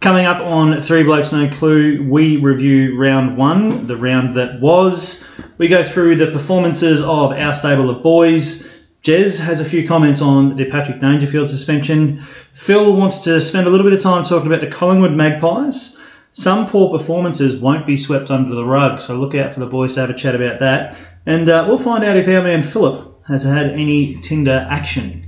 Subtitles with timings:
[0.00, 5.28] Coming up on Three Blokes No Clue, we review round one, the round that was.
[5.58, 8.70] We go through the performances of our stable of boys.
[9.02, 12.22] Jez has a few comments on the Patrick Dangerfield suspension.
[12.52, 15.98] Phil wants to spend a little bit of time talking about the Collingwood Magpies.
[16.30, 19.94] Some poor performances won't be swept under the rug, so look out for the boys
[19.94, 20.96] to have a chat about that.
[21.26, 25.27] And uh, we'll find out if our man Philip has had any Tinder action.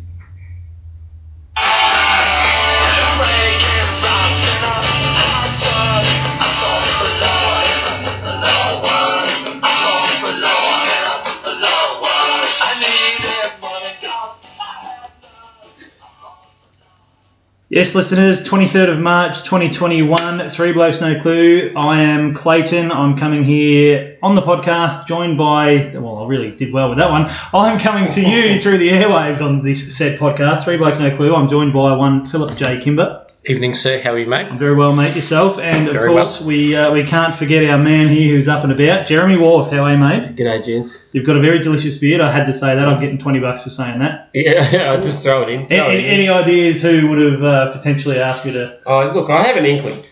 [17.72, 21.72] Yes, listeners, 23rd of March 2021, Three Blokes No Clue.
[21.76, 22.90] I am Clayton.
[22.90, 27.12] I'm coming here on the podcast, joined by, well, I really did well with that
[27.12, 27.26] one.
[27.54, 31.32] I'm coming to you through the airwaves on this said podcast, Three Blokes No Clue.
[31.32, 32.80] I'm joined by one Philip J.
[32.80, 33.19] Kimber.
[33.46, 33.98] Evening, sir.
[34.02, 34.48] How are you, mate?
[34.50, 35.16] I'm very well, mate.
[35.16, 38.64] Yourself, and of Very course, we uh, we can't forget our man here who's up
[38.64, 39.70] and about, Jeremy Wharf.
[39.70, 40.36] How are you, mate?
[40.36, 41.08] G'day, gents.
[41.14, 42.20] You've got a very delicious beard.
[42.20, 42.86] I had to say that.
[42.86, 44.28] I'm getting 20 bucks for saying that.
[44.34, 45.62] Yeah, I'll just throw it in.
[45.62, 46.10] A- Throw it Any, in.
[46.10, 48.78] any ideas who would have uh, potentially asked you to?
[48.84, 50.04] Oh, look, I have an inkling.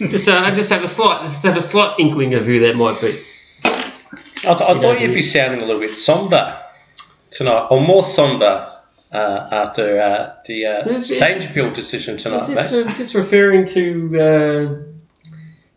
[0.10, 2.74] just, uh, I just have a slight, just have a slight inkling of who that
[2.74, 3.16] might be.
[3.62, 6.58] I, th- I thought you'd be sounding a little bit somber
[7.30, 8.68] tonight, or more somber
[9.14, 10.84] uh, after uh, the uh.
[10.84, 12.86] Dangerfield decision tonight, Is this, mate.
[12.86, 14.93] uh, this referring to?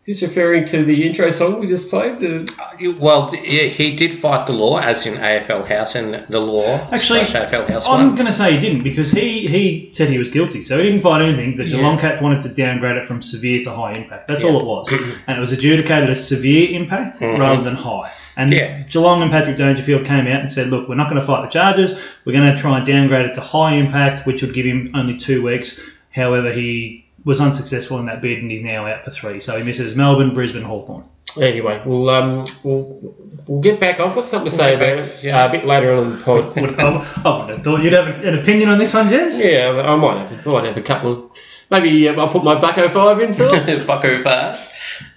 [0.08, 2.18] Uh, is this referring to the intro song we just played?
[2.18, 6.88] The, Well, yeah, he did fight the law, as in AFL House and the law.
[6.90, 8.14] Actually, AFL House I'm one.
[8.14, 11.00] going to say he didn't because he, he said he was guilty, so he didn't
[11.02, 11.56] fight anything.
[11.56, 11.70] The Yeah.
[11.76, 14.28] Geelong Cats wanted to downgrade it from severe to high impact.
[14.28, 14.50] That's Yeah.
[14.50, 14.92] all it was,
[15.26, 17.38] and it was adjudicated as severe impact Mhm.
[17.38, 18.10] rather than high.
[18.36, 18.80] And Yeah.
[18.90, 21.48] Geelong and Patrick Dangerfield came out and said, "Look, we're not going to fight the
[21.48, 21.98] charges.
[22.24, 25.16] We're going to try and downgrade it to high impact, which would give him only
[25.18, 25.80] two weeks."
[26.14, 29.40] However, he was unsuccessful in that bid, and he's now out for three.
[29.40, 31.04] So he misses Melbourne, Brisbane, Hawthorn.
[31.40, 33.14] anyway, we'll um, we'll
[33.46, 34.00] we'll get back.
[34.00, 35.44] I've got something to say about it Yeah.
[35.44, 36.56] uh, a bit later on in the pod.
[36.58, 39.38] I, I would have thought you'd have an opinion on this one, Jez.
[39.44, 41.30] yeah, I might have, I might have a couple of.
[41.70, 43.50] Maybe um, I'll put my Bucko five in, Phil.
[43.86, 44.58] Bucko Far.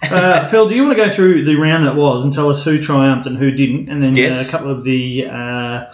[0.02, 2.62] Uh, Phil, do you want to go through the round that was and tell us
[2.62, 4.44] who triumphed and who didn't, and then Yes.
[4.44, 5.90] uh, a couple of the uh,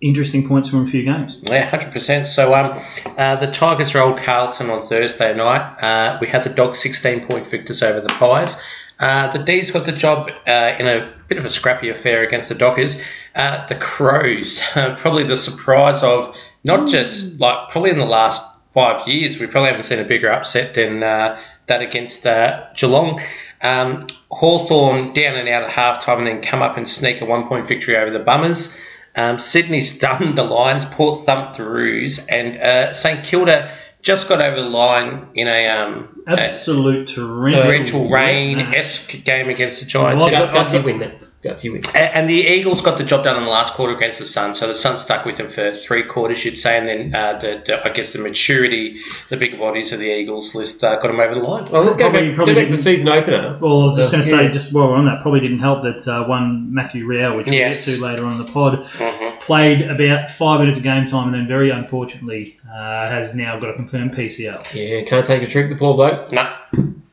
[0.00, 1.42] interesting points from a few games?
[1.46, 2.26] Yeah, hundred percent.
[2.26, 2.80] So, um,
[3.16, 5.82] uh, the Tigers rolled Carlton on Thursday night.
[5.82, 8.60] Uh, we had the Dogs sixteen point victors over the Pies.
[8.98, 12.48] Uh, the D's got the job uh, in a bit of a scrappy affair against
[12.48, 13.02] the Dockers.
[13.34, 19.06] Uh, the Crows, probably the surprise of not just like probably in the last five
[19.06, 23.20] years, we probably haven't seen a bigger upset than uh, that against uh, Geelong.
[23.62, 27.48] Um, Hawthorn down and out at halftime and then come up and sneak a one
[27.48, 28.78] point victory over the Bummers.
[29.16, 33.70] Um, Sydney stunned the Lions, Port thumped the Roos, and uh, St Kilda
[34.02, 39.48] just got over the line in a um, a Absolute torrential, torrential rain esque game
[39.48, 40.22] against the Giants.
[40.22, 41.20] Well, Gut- Gutsy win that.
[41.46, 41.82] Gutsy win.
[41.94, 44.58] A- And the Eagles got the job done in the last quarter against the Suns,
[44.58, 47.62] so the Suns stuck with them for three quarters, you'd say, and then uh, the,
[47.64, 51.20] the, I guess the maturity, the bigger bodies of the Eagles list uh, got them
[51.20, 51.64] over the line.
[51.70, 53.58] Well, let's go Probably- back, probably go back to the season opener.
[53.60, 54.50] Well, I was just going to say, Yeah.
[54.50, 57.54] just while we're on that, probably didn't help that uh, one Matthew Rowell, which we'll
[57.54, 59.40] get to later on in the pod, Mhm.
[59.40, 63.70] played about five minutes of game time and then very unfortunately uh, has now got
[63.70, 64.74] a confirmed PCL.
[64.74, 66.32] Yeah, can't take a trick, the poor bloke.
[66.32, 66.48] No,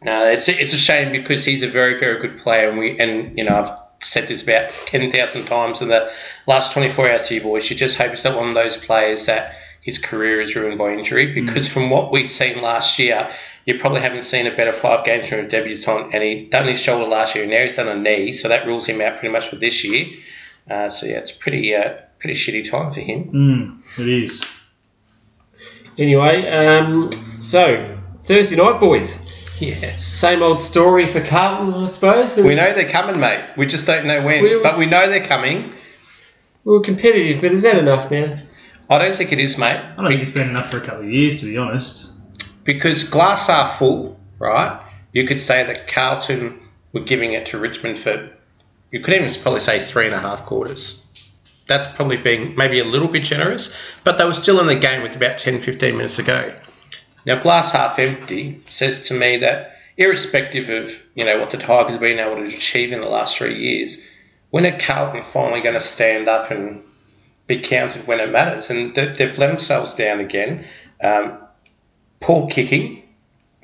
[0.04, 3.00] no, it's a, it's a shame because he's a very very good player, and we
[3.00, 6.12] and you know I've said this about ten thousand times in the
[6.48, 7.70] last twenty four hours to you boys.
[7.70, 10.94] You just hope he's not one of those players that his career is ruined by
[10.94, 13.30] injury because from what we've seen last year,
[13.66, 16.80] you probably haven't seen a better five games from a debutant, and he done his
[16.80, 19.32] shoulder last year, and now he's done a knee, so that rules him out pretty
[19.32, 20.08] much for this year.
[20.70, 23.32] Uh, so yeah, it's pretty uh, pretty shitty time for him.
[23.32, 24.42] Mm, it is.
[25.98, 27.12] Anyway, um,
[27.42, 29.20] so Thursday night, boys.
[29.68, 30.04] Yes.
[30.04, 32.36] Same old story for Carlton, I suppose.
[32.38, 33.44] We know they're coming, mate.
[33.58, 34.44] We just don't know when.
[34.44, 35.72] We was- but we know they're coming.
[36.66, 38.40] We were competitive, but is that enough now?
[38.90, 39.78] I don't think it is, mate.
[39.78, 42.10] I don't think it's been enough for a couple of years, to be honest.
[42.66, 44.80] because glass half full, right?
[45.12, 46.60] You could say that Carlton
[46.94, 48.30] were giving it to Richmond for,
[48.92, 51.06] you could even probably say three and a half quarters.
[51.68, 53.76] That's probably being maybe a little bit generous,
[54.06, 56.54] but they were still in the game with about 10, 15 minutes to go.
[57.26, 61.94] Now, glass half empty says to me that irrespective of, you know, what the Tigers
[61.94, 64.06] have been able to achieve in the last three years,
[64.50, 66.84] when are Carlton finally going to stand up and
[67.48, 68.70] be counted when it matters?
[68.70, 70.66] And they- they've let themselves down again.
[71.02, 71.38] Um,
[72.20, 73.04] poor kicking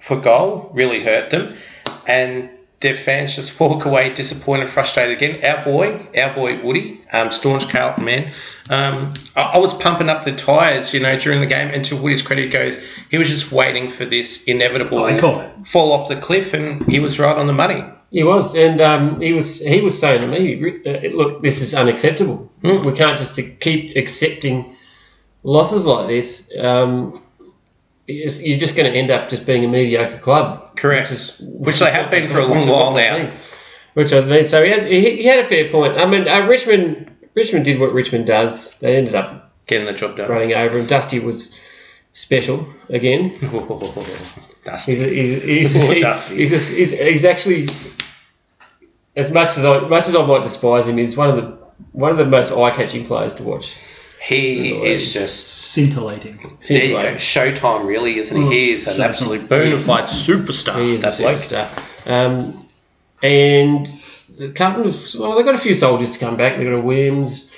[0.02, 1.56] for goal really hurt them,
[2.08, 5.44] and their fans just walk away disappointed, frustrated again.
[5.44, 8.32] Our boy, our boy Woody, um, staunch Carlton man,
[8.70, 11.70] um, I, I was pumping up the tyres, you know, during the game.
[11.74, 12.82] And to Woody's credit goes,
[13.12, 15.68] he was just waiting for this inevitable Oh, he caught it.
[15.68, 17.84] fall off the cliff, and he was right on the money.
[18.12, 21.76] He was, and um, he was he was saying to me, uh, "Look, this is
[21.76, 22.52] unacceptable.
[22.64, 22.82] Hmm.
[22.82, 24.76] We can't just keep accepting
[25.44, 26.50] losses like this.
[26.60, 27.22] Um,
[28.08, 31.10] you're just going to end up just being a mediocre club, Correct.
[31.10, 33.32] Which, is, Which they have been for a long while now.
[33.94, 34.64] Which I think so.
[34.64, 35.98] He has he, he had a fair point.
[35.98, 38.78] I mean, uh, Richmond Richmond did what Richmond does.
[38.80, 40.30] They ended up Getting the job done.
[40.30, 40.86] running over him.
[40.88, 41.56] Dusty was
[42.14, 43.36] special again.
[44.64, 44.96] Dusty.
[44.96, 46.36] He's he's he's, he- Dusty.
[46.36, 47.68] he's, he's, he's actually
[49.16, 52.12] as much as I much as I might despise him, he's one of the one
[52.12, 53.76] of the most eye catching players to watch.
[54.22, 56.36] He is just Scintillating.
[56.38, 57.16] there you go, Scintillating.
[57.16, 58.50] Showtime, really, isn't he?
[58.50, 59.06] He is an Showtime.
[59.06, 60.82] absolute bona fide superstar.
[60.84, 62.10] He is that a superstar.
[62.10, 62.68] Um,
[63.24, 63.86] and
[64.38, 66.58] the Carlton, was- well, they've got a few soldiers to come back.
[66.58, 67.52] They've got a Williams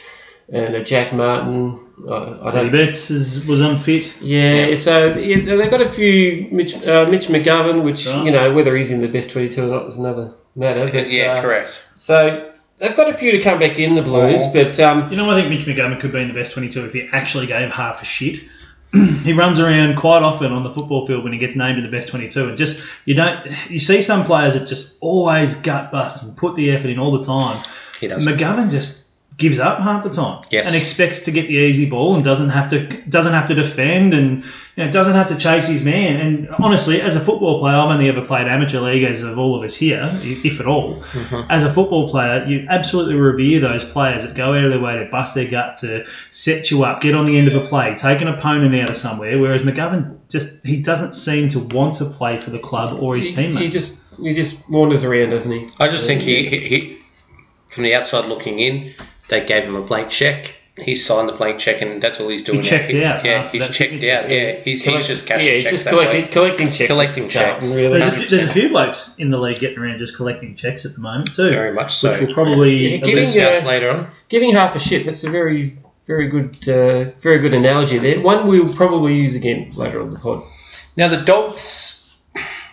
[0.51, 1.79] and a Jack Martin.
[2.07, 2.67] Uh, I don't.
[2.67, 4.19] know Betts is, was unfit.
[4.21, 6.47] Yeah, so yeah, they've got a few.
[6.51, 8.25] Mitch, uh, Mitch McGovern, which Right.
[8.25, 10.89] you know whether he's in the best twenty-two or not is another matter.
[10.91, 11.87] But, yeah, uh, correct.
[11.95, 12.50] So
[12.81, 14.51] they've got a few to come back in the Blues, Oh.
[14.53, 16.93] but um, You know, I think Mitch McGovern could be in the best 22 if
[16.93, 18.43] he actually gave half a shit.
[19.23, 21.91] he runs around quite often on the football field when he gets named in the
[21.91, 26.23] best 22, and just you don't you see some players that just always gut bust
[26.23, 27.57] and put the effort in all the time.
[28.01, 28.25] He does.
[28.25, 29.00] McGovern just
[29.37, 30.67] gives up half the time Yes.
[30.67, 34.13] and expects to get the easy ball and doesn't have to doesn't have to defend
[34.13, 34.43] and
[34.75, 36.17] you know doesn't have to chase his man.
[36.17, 39.55] And honestly, as a football player, I've only ever played amateur league as of all
[39.55, 41.01] of us here, if at all.
[41.01, 41.49] Mm-hmm.
[41.49, 44.99] As a football player, you absolutely revere those players that go out of their way
[44.99, 47.95] to bust their gut to set you up, get on the end of a play,
[47.95, 49.39] take an opponent out of somewhere.
[49.39, 53.29] Whereas McGovern just he doesn't seem to want to play for the club or his
[53.29, 53.63] he, teammates.
[53.63, 55.69] he just he just wanders around, doesn't he?
[55.79, 56.97] I just think he, he, he,
[57.69, 58.93] from the outside looking in,
[59.31, 60.55] they gave him a blank check.
[60.77, 62.59] He signed the blank check, and that's all he's doing.
[62.59, 62.63] now.
[62.63, 64.13] checked out Yeah, he's checked signature.
[64.15, 64.29] out.
[64.29, 65.75] Yeah, he's, he's just cashing yeah, he's checks.
[65.75, 66.91] just collecting, collecting checks.
[66.91, 67.75] Collecting checks.
[67.75, 67.99] Really.
[67.99, 70.93] There's a, there's a few blokes in the league getting around just collecting checks at
[70.93, 71.49] the moment too.
[71.49, 72.11] Very much so.
[72.11, 74.07] Which will probably Yeah, giving, Discuss uh, later on.
[74.29, 75.05] Giving half a shit.
[75.05, 78.19] That's a very very good uh, very good analogy there.
[78.21, 80.43] One we'll probably use again later on the pod.
[80.97, 82.17] Now the Dogs,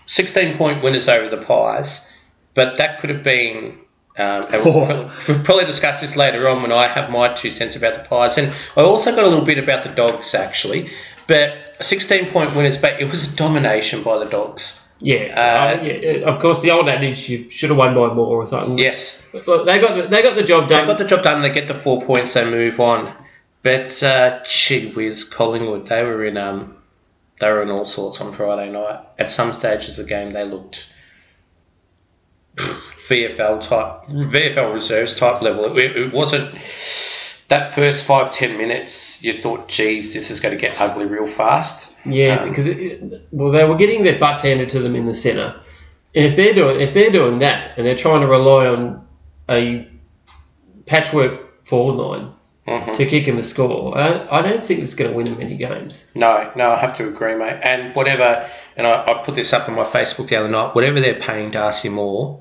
[0.07, 2.13] 16 point winners over the Pies,
[2.55, 3.79] but that could have been.
[4.19, 4.87] Um, and we'll, Oh.
[4.87, 8.01] probably, we'll probably discuss this later on when I have my two cents about the
[8.01, 10.91] Pies, and I also got a little bit about the Dogs actually.
[11.27, 14.85] But 16 point winners, but it was a domination by the Dogs.
[15.01, 16.11] Yeah, Uh, uh, yeah.
[16.29, 18.79] Of course, the old adage you should have won by more or something.
[18.79, 20.81] Yes, Look, they got the, they got the job done.
[20.81, 21.41] they got the job done.
[21.43, 22.33] They get the four points.
[22.35, 23.15] They move on.
[23.63, 26.77] But uh, gee whiz, Collingwood, they were in um,
[27.41, 28.99] they were in all sorts on Friday night.
[29.19, 30.89] At some stages of the game, they looked
[33.09, 35.77] VFL type, VFL reserves type level.
[35.79, 36.55] It, it wasn't
[37.49, 39.23] that first five ten minutes.
[39.23, 41.97] You thought, geez, this is going to get ugly real fast.
[42.07, 45.15] Yeah, Um, because it, well, they were getting their butts handed to them in the
[45.15, 45.59] centre,
[46.15, 49.07] and if they're doing if they're doing that and they're trying to rely on
[49.49, 49.89] a
[50.87, 52.33] patchwork forward line
[52.67, 52.97] Mhm.
[52.97, 55.57] to kick them a score, I, I don't think it's going to win them many
[55.57, 56.05] games.
[56.15, 57.61] No, no, I have to agree, mate.
[57.63, 58.47] And whatever,
[58.77, 60.75] and I, I put this up on my Facebook the other night.
[60.75, 62.41] Whatever they're paying Darcy Moore,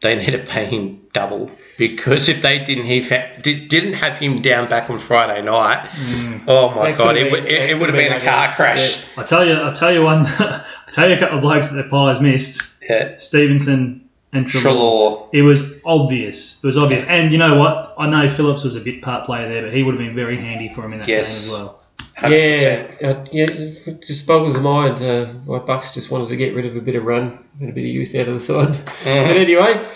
[0.00, 3.00] they need to pay him double because if they didn't he
[3.42, 6.40] did, didn't have him down back on Friday night, mm.
[6.46, 8.54] oh my That god, it, would been- it, it would have could've been a car
[8.54, 9.04] crash.
[9.16, 11.74] I tell you, I tell you one, I tell you a couple of blokes that
[11.76, 12.62] their pies missed.
[12.88, 14.62] Yeah, Stephenson and Treloar.
[14.62, 15.28] Treloar.
[15.32, 16.62] It was obvious.
[16.62, 17.04] It was obvious.
[17.06, 17.94] And you know what?
[17.98, 20.38] I know Phillips was a bit part player there, but he would have been very
[20.40, 21.46] handy for him in that Yes.
[21.48, 21.82] game as well.
[22.18, 23.00] 100%.
[23.00, 25.02] Yeah, uh, yeah, it just boggles the mind.
[25.02, 27.72] Uh, why Bucks just wanted to get rid of a bit of run and a
[27.72, 28.68] bit of youth out of the side.
[28.68, 29.04] Mm-hmm.
[29.28, 29.86] But anyway,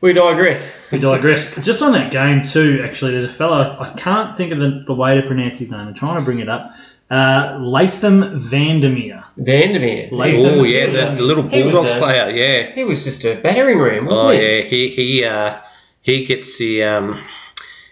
[0.00, 0.76] we digress.
[0.90, 1.54] We digress.
[1.64, 4.94] Just on that game too, actually, there's a fellow I can't think of the, the
[4.94, 5.80] way to pronounce his name.
[5.80, 6.72] I'm trying to bring it up.
[7.10, 9.24] Uh, Laitham Vandermeer.
[9.38, 10.10] Vandermeer.
[10.10, 10.58] Laitham.
[10.58, 12.28] Oh yeah, the, the little Bulldogs a- player.
[12.30, 12.70] Yeah.
[12.72, 14.42] He was just a battering ram, wasn't Oh he?
[14.56, 15.58] yeah, he he uh,
[16.02, 17.18] he gets the um,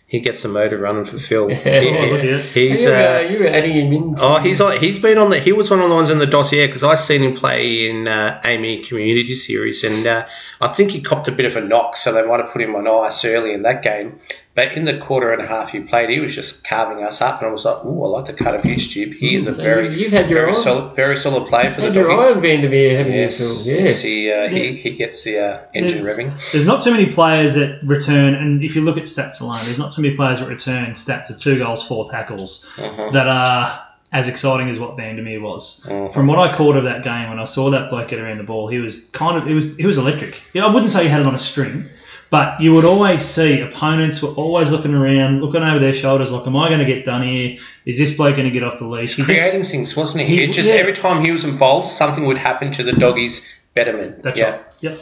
[0.09, 1.49] he gets the motor running for Phil.
[1.55, 4.15] He- look at he- he's you, were, uh, you were adding him in.
[4.19, 6.27] Oh, he's on, he's been on the he was one of the ones in the
[6.27, 10.27] dossier because I seen him play in uh, AAMI Community Series and uh,
[10.61, 12.77] I think he copped a bit of a knock, so they might have put him
[12.77, 14.19] on ice early in that game.
[14.57, 17.41] But in the quarter and a half he played, he was just carving us up,
[17.43, 19.13] and I was like, "Ooh, I like the cut of his jib.
[19.13, 21.83] He is a So very you've had your very eye- solid, very solid player for
[21.83, 23.85] the Had your eye on Doggies." Vandermeer, haven't Yes, you, Phil?
[23.85, 24.03] Yes.
[24.03, 26.53] he, uh, he he gets the uh, engine There's- revving.
[26.53, 29.79] There's not too many players that return, and if you look at stats alone, there's
[29.79, 33.13] not too many players that return stats of two goals, four tackles Mhm.
[33.13, 33.81] that are
[34.13, 35.85] as exciting as what Vandermeer was.
[35.87, 36.15] Mhm.
[36.15, 38.45] From what I caught of that game, when I saw that bloke get around the
[38.45, 40.41] ball, he was kind of, he was, he was electric.
[40.55, 41.85] Yeah, I wouldn't say he had it on a string,
[42.31, 46.47] but you would always see opponents were always looking around, looking over their shoulders, like,
[46.47, 47.59] "Am I going to get done here?
[47.85, 50.37] Is this bloke going to get off the leash?" He just- Creating things, wasn't he?
[50.37, 50.77] He- it just yeah.
[50.77, 54.23] every time he was involved, something would happen to the doggies' betterment.
[54.23, 54.61] that's yeah, right.
[54.81, 54.99] Yep.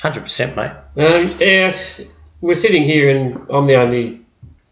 [0.00, 0.70] hundred percent, mate.
[0.96, 1.74] Um, yeah,
[2.40, 4.18] we're sitting here and I'm the only.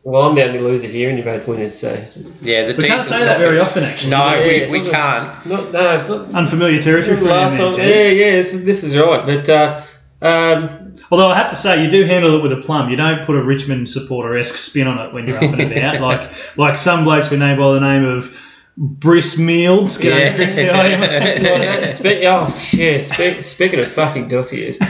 [0.05, 1.79] Well, I'm the only loser here, and you're both winners.
[1.79, 1.93] So
[2.41, 4.11] Yeah, the We can't say that very often, actually.
[4.13, 5.47] No, Yeah, we, it's we not- can't.
[5.47, 6.31] not, no, it's not.
[6.35, 9.27] Unfamiliar territory for you, last time, yeah, yeah, this, is- this is right.
[9.27, 9.83] But uh,
[10.23, 12.91] um, Although I have to say, you do handle it with a plum.
[12.91, 16.31] You don't put a Richmond supporter-esque spin on it when you're up and about, like
[16.57, 18.37] like some blokes we know by the name of
[18.77, 20.03] Briss Meals.
[20.03, 20.35] Yeah.
[20.37, 21.43] Chris, how are you, mate?
[21.43, 24.89] well, that- spe- oh, yeah, spe- speaking of fucking dossiers, um,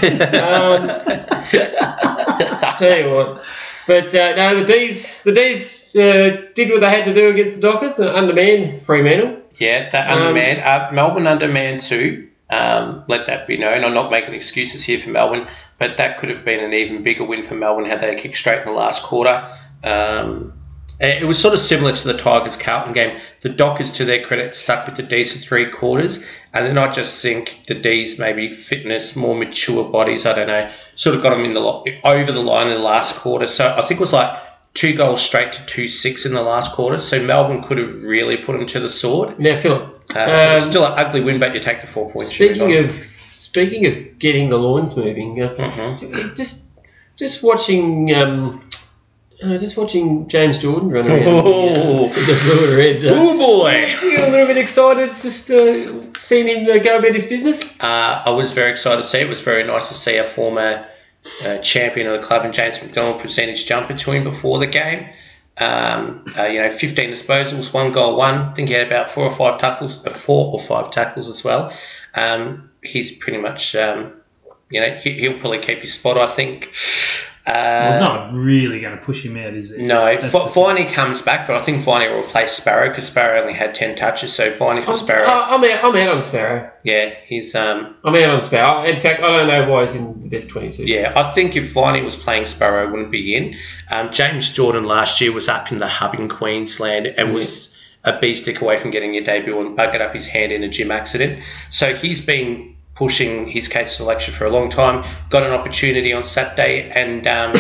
[2.79, 3.45] tell you what.
[3.87, 7.57] But uh, no, the D's, the D's uh, did what they had to do against
[7.61, 9.41] the Dockers, uh, undermanned Fremantle.
[9.59, 10.37] Yeah, that Um.
[10.37, 12.29] Uh, Melbourne undermanned too.
[12.51, 13.85] Um, let that be known.
[13.85, 15.47] I'm not making excuses here for Melbourne,
[15.79, 18.59] but that could have been an even bigger win for Melbourne had they kicked straight
[18.61, 19.49] in the last quarter.
[19.85, 20.53] Um,
[21.01, 23.21] it was sort of similar to the Tigers Carlton game.
[23.43, 26.91] The Dockers, to their credit, stuck with the D's for three quarters, and then I
[26.91, 30.27] just think the D's maybe fitness, more mature bodies.
[30.27, 32.83] I don't know, sort of got them in the lo- over the line in the
[32.83, 33.47] last quarter.
[33.47, 34.37] So I think it was like
[34.75, 36.99] two goals straight to two six in the last quarter.
[36.99, 39.39] So Melbourne could have really put them to the sword.
[39.39, 40.19] Now, Philip, Uh,
[40.55, 42.33] Um, still an ugly win, but you take the four points.
[42.35, 43.07] speaking of
[43.67, 46.37] speaking of getting the lawns moving, uh, Mhm.
[46.37, 46.65] just
[47.17, 48.15] just watching.
[48.15, 48.65] Um,
[49.43, 52.09] uh, just watching James Jordon run around Oh.
[52.09, 53.05] the blue and red.
[53.05, 53.95] Uh, Ooh boy!
[54.03, 57.81] you a little bit excited just uh, seeing him uh, go about his business.
[57.81, 59.19] Uh, I was very excited to see.
[59.21, 60.85] It was very nice to see a former
[61.47, 64.67] uh, champion of the club and James McDonald present his jumper to him before the
[64.67, 65.07] game.
[65.61, 68.35] Um, uh, you know, 15 disposals, one goal, one.
[68.35, 71.43] I think he had about four or five tackles, uh, four or five tackles as
[71.45, 71.73] well.
[72.15, 74.13] Um, he's pretty much, um,
[74.71, 76.17] you know, he, he'll probably keep his spot.
[76.19, 76.73] I think.
[77.47, 79.81] Uh, Well, it's not really going to push him out, is it?
[79.81, 83.07] No, That's F- the- Viney comes back, but I think Viney will replace Sparrow because
[83.07, 85.25] Sparrow only had 10 touches, so Viney for I'm, Sparrow.
[85.27, 86.71] I'm, out, I'm out on Sparrow.
[86.85, 88.85] Yeah, he's um I'm out on Sparrow.
[88.85, 90.85] In fact, I don't know why he's in the best 22.
[90.85, 91.15] yeah.
[91.17, 93.55] I think if Viney was playing Sparrow, it wouldn't be in.
[93.91, 97.75] Um, James Jordon last year was up in the hub in Queensland and was
[98.05, 100.69] a bee stick away from getting a debut and buggered up his hand in a
[100.69, 101.43] gym accident.
[101.71, 105.05] So he's been pushing his case to election for a long time.
[105.31, 107.55] Got an opportunity on Saturday and um,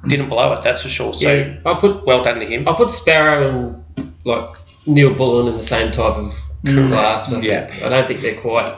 [0.08, 0.62] didn't blow it.
[0.62, 1.12] That's for sure.
[1.14, 2.66] So Yeah, I put well done to him.
[2.68, 7.32] I put Sparrow and like Neil Bullen in the same type of class.
[7.32, 7.70] I, Yeah.
[7.84, 8.74] I don't think they're quite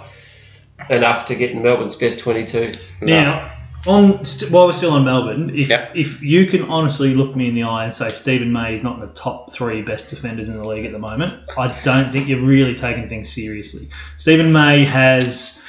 [0.90, 2.72] enough to get in Melbourne's best 22.
[3.00, 3.52] Now,
[3.86, 5.92] on st- while we're still on Melbourne, if Yep.
[5.94, 8.96] if you can honestly look me in the eye and say Steven May is not
[8.96, 12.28] in the top three best defenders in the league at the moment, I don't think
[12.28, 13.88] you're really taking things seriously.
[14.16, 15.62] Steven May has.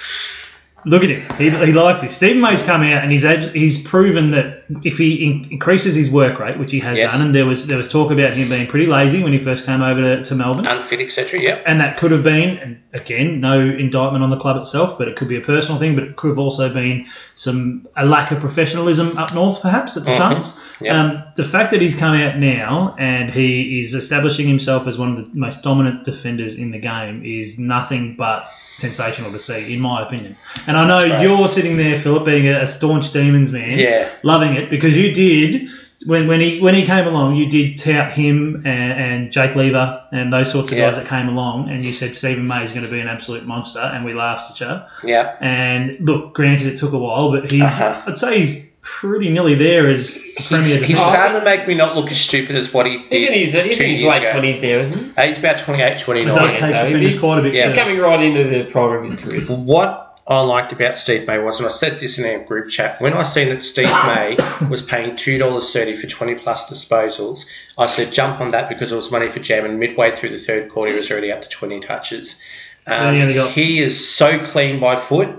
[0.84, 1.22] Look at him.
[1.38, 2.12] He, he likes it.
[2.12, 6.40] Steven May's come out and he's he's proven that if he in- increases his work
[6.40, 7.12] rate, which he has Yes.
[7.12, 9.66] done, and there was there was talk about him being pretty lazy when he first
[9.68, 11.40] came over to, to Melbourne, Unfit, etc.
[11.40, 11.64] Yep.
[11.68, 15.16] and that could have been, and again, no indictment on the club itself, but it
[15.16, 18.40] could be a personal thing, but it could have also been some a lack of
[18.40, 20.18] professionalism up north, perhaps at the Mhm.
[20.18, 20.64] Suns.
[20.82, 21.00] Yeah.
[21.00, 25.10] Um, the fact that he's come out now and he is establishing himself as one
[25.10, 28.48] of the most dominant defenders in the game is nothing but
[28.78, 30.38] sensational to see, in my opinion.
[30.68, 34.10] And I know you're sitting there, Philip, being a, a staunch Demons man, Yeah.
[34.24, 35.70] loving it because you did
[36.08, 40.04] when, when he when he came along, you did tout him and, and Jake Lever
[40.12, 40.88] and those sorts of Yeah.
[40.88, 43.46] guys that came along, and you said Steven May is going to be an absolute
[43.46, 45.10] monster, and we laughed at you.
[45.12, 45.36] Yeah.
[45.42, 48.02] And look, granted, it took a while, but he's Uh-huh.
[48.08, 50.86] I'd say he's pretty nearly there as premier He's, defender.
[50.88, 53.32] he's starting to make me not look as stupid as what he did.
[53.34, 54.32] He's in his, he's two in his late ago.
[54.42, 55.12] 20s now, isn't he?
[55.18, 56.34] Uh, he's about 28, It 29.
[56.36, 57.54] does take so defenders quite a bit.
[57.54, 57.64] Yeah.
[57.68, 59.42] He's coming right into the prime of his career.
[59.42, 63.02] What I liked about Steve May was, and I said this in our group chat,
[63.02, 64.38] when I seen that Steve May
[64.70, 67.48] was paying $2.30 for 20 plus disposals,
[67.78, 70.38] I said jump on that because it was money for Jam, and midway through the
[70.38, 72.42] third quarter, he was already up to 20 touches.
[72.88, 75.30] Um, he got- he is so clean by foot,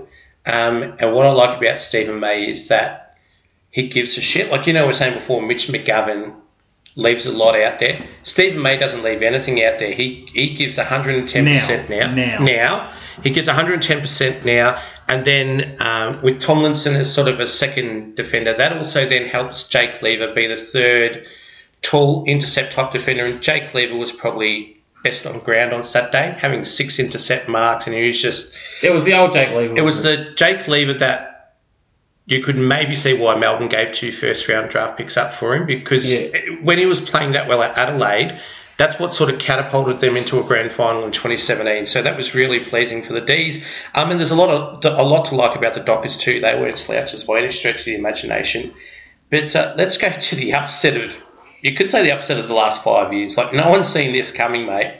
[0.45, 3.02] um, and what I like about Steven May is that
[3.73, 4.51] he gives a shit.
[4.51, 6.35] Like, you know, we were saying before, Mitch McGovern
[6.95, 7.99] leaves a lot out there.
[8.21, 9.91] Steven May doesn't leave anything out there.
[9.91, 12.13] He he gives 110% now.
[12.13, 12.37] Now.
[12.39, 12.91] Now.
[13.23, 14.79] He gives 110% now.
[15.07, 19.67] And then um, with Tomlinson as sort of a second defender, that also then helps
[19.67, 21.25] Jake Lever be the third
[21.81, 23.25] tall intercept type defender.
[23.25, 27.87] And Jake Lever was probably best on ground on Saturday, having six intercept marks.
[27.87, 29.75] And he was just It was the old Jake Lever.
[29.75, 31.32] it was wasn't the Jake Lever that
[32.25, 35.65] you could maybe see why Melbourne gave two first round draft picks up for him
[35.65, 36.27] because Yeah.
[36.61, 38.39] when he was playing that well at Adelaide,
[38.77, 41.85] that's what sort of catapulted them into a grand final in 2017.
[41.85, 43.65] So that was really pleasing for the D's.
[43.93, 46.39] I mean, there's a lot of a lot to like about the Dockers too.
[46.39, 48.73] They weren't slouches by any stretch of the imagination.
[49.29, 51.15] But uh, let's go to the upset of
[51.61, 53.37] you could say the upset of the last five years.
[53.37, 54.93] Like no one's seen this coming, mate.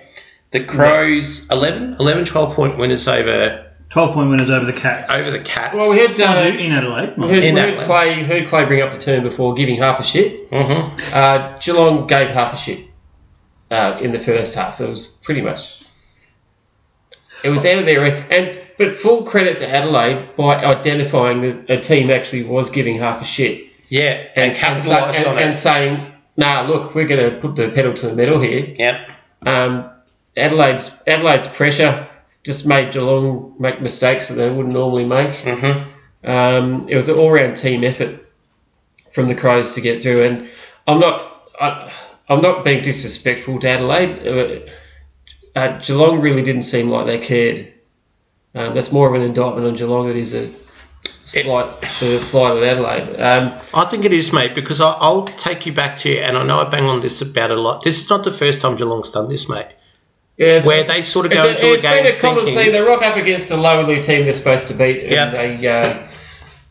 [0.51, 5.12] The Crows 11, 11 12 point winners over 12 point winners over the Cats.
[5.13, 5.75] over the Cats.
[5.75, 7.13] Well, we had, uh, Mind in Adelaide.
[7.15, 7.85] we heard, In we heard Adelaide.
[7.85, 10.50] Clay, heard Clay bring up the term before, giving half a shit.
[10.50, 11.13] Mhm.
[11.13, 12.79] Uh, Geelong gave half a shit
[13.69, 14.81] uh, in the first half.
[14.81, 15.79] It was pretty much.
[17.43, 21.79] It was out of their and but full credit to Adelaide by identifying that a
[21.79, 24.59] team actually was giving half a shit Yeah, and, and, and, sa-
[24.95, 25.57] capitalised and, on and it.
[25.57, 26.00] saying,
[26.35, 29.09] "Nah, look, we're going to put the pedal to the metal here." Yep.
[29.45, 29.89] Um,
[30.35, 32.07] Adelaide's Adelaide's pressure
[32.43, 35.35] just made Geelong make mistakes that they wouldn't normally make.
[35.35, 35.89] hmm
[36.25, 38.25] Um, it was an all-round team effort
[39.12, 40.50] from the Crows to get through, and
[40.88, 41.91] I'm not I,
[42.29, 44.27] I'm not being disrespectful to Adelaide.
[44.27, 47.73] Uh, uh, Geelong really didn't seem like they cared.
[48.55, 50.51] Um, that's more of an indictment on Geelong than it is a
[51.03, 53.19] slight a slight at Adelaide.
[53.19, 56.43] Um, I think it is, mate, because I, I'll take you back to, and I
[56.43, 57.83] know I bang on this about a lot.
[57.83, 59.67] This is not the first time Geelong's done this, mate.
[60.37, 62.63] Yeah, Where they sort of go a, into a it's game been a common thinking,
[62.63, 62.71] theme.
[62.71, 66.07] They rock up against a lowly team they're supposed to beat, and they uh,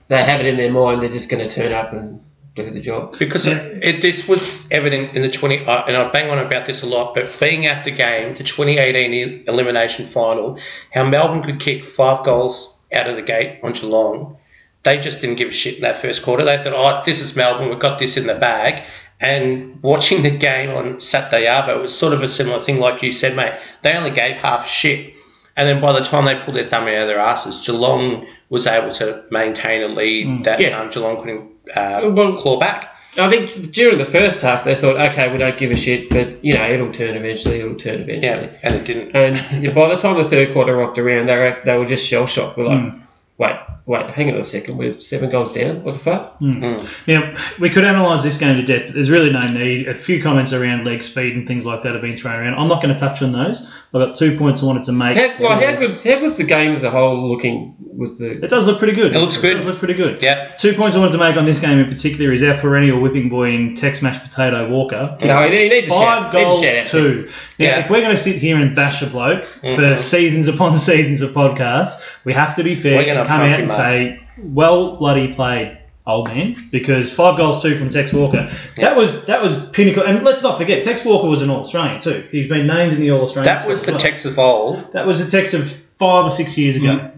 [0.09, 2.21] they have it in their mind they're just going to turn up and
[2.54, 3.19] do the job.
[3.19, 6.66] because it, it, this was evident in the 20, uh, and I bang on about
[6.66, 10.59] this a lot, but being at the game, the 2018 elimination final,
[10.92, 14.37] how Melbourne could kick five goals out of the gate on Geelong,
[14.83, 16.45] they just didn't give a shit in that first quarter.
[16.45, 18.83] They thought, oh, this is Melbourne, we've got this in the bag.
[19.23, 23.12] And watching the game on Saturday Arvo was sort of a similar thing, like you
[23.12, 23.52] said, mate.
[23.83, 25.14] They only gave half a shit.
[25.57, 28.67] And then by the time they pulled their thumb out of their asses, Geelong was
[28.67, 30.81] able to maintain a lead that Yeah.
[30.81, 32.88] um, Geelong couldn't uh, Well- claw back.
[33.19, 36.43] I think during the first half they thought, okay, we don't give a shit, but
[36.43, 37.61] you know it'll turn eventually.
[37.61, 38.25] It'll turn eventually.
[38.25, 39.14] Yeah, and it didn't.
[39.14, 42.26] And by the time the third quarter rocked around, they were they were just shell
[42.26, 42.57] shocked.
[42.57, 42.99] We're like, Hmm.
[43.37, 44.77] wait, wait, hang on a second.
[44.77, 45.83] We're seven goals down.
[45.83, 46.41] What the fuck?
[46.41, 49.89] Now, we could analyse this game to death, but there's really no need.
[49.89, 52.55] A few comments around leg speed and things like that have been thrown around.
[52.55, 53.67] I'm not going to touch on those.
[53.95, 55.17] I've got two points I wanted to make.
[55.19, 57.77] How, like, how good's how good's the game as a whole looking?
[57.95, 59.15] Was the It does look pretty good.
[59.15, 59.55] It looks good.
[59.55, 60.23] does look pretty good.
[60.23, 60.53] Yeah.
[60.57, 63.29] Two points I wanted to make on this game in particular is our perennial whipping
[63.29, 65.18] boy in Tex Mashed Potato Walker.
[65.21, 65.37] no?
[65.51, 66.35] He needs a Five shout.
[66.35, 66.87] Needs a goals, shout out.
[66.90, 67.29] two.
[67.59, 67.79] Now, Yeah.
[67.81, 69.99] if we're going to sit here and bash a bloke for Mhm.
[69.99, 73.68] seasons upon seasons of podcasts, we have to be fair We're and come out him
[73.79, 78.51] and say, well, bloody played, old man, because five goals, two from Tex Walker.
[78.77, 80.03] That was that was pinnacle.
[80.05, 82.27] And let's not forget, Tex Walker was an All Australian too.
[82.31, 83.55] He's been named in the All Australian.
[83.55, 84.93] That was the Tex of old.
[84.93, 87.11] That was the Tex of five or six years ago.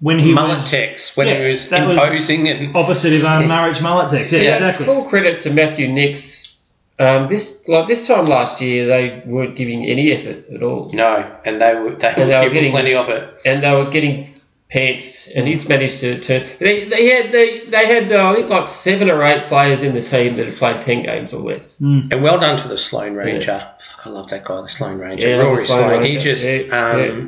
[0.00, 1.96] When he Mullet was Tex, when yeah, he was that was-
[2.30, 4.30] and opposite of um, Marich Mullet Tex.
[4.30, 4.52] Yeah, Yeah.
[4.52, 4.86] exactly.
[4.86, 6.56] Full credit to Matthew Nicks.
[7.00, 11.28] Um, this like this time last year, they weren't giving any effort at all, no,
[11.44, 13.28] and they were they And were they were giving getting- plenty of it.
[13.44, 14.27] and they were getting
[14.72, 15.30] pantsed.
[15.34, 16.46] And he's managed to turn.
[16.58, 19.94] They, they had they, they had uh, I think like seven or eight players in
[19.94, 21.80] the team that had played ten games or less.
[21.80, 23.58] And well done to the Sloane Ranger.
[23.80, 25.28] Fuck, I love that guy, the Sloane Ranger.
[25.28, 26.04] Yeah, Rory the Sloane Sloane.
[26.04, 27.26] He just Yeah, um, yeah.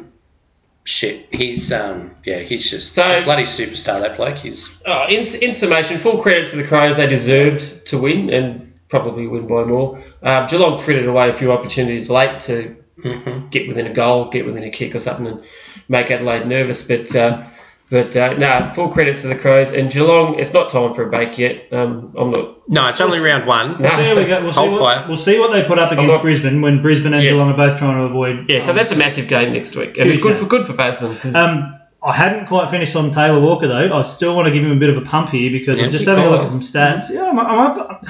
[0.85, 1.27] shit.
[1.33, 4.01] He's um yeah, he's just So- a bloody superstar.
[4.01, 4.37] That bloke.
[4.39, 6.97] He's Oh, in, in summation, full credit to the Crows.
[6.97, 10.03] They deserved to win and probably win by more.
[10.23, 13.51] Uh, Geelong frittered away a few opportunities late to mhm.
[13.51, 15.43] get within a goal, get within a kick or something, and
[15.89, 16.83] make Adelaide nervous.
[16.87, 17.45] But uh,
[17.91, 20.39] but uh, no, full credit to the Crows and Geelong.
[20.39, 21.73] It's not time for a bake yet.
[21.73, 22.69] Um, I'm not.
[22.69, 23.83] no, it's only round one.
[23.83, 23.89] No.
[23.89, 24.43] See we go.
[24.43, 25.05] We'll see, what, fire.
[25.09, 27.31] we'll see what they put up against not- Brisbane when Brisbane and Yeah.
[27.31, 28.49] Geelong are both trying to avoid.
[28.49, 30.43] Yeah, so um, that's a massive game next week, and it's good game.
[30.43, 31.17] for good for both of them.
[31.19, 33.99] 'cause- Um, I hadn't quite finished on Taylor Walker though.
[33.99, 35.87] I still want to give him a bit of a pump here because Yeah.
[35.87, 37.11] I'm just having a look at some stats.
[37.13, 38.05] Yeah, I'm, I'm up.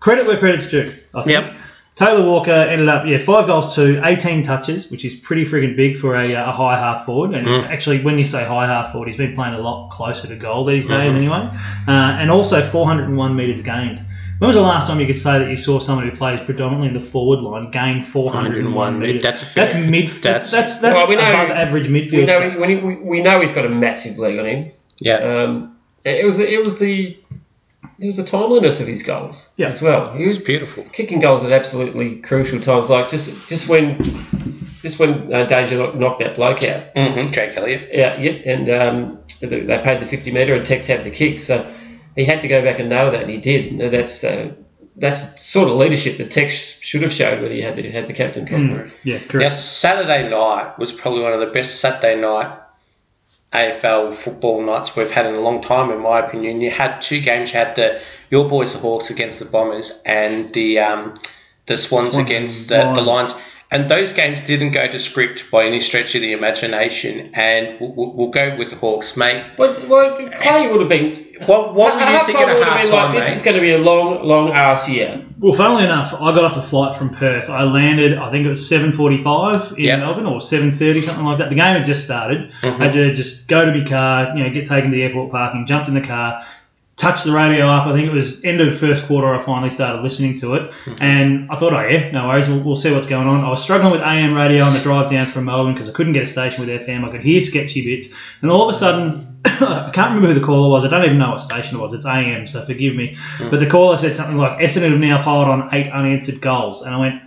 [0.00, 0.92] Credit where credit's due.
[1.14, 1.46] I think.
[1.46, 1.54] Yep.
[1.96, 5.96] Taylor Walker ended up, yeah, five goals, two, 18 touches, which is pretty friggin' big
[5.96, 7.34] for a, uh, a high half forward.
[7.34, 7.68] And Mm.
[7.68, 10.64] actually, when you say high half forward, he's been playing a lot closer to goal
[10.64, 11.16] these days, Mhm.
[11.16, 11.48] anyway.
[11.86, 14.00] Uh, and also 401 metres gained.
[14.38, 16.88] When was the last time you could say that you saw someone who plays predominantly
[16.88, 19.22] in the forward line gain 401 401 metres?
[19.22, 20.08] That's a fair- That's mid.
[20.08, 22.12] That's that's- that's, that's Well, we know- above average midfield.
[22.12, 24.66] we know when he, we, we know he's got a massive leg on him.
[24.98, 25.16] Yeah.
[25.16, 25.72] Um,
[26.06, 27.18] it was it was the
[28.00, 29.68] it was the timeliness of his goals Yeah.
[29.68, 30.12] as well.
[30.14, 30.84] He was Beautiful.
[30.92, 33.98] kicking goals at absolutely crucial times, like just just when
[34.82, 36.82] just when uh, Danger knocked- knocked that bloke out.
[36.96, 37.90] hmm Jake Elliott.
[37.92, 41.40] Yeah, yeah, and um, they they paid the fifty metre, and Tex had the kick,
[41.40, 41.66] so
[42.16, 43.72] he had to go back and nail that, and he did.
[43.72, 44.52] And That's uh,
[44.96, 48.12] that's sort of leadership that Tex should have showed when he had the had the
[48.12, 48.46] captain.
[48.46, 49.34] Mm, yeah, correct.
[49.44, 49.48] Now.
[49.50, 52.58] Saturday night was probably one of the best Saturday night
[53.52, 56.60] AFL football nights we've had in a long time, in my opinion.
[56.60, 57.52] You had two games.
[57.52, 61.14] You had the your boys, the Hawks, against the Bombers, and the um,
[61.66, 63.34] the Swans, Swans against the, the Lions.
[63.70, 63.82] Lions.
[63.82, 67.30] And those games didn't go to script by any stretch of the imagination.
[67.34, 69.44] And we'll, we'll we'll go with the Hawks, mate.
[69.58, 71.26] Well, well Clay would have been.
[71.46, 73.36] What, what were you half thinking time at would have been like, this mate?
[73.36, 75.24] is going to be a long, long ass year.
[75.38, 77.48] Well, funnily enough, I got off the flight from Perth.
[77.48, 80.00] I landed, I think it was 7.45 in Yep.
[80.00, 81.48] Melbourne or 7.30, something like that.
[81.48, 82.50] The game had just started.
[82.60, 82.82] Mm-hmm.
[82.82, 85.30] I had to just go to my car, you know, get taken to the airport
[85.30, 86.44] parking, jumped in the car,
[87.00, 87.86] touched the radio up.
[87.86, 90.70] I think it was end of first quarter I finally started listening to it.
[90.70, 91.02] Mm-hmm.
[91.02, 93.42] And I thought, oh, yeah, no worries, we'll, we'll see what's going on.
[93.42, 96.12] I was struggling with AM radio on the drive down from Melbourne because I couldn't
[96.12, 97.08] get a station with FM.
[97.08, 98.14] I could hear sketchy bits.
[98.42, 100.84] And all of a sudden, I can't remember who the caller was.
[100.84, 101.94] I don't even know what station it was.
[101.94, 103.16] It's AM, so forgive me.
[103.38, 106.82] But the caller said something like, Essendon have now piled on eight unanswered goals.
[106.82, 107.22] And I went,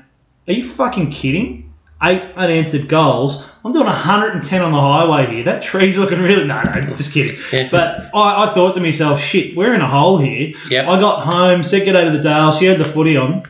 [0.47, 1.72] are you fucking kidding?
[2.03, 3.49] Eight unanswered goals.
[3.63, 5.45] I'm doing 110 on the highway here.
[5.45, 6.45] That tree's looking really.
[6.45, 7.37] No, no, just kidding.
[7.51, 7.69] Yeah.
[7.71, 10.53] But I, I thought to myself, shit, we're in a hole here.
[10.69, 10.87] Yep.
[10.87, 12.51] I got home, said good day to the Dale.
[12.51, 13.43] She had the footy on.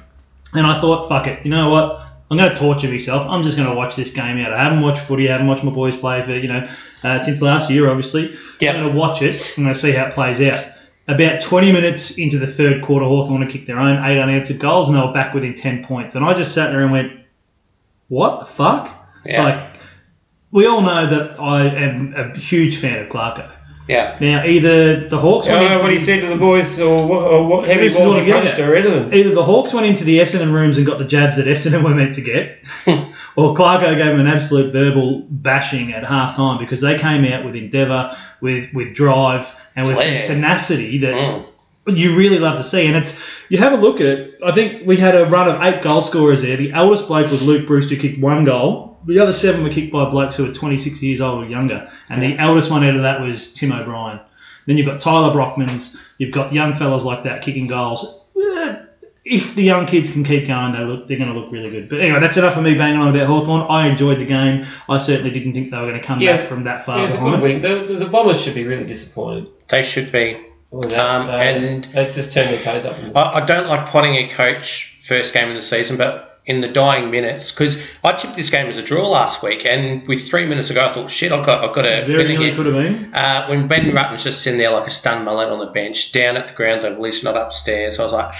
[0.53, 1.43] And I thought, fuck it.
[1.43, 2.11] You know what?
[2.29, 3.27] I'm going to torture myself.
[3.27, 4.53] I'm just going to watch this game out.
[4.53, 5.29] I haven't watched footy.
[5.29, 6.69] I haven't watched my boys play for, you know,
[7.03, 8.37] uh, since last year, obviously.
[8.59, 8.75] Yep.
[8.75, 9.53] I'm going to watch it.
[9.57, 10.63] I'm going to see how it plays out.
[11.07, 14.89] About 20 minutes into the third quarter, Hawthorn had kicked their own eight unanswered goals
[14.89, 16.15] and they were back within 10 points.
[16.15, 17.22] And I just sat there and went,
[18.07, 18.89] what the fuck?
[19.25, 19.43] Yeah.
[19.43, 19.69] Like,
[20.51, 23.51] we all know that I am a huge fan of Clarko.
[23.87, 24.17] Yeah.
[24.21, 26.35] Now, either the Hawks I went don't know into what he the- said to the
[26.37, 28.59] boys or what, or what heavy balls he punched at.
[28.69, 29.13] or anything.
[29.13, 31.89] Either the Hawks went into the Essendon rooms and got the jabs that Essendon were
[31.93, 32.59] meant to get,
[33.35, 37.43] or Clarko gave them an absolute verbal bashing at half time because they came out
[37.43, 41.45] with endeavour, with, with drive, and with tenacity that Mm.
[41.86, 42.86] You really love to see.
[42.88, 43.19] And it's
[43.50, 44.39] you have a look at it.
[44.43, 46.56] I think we had a run of eight goal scorers there.
[46.56, 48.98] The eldest bloke was Luke Breust, who kicked one goal.
[49.06, 51.91] The other seven were kicked by blokes who were 26 years old or younger.
[52.10, 54.22] And the eldest one out of that was Tim O'Brien.
[54.65, 56.02] Then you've got Tyler Brockmans.
[56.17, 58.24] You've got young fellas like that kicking goals.
[58.41, 58.78] Eh,
[59.26, 61.89] If the young kids can keep going, they look, they're going to look really good.
[61.89, 63.67] But anyway, that's enough of me banging on about Hawthorn.
[63.69, 64.65] I enjoyed the game.
[64.88, 66.38] I certainly didn't think they were going to come Yeah.
[66.38, 67.41] back from that It far was a behind.
[67.41, 67.62] good win.
[67.62, 69.50] The, the, the Bombers should be really disappointed.
[69.67, 70.38] They should be.
[70.81, 70.99] That.
[70.99, 72.95] Um, Uh, and- they just turned their toes up.
[73.15, 76.67] I, I don't like potting a coach first game of the season, but in the
[76.67, 80.45] dying minutes, because I tipped this game as a draw last week, and with three
[80.45, 82.55] minutes ago, I thought, shit, I've got, I've got a Very nearly here.
[82.55, 83.13] could have been.
[83.13, 86.36] Uh, when Ben Rutten's just sitting there like a stunned mullet on the bench, down
[86.36, 87.97] at the ground level, he's not upstairs.
[87.99, 88.33] I was like,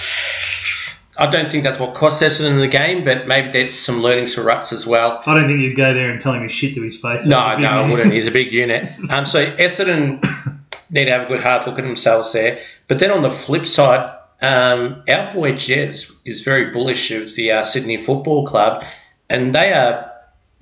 [1.16, 4.34] I don't think that's what cost Essendon in the game, but maybe there's some learnings
[4.34, 5.22] for Ruts as well.
[5.26, 7.26] I don't think you'd go there and tell him his shit to his face.
[7.28, 8.12] No, That's a big no, I wouldn't.
[8.14, 8.90] He's a big unit.
[9.12, 10.60] Um, so Essendon
[10.94, 12.60] need to have a good hard look at themselves there.
[12.88, 14.10] But then on the flip side,
[14.42, 18.84] um, our boy Jez is very bullish of the uh, Sydney Football Club,
[19.30, 20.12] and they are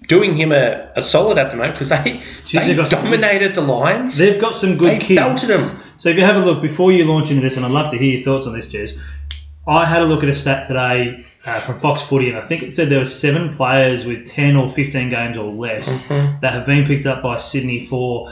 [0.07, 3.03] doing him a, a solid at the moment because they, Jeez, they they've got some-
[3.03, 4.17] dominated the Lions.
[4.17, 5.19] They've got some good They kids.
[5.19, 5.79] belted 'em.
[5.97, 7.97] So if you have a look before you launch into this, and I'd love to
[7.97, 8.99] hear your thoughts on this, Jez.
[9.67, 12.63] I had a look at a stat today uh, from Fox Footy, and I think
[12.63, 16.39] it said there were seven players with ten or fifteen games or less Mm-hmm.
[16.41, 18.31] that have been picked up by Sydney for.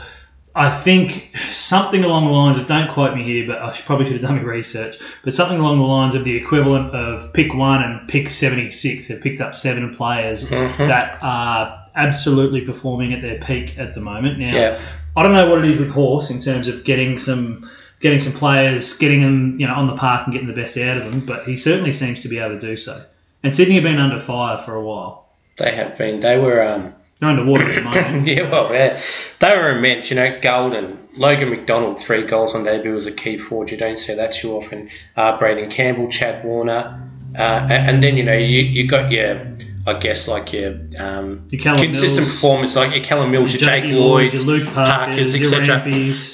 [0.54, 4.14] I think something along the lines of don't quote me here, but I probably should
[4.14, 4.98] have done my research.
[5.24, 9.08] But something along the lines of the equivalent of pick one and pick seventy six.
[9.08, 10.88] They've picked up seven players Mm-hmm.
[10.88, 14.38] that are absolutely performing at their peak at the moment.
[14.38, 14.80] Now, Yeah.
[15.16, 17.68] I don't know what it is with Horse in terms of getting some
[18.00, 20.96] getting some players, getting them you know on the park and getting the best out
[20.96, 23.04] of them, but he certainly seems to be able to do so.
[23.42, 25.28] And Sydney have been under fire for a while.
[25.58, 26.20] They have been.
[26.20, 26.62] They were.
[26.66, 28.26] Um, They're underwater at the moment.
[28.26, 28.98] yeah, well, yeah.
[29.38, 30.10] They were immense.
[30.10, 33.70] You know, Gulden, Logan McDonald, three goals on debut was a key forward.
[33.70, 34.88] You don't see that too often.
[35.16, 37.00] Uh, Braeden Campbell, Chad Warner,
[37.38, 39.54] uh, a- and then you know you you got your.
[39.86, 43.84] I guess like your um, Your consistent Mills, performance, like your Callum Mills, your Jake
[43.84, 45.82] Jakey Lloyd, your Luke Parkers, Parkers, etc.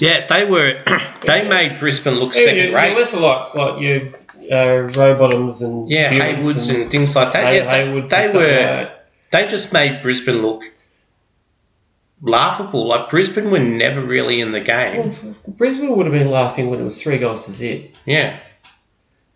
[0.01, 0.83] Yeah, they were.
[1.23, 2.97] they made Brisbane look Even second your, your rate.
[2.97, 7.45] lesser lights like your uh, Rowbottoms and Yeah, Haywards and, things like that.
[7.45, 8.41] Hay- yeah, they, Haywards they and were.
[8.41, 9.07] like that.
[9.31, 10.65] they just made Brisbane look
[12.23, 12.87] laughable.
[12.87, 15.11] Like Brisbane were never really in the game.
[15.23, 18.37] Well, Brisbane would have been laughing when it was three goals to zip Yeah.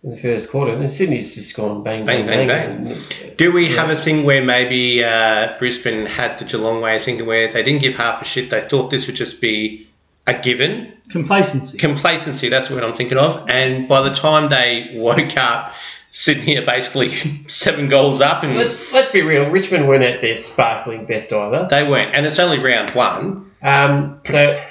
[0.03, 0.73] in the first quarter.
[0.73, 2.97] And then Sydney's just gone bang, Bang, bang, bang, bang.
[3.37, 3.81] Do we Yeah.
[3.81, 7.63] have a thing where maybe uh, Brisbane had the Geelong way of thinking, where they
[7.63, 8.51] didn't give half a shit?
[8.51, 9.87] They thought this would just be
[10.27, 10.93] a given.
[11.11, 11.77] Complacency.
[11.79, 12.49] Complacency.
[12.49, 13.49] That's what I'm thinking of.
[13.51, 15.75] And by the time they woke up,
[16.13, 17.11] Sydney are basically
[17.49, 19.49] seven goals up, and Let's let's be real.
[19.51, 21.69] Richmond weren't at their sparkling best either.
[21.71, 22.15] they weren't.
[22.15, 23.51] And it's only round one.
[23.63, 24.63] Um, so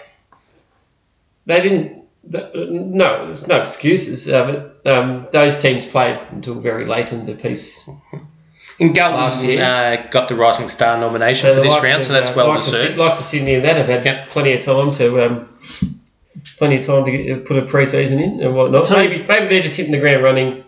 [1.46, 2.04] they didn't.
[2.32, 4.28] No, there's no excuses.
[4.30, 7.88] Uh, but um, those teams played until very late in the piece.
[8.82, 9.62] And Last year.
[9.62, 12.48] uh, got the Rising Star nomination So for this round, of, so that's uh, well
[12.48, 12.98] likes of, deserved.
[12.98, 14.30] likes of Sydney and that have had Yep.
[14.30, 15.48] plenty of time to um,
[16.58, 18.88] plenty of time to get, put a pre-season in and whatnot.
[18.88, 20.64] So- maybe maybe they're just hitting the ground running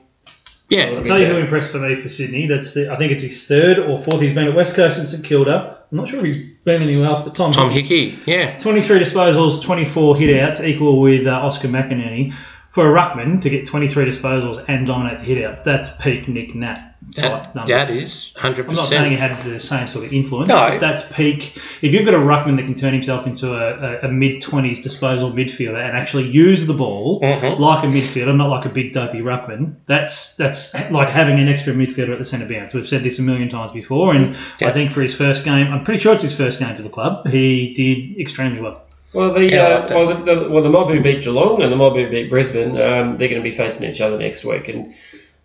[0.71, 0.85] Yeah.
[0.85, 2.47] I'll tell you who impressed for me for Sydney.
[2.47, 4.21] That's the, I think it's his third or fourth.
[4.21, 5.79] He's been at West Coast and St Kilda.
[5.91, 7.51] I'm not sure if he's been anywhere else, but Tom.
[7.51, 8.17] Tom Hickey.
[8.25, 8.57] Yeah.
[8.57, 12.33] 23 disposals, 24 hitouts, equal with uh, Oscar McInerney.
[12.71, 16.87] For a ruckman to get 23 disposals and dominate the hitouts, that's peak Nick Nat
[17.13, 18.69] type That, that is 100.
[18.69, 20.55] I'm not saying he had the same sort of influence, No.
[20.69, 21.57] but that's peak.
[21.81, 24.81] If you've got a ruckman that can turn himself into a, a, a mid 20s
[24.83, 27.59] disposal midfielder and actually use the ball Mhm.
[27.59, 31.73] like a midfielder, not like a big dopey ruckman, that's that's like having an extra
[31.73, 32.73] midfielder at the centre bounce.
[32.73, 34.69] We've said this a million times before, and Yeah.
[34.69, 36.89] I think for his first game, I'm pretty sure it's his first game for the
[36.89, 38.83] club, he did extremely well.
[39.13, 41.75] Well, the, Yeah, uh, well, the, the, well, the mob who beat Geelong and the
[41.75, 44.67] mob who beat Brisbane, um, they're going to be facing each other next week.
[44.69, 44.93] And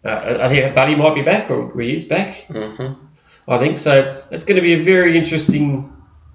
[0.04, 2.44] uh, I think Buddy might be back, or he is back.
[2.48, 2.92] hmm
[3.48, 4.22] I think so.
[4.32, 5.92] It's going to be a very interesting,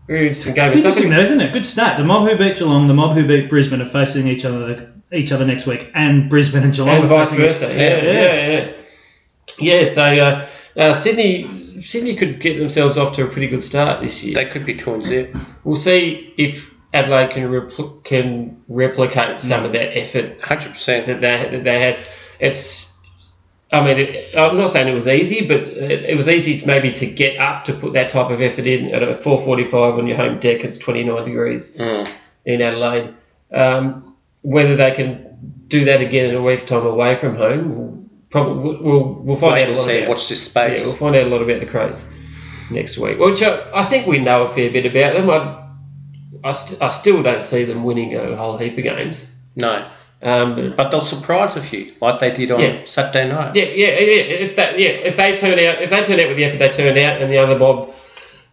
[0.07, 0.67] very interesting game.
[0.67, 1.51] It's It's interesting, though, isn't it?
[1.51, 1.97] Good stat.
[1.97, 5.33] The mob who beat Geelong, the mob who beat Brisbane are facing each other each
[5.33, 7.67] other next week, and Brisbane and Geelong and are vice versa.
[7.67, 8.11] Yeah, Yeah.
[8.13, 8.73] yeah, yeah.
[9.59, 14.01] Yeah, so uh, uh, Sydney, Sydney could get themselves off to a pretty good start
[14.01, 14.35] this year.
[14.35, 15.35] They could be two and zip.
[15.65, 21.05] We'll see if Adelaide can repl- can replicate some of that effort 100%.
[21.05, 21.99] that they, that they had.
[22.39, 22.99] It's,
[23.71, 26.91] I mean, it, I'm not saying it was easy, but it, it was easy maybe
[26.93, 30.17] to get up to put that type of effort in at a 4:45 on your
[30.17, 30.63] home deck.
[30.65, 32.11] It's 29 degrees Mm.
[32.45, 33.13] in Adelaide.
[33.53, 38.03] Um, whether they can do that again in a week's time away from home, we'll
[38.29, 40.09] probably we'll, we'll find Wait out a lot about.
[40.09, 40.85] Watch this Yeah, space.
[40.85, 42.05] we'll find out a lot about the Crows
[42.71, 43.19] next week.
[43.19, 45.29] Which I, I think we know a fair bit about them.
[45.29, 45.60] I,
[46.43, 49.29] I, st- I still don't see them winning a whole heap of games.
[49.55, 49.85] no.
[50.23, 52.83] Um, but But they'll surprise a few, like they did on Yeah.
[52.83, 53.55] Saturday night.
[53.55, 54.21] Yeah, yeah, yeah.
[54.45, 56.69] If that, yeah, if they turn out, if they turn out with the effort they
[56.69, 57.89] turned out, and the other mob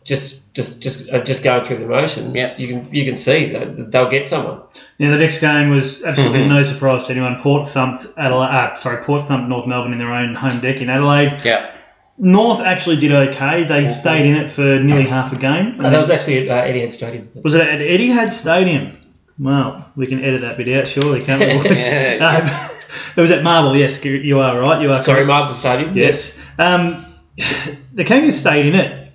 [0.02, 2.56] just, just, just, uh, just going through the motions, Yeah.
[2.56, 4.62] you can, you can see that they'll get someone.
[4.96, 6.48] Yeah, the next game was absolutely Mhm.
[6.48, 7.42] no surprise to anyone.
[7.42, 8.48] Port thumped Adelaide.
[8.48, 11.40] Uh, sorry, Port thumped North Melbourne in their own home deck in Adelaide.
[11.44, 11.66] Yeah.
[12.18, 13.64] North actually did okay.
[13.64, 15.74] They stayed in it for nearly half a game.
[15.74, 17.30] And that was actually at uh, Etihad Stadium.
[17.42, 18.88] Was it at Etihad Stadium?
[19.38, 21.70] Well, we can edit that bit out, surely, can't we?
[21.76, 22.42] Yeah.
[22.42, 22.70] Um,
[23.16, 23.76] it was at Marvel.
[23.76, 24.82] Yes, you are right.
[24.82, 25.28] You are Sorry, correct.
[25.28, 25.96] Marvel Stadium.
[25.96, 26.40] Yes.
[26.58, 27.04] Um,
[27.92, 29.07] the Kangaroos stayed in it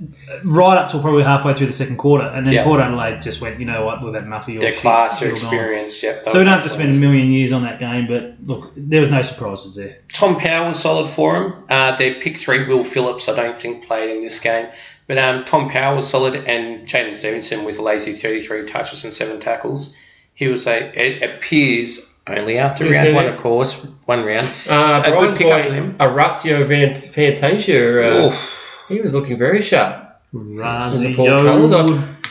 [0.43, 2.63] right up till probably halfway through the second quarter, and then Yeah.
[2.63, 4.81] Port Adelaide just went, you know what, we've had enough of your Their shit.
[4.81, 6.03] class, their You're gone." experience.
[6.03, 6.23] Yep.
[6.31, 9.01] So we don't have to spend a million years on that game, but look, there
[9.01, 9.97] was no surprises there.
[10.13, 11.53] Tom Powell was solid for him.
[11.69, 14.67] Uh, their pick three, Will Phillips, I don't think played in this game.
[15.07, 19.13] But um, Tom Powell was solid, and Jaidyn Stephenson with a lazy 33 touches and
[19.13, 19.95] seven tackles.
[20.33, 23.13] He was a, it appears only after Who's round who?
[23.15, 24.47] one, of course, one round.
[24.67, 25.95] Uh, A good Brian's pick-up boy, for him.
[25.99, 28.62] Orazio Van Fantasia, uh, Oof.
[28.89, 30.09] He was looking very sharp.
[30.33, 30.99] Razio.
[31.01, 31.71] the Port colours.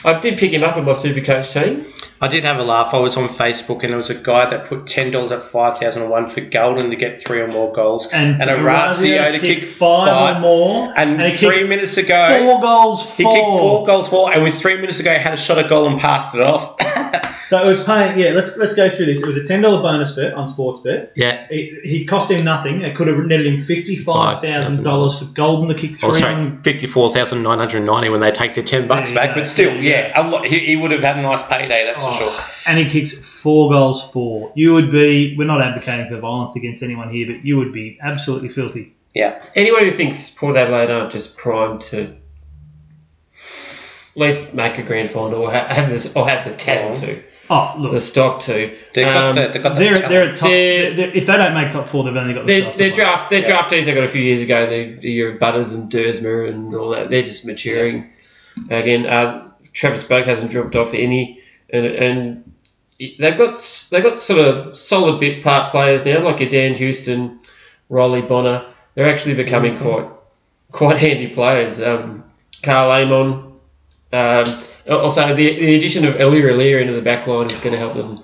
[0.04, 1.86] I, I did pick him up in my Supercoach team.
[2.20, 2.94] I did have a laugh.
[2.94, 5.78] I was on Facebook, and there was a guy that put ten dollars at five
[5.78, 9.38] thousand and one for Gulden to get three or more goals, And, and Orazio to
[9.40, 10.36] kick five, five.
[10.36, 13.08] or more, And, he three minutes ago, four goals.
[13.16, 15.86] he kicked four goals for, and with three minutes ago, had a shot at goal
[15.88, 16.76] and passed it off.
[17.44, 18.18] So it was paying.
[18.18, 19.22] Yeah, let's let's go through this.
[19.22, 21.10] It was a ten dollar bonus bet on Sportsbet.
[21.16, 21.46] yeah.
[21.50, 22.82] It, he cost him nothing.
[22.82, 26.08] It could have netted him fifty five thousand dollars for Gulden to kick three.
[26.08, 29.34] Oh, sorry, fifty-four thousand nine hundred ninety when they take their ten bucks There back.
[29.34, 30.46] go, But still, there you yeah, a lot.
[30.46, 32.44] He, he would have had a nice payday, that's for Oh, sure.
[32.68, 34.52] and he kicks four goals for.
[34.54, 35.36] You would be.
[35.36, 38.94] We're not advocating for violence against anyone here, but you would be absolutely filthy.
[39.14, 42.08] Yeah, Anyone who thinks Port Adelaide aren't just primed to at
[44.14, 47.92] least make a grand final or have this or have the cattle to Oh, look,
[47.92, 48.74] the stock to.
[48.94, 50.08] they've got Um, the, they've got the they're talent.
[50.10, 50.48] they're at top.
[50.48, 52.78] They're- they're- if they don't make top four, they've only got the Their, chance to
[52.82, 53.62] their draft, their Yeah.
[53.62, 54.66] draftees they got a few years ago.
[54.66, 57.10] The, the your Butters and Duursma and all that.
[57.10, 58.06] They're just maturing.
[58.70, 62.52] Again, uh, Travis Boak hasn't dropped off any, and, and
[62.98, 67.40] they've got they've got sort of solid bit part players now, like your Dan Houston,
[67.88, 68.64] Riley Bonner.
[68.94, 70.06] They're actually becoming quite
[70.70, 71.82] quite handy players.
[71.82, 72.24] Um,
[72.62, 73.51] Karl Amon.
[74.12, 74.44] Um,
[74.90, 77.94] also, the, the addition of Aliir Aliir into the back line is going to help
[77.94, 78.20] them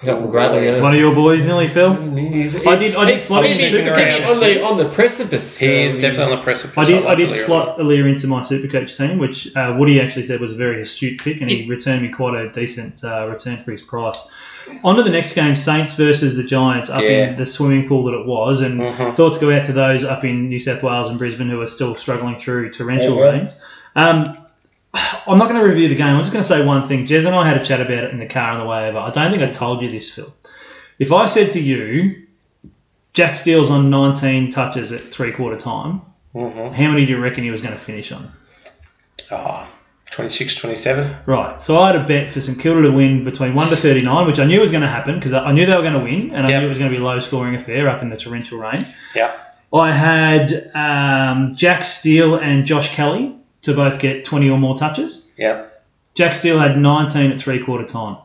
[0.00, 0.64] help them greatly.
[0.64, 0.80] yeah.
[0.80, 1.94] One of your boys nearly fell.
[1.94, 4.28] He's- I did- I did slot he's him in been Supercoach.
[4.30, 5.58] on the on the precipice.
[5.58, 6.78] He is um, definitely on the precipice.
[6.78, 7.02] I did.
[7.02, 7.32] I like did Leary.
[7.38, 11.20] slot Aliir into my Supercoach team, which uh, Woody actually said was a very astute
[11.20, 14.30] pick, and he returned me quite a decent uh, return for his price.
[14.84, 17.28] On to the next game, Saints versus the Giants up Yeah.
[17.30, 19.14] in the swimming pool that it was, and Mhm.
[19.16, 21.94] thoughts go out to those up in New South Wales and Brisbane who are still
[21.96, 23.56] struggling through torrential rains.
[23.96, 24.38] Um,
[24.94, 26.08] I'm not going to review the game.
[26.16, 27.06] I'm just going to say one thing.
[27.06, 28.98] Jez and I had a chat about it in the car on the way over.
[28.98, 30.32] I don't think I told you this, Phil.
[30.98, 32.26] If I said to you,
[33.12, 36.02] Jack Steele's on 19 touches at three quarter time,
[36.34, 36.72] Mhm.
[36.74, 38.30] how many do you reckon he was going to finish on?
[39.30, 39.66] Oh,
[40.10, 41.14] 26, 27.
[41.26, 44.26] Right, so I had a bet for St Kilda to win between 1 to 39,
[44.26, 46.04] which I knew was going to happen because I I knew they were going to
[46.04, 46.60] win and I Yep.
[46.60, 48.86] knew it was going to be a low scoring affair up in the torrential rain.
[49.14, 49.30] Yeah.
[49.72, 55.30] I had um, Jack Steele and Josh Kelly to both get 20 or more touches.
[55.36, 55.82] Yep.
[56.14, 58.16] Jack Steele had 19 at three quarter time.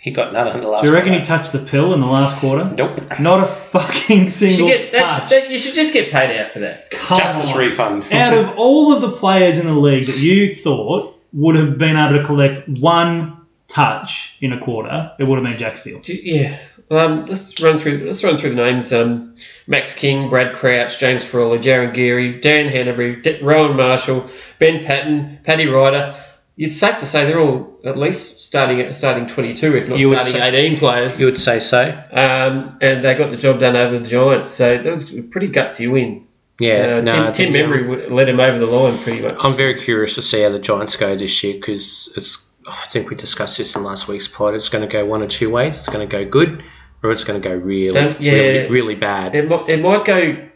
[0.00, 2.06] He got none in the last Do you reckon he touched the pill in the
[2.06, 2.64] last quarter?
[2.76, 3.20] Nope.
[3.20, 5.30] Not a fucking You should, single get, that's, touch.
[5.30, 6.90] that, you should just get paid out for that.
[6.90, 7.58] Come Justice on.
[7.58, 8.08] refund.
[8.12, 11.96] Out of all of the players in the league that you thought would have been
[11.96, 13.36] able to collect one
[13.68, 16.00] touch in a quarter, it would have been Jack Steele.
[16.04, 16.58] You- Yeah.
[16.90, 17.98] Um, let's run through.
[18.04, 18.92] Let's run through the names.
[18.92, 24.84] Um, Max King, Brad Crouch, James Frawley, Jarryn Geary, Dan Hannebery, D- Rowan Marshall, Ben
[24.84, 26.14] Paton, Paddy Ryder.
[26.58, 30.10] It's safe to say they're all at least starting at starting 22, if not You
[30.10, 31.18] would starting say- 18 players.
[31.18, 31.82] You would say so.
[32.12, 34.50] Um, and they got the job done over the Giants.
[34.50, 36.26] So that was a pretty gutsy win.
[36.60, 36.98] Yeah.
[36.98, 39.36] uh, no, Tim, Tim Membrey led him over the line pretty much.
[39.42, 42.48] I'm very curious to see how the Giants go this year because it's.
[42.66, 44.54] I think we discussed this in last week's pod.
[44.54, 45.78] It's going to go one or two ways.
[45.78, 46.62] It's going to go good,
[47.02, 48.32] or it's going to go really, Don't- yeah.
[48.32, 49.34] really, really bad.
[49.34, 50.48] It might, it might go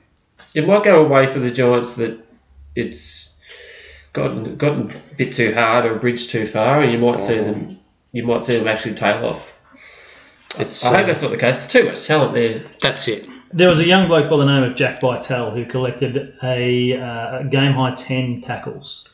[0.55, 2.19] it might go away for the Giants that
[2.75, 3.35] it's
[4.13, 7.79] gotten gotten a bit too hard or bridged too far, and you might see them
[8.13, 9.53] you might see them actually tail off.
[10.59, 10.85] It's.
[10.85, 11.65] I uh, hope that's not the case.
[11.65, 12.65] It's too much talent there.
[12.81, 13.29] that's it.
[13.53, 17.43] There was a young bloke by the name of Jack Bytel who collected a uh,
[17.45, 19.09] game high 10 tackles.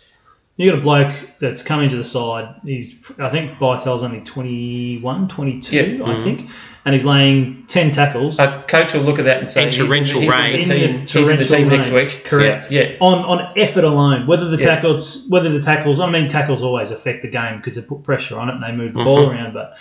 [0.62, 2.54] You got a bloke that's coming to the side.
[2.64, 6.04] He's, I think Bytel's only 21, 22, Yeah.
[6.04, 6.50] I think,
[6.84, 8.38] and he's laying 10 tackles.
[8.38, 10.38] A coach will look at that and say In he's in the- torrential he's in
[10.38, 10.52] rain.
[10.52, 12.24] the In team, the he's in the torrential team next week.
[12.24, 12.70] Correct.
[12.70, 12.82] Yeah.
[12.82, 12.96] yeah.
[13.00, 14.66] on on effort alone, whether the Yeah.
[14.76, 18.38] tackles, whether the tackles, I mean tackles always affect the game because they put pressure
[18.38, 19.04] on it and they move the Mm-hmm.
[19.04, 19.54] ball around.
[19.54, 19.76] But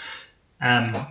[0.62, 1.06] um,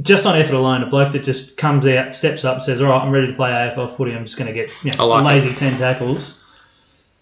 [0.00, 3.02] just on effort alone, a bloke that just comes out, steps up, says, "All right,
[3.02, 4.12] I'm ready to play AFL footy.
[4.14, 6.37] I'm just going to get you know, like a lazy ten tackles."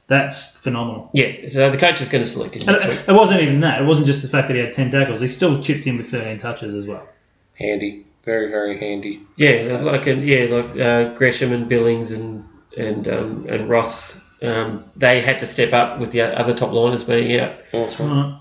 [0.08, 1.10] That's phenomenal.
[1.12, 3.00] Yeah, so the coach is going to select him And next week.
[3.00, 3.82] it, it wasn't even that.
[3.82, 5.20] It wasn't just the fact that he had ten tackles.
[5.20, 7.08] He still chipped in with 13 touches as well.
[7.54, 8.04] Handy.
[8.24, 9.22] Very, very handy.
[9.36, 12.44] Yeah, like and yeah, like uh, Gresham and Billings and
[12.76, 17.04] and um, and Ross, um, they had to step up with the other top liners
[17.04, 17.54] being out.
[17.72, 18.10] Awesome.
[18.10, 18.40] All right.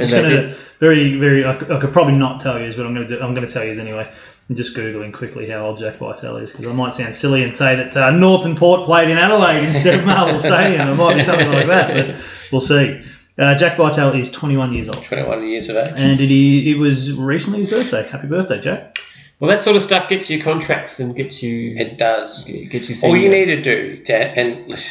[0.00, 1.46] And gonna very, very.
[1.46, 3.16] I, could- I could probably not tell you, but I'm going to.
[3.16, 4.12] Do, I'm going to tell you anyway.
[4.48, 7.54] I'm just googling quickly how old Jack Bytel is because I might sound silly and
[7.54, 10.88] say that uh, Northern Port played in Adelaide instead of Marvel Stadium.
[10.90, 12.16] It might be something like that, but
[12.50, 13.02] we'll see.
[13.38, 15.88] Uh, Jack Bytel is 21 years old, 21 years of age.
[15.96, 18.06] and it, it was recently his birthday.
[18.10, 18.98] Happy birthday, Jack!
[19.40, 22.44] Well, that sort of stuff gets you contracts and gets you It does.
[22.44, 23.08] gets you.
[23.08, 24.86] All you need to do, Dan, and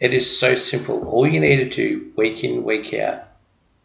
[0.00, 1.08] it is so simple.
[1.08, 3.24] All you need to do week in, week out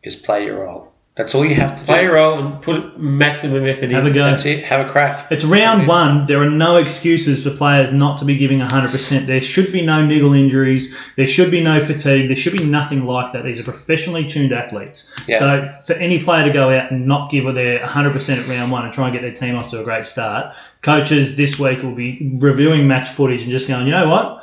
[0.03, 0.91] is play your role.
[1.17, 1.85] That's all you have to do.
[1.87, 3.91] play a role and put maximum effort in.
[3.91, 4.11] Have in.
[4.11, 4.23] a go.
[4.25, 4.63] That's it.
[4.63, 5.31] Have a crack.
[5.31, 6.27] It's round one.
[6.27, 9.25] There are no excuses for players not to be giving 100%.
[9.25, 10.95] There should be no niggle injuries.
[11.15, 12.27] There should be no fatigue.
[12.27, 13.43] There should be nothing like that.
[13.43, 15.11] These are professionally tuned athletes.
[15.27, 15.39] Yeah.
[15.39, 18.85] So for any player to go out and not give their 100% at round one
[18.85, 21.95] and try and get their team off to a great start, coaches this week will
[21.95, 24.36] be reviewing match footage and just going, you know what?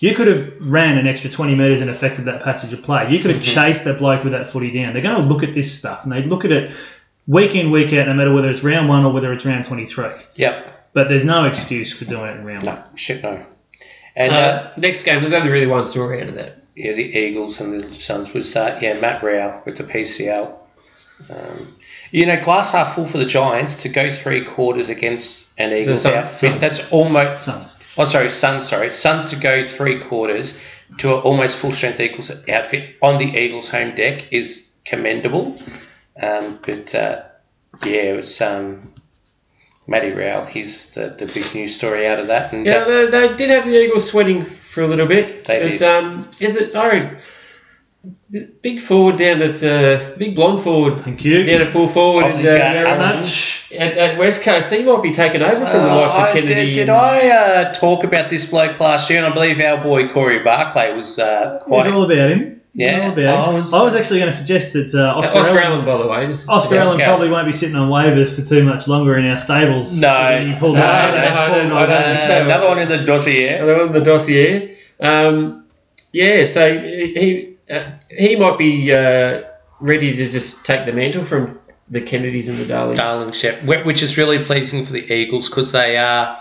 [0.00, 3.10] You could have ran an extra 20 metres and affected that passage of play.
[3.10, 4.92] You could have chased that bloke with that footy down.
[4.94, 6.72] They're going to look at this stuff and they look at it
[7.28, 10.08] week in, week out, no matter whether it's round one or whether it's round 23.
[10.36, 10.90] Yep.
[10.94, 12.76] But there's no excuse for doing it in round one.
[12.76, 12.84] No.
[12.96, 13.44] Shit, no.
[14.16, 16.56] And uh, Uh, next game, there's only really one story out of that.
[16.74, 20.52] yeah, the Eagles and the Suns was uh, yeah Matt Rowell with the PCL.
[21.28, 21.76] Um,
[22.10, 26.06] you know, glass half full for the Giants to go three quarters against an Eagles
[26.06, 26.58] outfit.
[26.60, 27.44] That's almost.
[27.44, 27.79] Suns.
[28.00, 28.66] Oh, sorry, Suns.
[28.66, 30.58] Sorry, Suns to go three quarters
[30.98, 35.54] to almost full strength Eagles outfit on the Eagles home deck is commendable.
[36.20, 37.24] Um, but uh,
[37.84, 38.90] yeah, it was um,
[39.86, 40.46] Matty Rowell.
[40.46, 42.54] He's the, the big news story out of that.
[42.54, 45.44] And Yeah, uh, they, they did have the Eagles sweating for a little bit.
[45.44, 45.82] They but, did.
[45.82, 46.72] Um, is it?
[46.74, 47.18] Oh,
[48.30, 51.44] the big forward down at uh, the big blonde forward Thank you.
[51.44, 53.20] down at full forward Aussie's at, uh, very Alan.
[53.20, 53.70] much.
[53.72, 54.72] at, at West Coast.
[54.72, 56.54] He might be taken over from the Uh, likes of I- Kennedy.
[56.66, 59.18] did, did I uh, talk about this bloke last year?
[59.22, 61.92] And I believe our boy Corey Barclay was uh, It was quite.
[61.92, 62.56] all about him.
[62.72, 63.28] Yeah, all about him.
[63.28, 65.96] I was- I was actually going to suggest that uh, Oscar, Oscar Allen, Allen, by
[65.98, 66.26] the way.
[66.28, 69.18] Just, Oscar Yeah, Allen Oscar probably won't be sitting on waivers for too much longer
[69.18, 69.92] in our stables.
[69.98, 70.46] No.
[70.46, 72.28] He pulls No, out no, that no, forward no, line.
[72.28, 73.56] no, another one in the dossier.
[73.56, 74.76] Another one, in the dossier.
[75.00, 75.64] Um,
[76.12, 79.42] yeah, so he uh, he might be uh,
[79.80, 82.98] ready to just take the mantle from the Kennedys and the Darlings.
[82.98, 86.38] Darling Shep, which is really pleasing for the Eagles because they are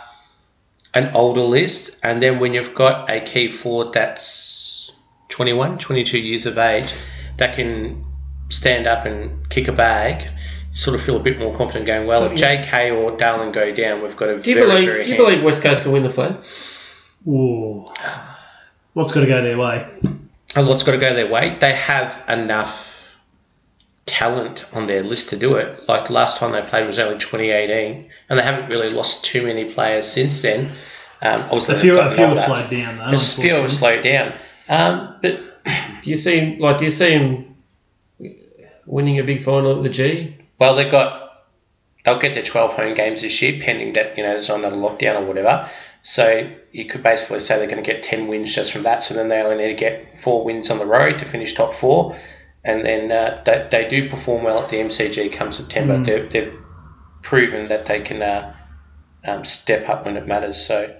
[0.93, 1.97] an older list.
[2.03, 4.91] And then when you've got a key forward that's
[5.29, 6.93] 21, 22 years of age
[7.37, 8.06] that can
[8.49, 12.06] stand up and kick a bag, you sort of feel a bit more confident going,
[12.08, 12.62] well, So, if yeah.
[12.63, 14.85] JK or Darling go down, we've got a Do you very, believe?
[14.89, 16.35] very Do you handy- believe West Coast can win the flag?
[17.27, 17.85] Ooh.
[18.93, 19.87] What's got to go their way?
[20.56, 21.58] A lot's got to go their way.
[21.60, 23.17] They have enough
[24.06, 25.87] talent on their list to do it.
[25.87, 29.43] Like the last time they played was only 2018, and they haven't really lost too
[29.43, 30.71] many players since then.
[31.21, 33.15] Um, obviously, A few, a few have slowed down though.
[33.15, 34.33] A few have slowed down.
[34.67, 35.39] Um, but
[36.04, 36.77] Do you see like?
[36.77, 37.56] Do you see him
[38.85, 40.35] winning a big final at the G?
[40.60, 41.45] Well, they've got
[42.06, 44.77] they'll get their twelve home games this year, pending that you know there's not another
[44.77, 45.69] lockdown or whatever.
[46.02, 49.04] So you could basically say they're going to get ten wins just from that.
[49.04, 51.73] So then they only need to get four wins on the road to finish top
[51.73, 52.15] four,
[52.63, 56.02] and then uh, they, they do perform well at the MCG come September.
[56.04, 56.54] They've, they've
[57.21, 58.56] proven that they can uh,
[59.25, 60.60] um, step up when it matters.
[60.65, 60.95] So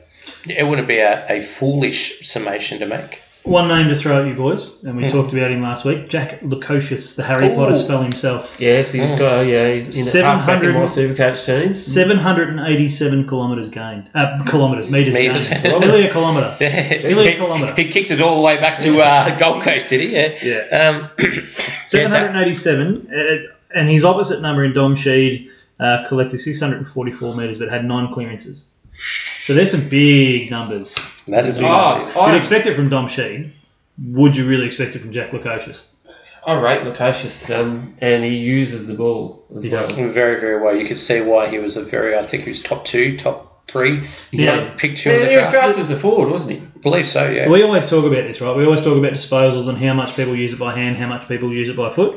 [0.46, 3.22] it wouldn't be a, a foolish summation to make.
[3.44, 5.10] One name to throw at you boys, and we Hmm.
[5.10, 6.10] talked about him last week.
[6.10, 8.58] Jack Lukosius, the Harry Potter spell himself.
[8.60, 9.42] Yes, he's got.
[9.44, 11.74] Yeah, he's in a 700 halfback in my Supercoach team.
[11.74, 14.10] 787 kilometres gained.
[14.14, 15.50] Uh, kilometres, metres Metres.
[15.50, 15.64] gained.
[15.64, 16.54] Nearly a kilometre.
[16.60, 17.74] Nearly a kilometre.
[17.76, 20.10] he, he kicked it all the way back to uh, Gold Coast, did he?
[20.14, 20.36] Yeah.
[20.44, 21.10] Yeah.
[21.18, 21.44] Um,
[21.84, 25.48] 787, uh, and his opposite number in Dom Sheed
[25.80, 28.68] uh, collected 644 metres but had nine clearances.
[29.44, 30.96] So there's some big numbers.
[31.28, 31.62] that is Oh.
[31.62, 33.52] You'd I, expect it from Dom Sheed.
[34.04, 35.88] Would you really expect it from Jack Lukosius?
[36.46, 39.44] I rate Lukosius, um, and he uses the ball.
[39.54, 39.86] As He well.
[39.86, 39.96] does.
[39.98, 40.76] Very, very well.
[40.76, 43.68] You could see why he was a very, I think he was top two, top
[43.68, 43.92] three.
[44.32, 44.56] You Yeah.
[44.58, 45.52] got a picture of Yeah, the he was draft.
[45.54, 46.66] drafted as a forward, wasn't he?
[46.66, 47.50] I believe so, yeah.
[47.50, 48.56] We always talk about this, right?
[48.56, 51.28] We always talk about disposals and how much people use it by hand, how much
[51.28, 52.16] people use it by foot.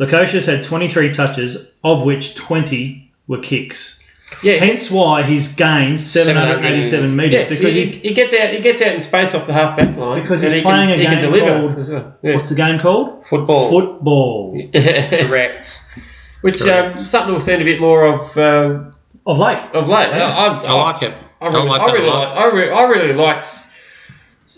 [0.00, 3.97] Lukosius had 23 touches, of which 20 were kicks.
[4.42, 8.50] Yeah, Hence why he's gained 787 metres yeah, because he, he gets out.
[8.52, 10.98] He gets out in space off the half back line Because he's he playing can,
[10.98, 12.16] a he can game deliver called- as well.
[12.22, 12.34] Yeah.
[12.36, 13.26] what's the game called?
[13.26, 13.70] Football.
[13.70, 14.70] Football.
[14.74, 15.82] Correct.
[16.42, 18.90] Which um, something we've seen a bit more of uh,
[19.26, 19.58] Of late.
[19.74, 20.08] of late.
[20.12, 21.14] I, I, I like it.
[21.40, 22.36] I really, like I that a really, lot.
[22.36, 23.48] I, re- I really liked.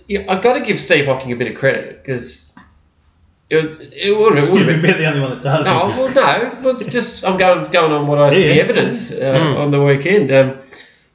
[0.08, 2.49] yeah, I've got to give Steve Hocking a bit of credit because
[3.50, 4.80] it was it would have You'd been.
[4.82, 5.66] be the only one that does.
[5.66, 6.58] No, well, no.
[6.62, 8.54] Well, just I'm going going on what I see Yeah.
[8.54, 9.58] the evidence uh, Mm.
[9.58, 10.30] on the weekend.
[10.30, 10.58] Um,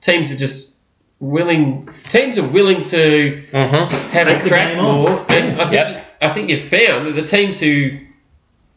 [0.02, 0.78] teams are just
[1.20, 1.88] willing.
[2.10, 3.96] Teams are willing to Mm-hmm.
[4.12, 4.96] have Take a crack game on.
[5.02, 5.26] more.
[5.30, 6.06] And I think Yep.
[6.22, 7.92] I think you've found that the teams who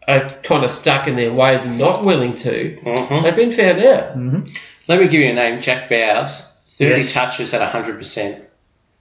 [0.06, 3.22] are kind of stuck in their ways and not willing to, Mm-hmm.
[3.24, 4.12] they've been found out.
[4.14, 4.40] hmm
[4.88, 6.54] Let me give you a name, Jack Bowes.
[6.78, 7.12] 30 Yes.
[7.14, 8.40] touches at 100%.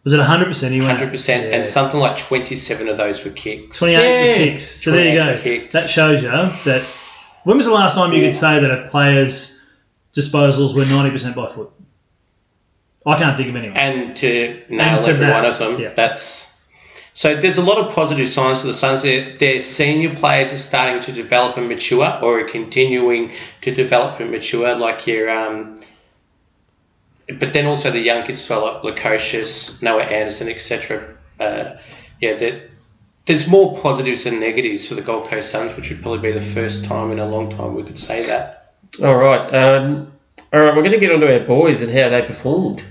[0.03, 0.99] Was it 100% he went?
[0.99, 1.27] 100%.
[1.27, 1.57] Yeah.
[1.57, 3.79] And something like 27 of those were kicks.
[3.79, 4.35] 28 Yeah.
[4.35, 4.65] kicks.
[4.65, 5.37] So there you go.
[5.41, 5.73] kicks.
[5.73, 6.81] That shows you that.
[7.43, 9.61] When was the last time you could say that a player's
[10.15, 11.71] disposals were 90% by foot?
[13.05, 13.77] I can't think of anyone.
[13.77, 15.79] and to nail And to every nail, one of them.
[15.79, 15.93] yeah.
[15.95, 16.53] That's
[17.13, 17.35] so.
[17.35, 19.01] There's a lot of positive signs for the Suns.
[19.03, 23.31] Their, their senior players are starting to develop and mature, or are continuing
[23.61, 25.29] to develop and mature, like your.
[25.29, 25.75] Um,
[27.39, 31.15] but then also the young kids develop, Lukosius, Noah Anderson, etc.
[31.39, 31.75] Uh,
[32.21, 32.69] yeah, there,
[33.25, 36.41] there's more positives than negatives for the Gold Coast Suns, which would probably be the
[36.41, 38.73] first time in a long time we could say that.
[39.03, 39.41] All right.
[39.53, 40.13] Um,
[40.53, 40.75] all right.
[40.75, 42.83] We're going to get onto our boys and how they performed.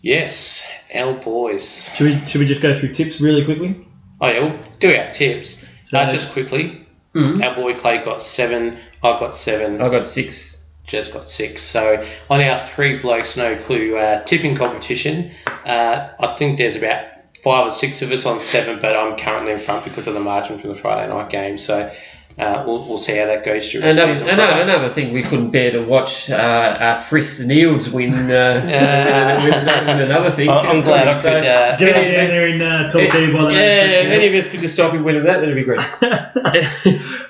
[0.00, 1.90] Yes, our boys.
[1.94, 3.86] Should we, should we just go through tips really quickly?
[4.20, 5.66] Oh yeah, we'll do our tips.
[5.86, 6.78] So- uh, just quickly,
[7.14, 7.44] Mm.
[7.44, 8.78] our boy Clay got seven.
[9.02, 9.82] I got seven.
[9.82, 10.51] I got six.
[10.92, 11.62] Jez got six.
[11.62, 15.32] So on our three blokes no clue uh, tipping competition,
[15.64, 17.06] uh, I think there's about
[17.42, 20.20] five or six of us on seven, but I'm currently in front because of the
[20.20, 21.58] margin from the Friday night game.
[21.58, 21.92] So
[22.38, 24.28] uh, we'll, we'll see how that goes during the Another, season.
[24.30, 28.64] another, another thing we couldn't bear to watch uh, uh, Frisk and Eels win, uh,
[28.68, 29.44] Yeah.
[29.44, 30.48] win, win another thing.
[30.48, 31.32] I- I'm glad I could.
[31.44, 34.26] Uh, Get Yeah, it down there in uh, Torquay by the yeah, name if any
[34.38, 35.80] of us could just stop him winning that, that'd be great.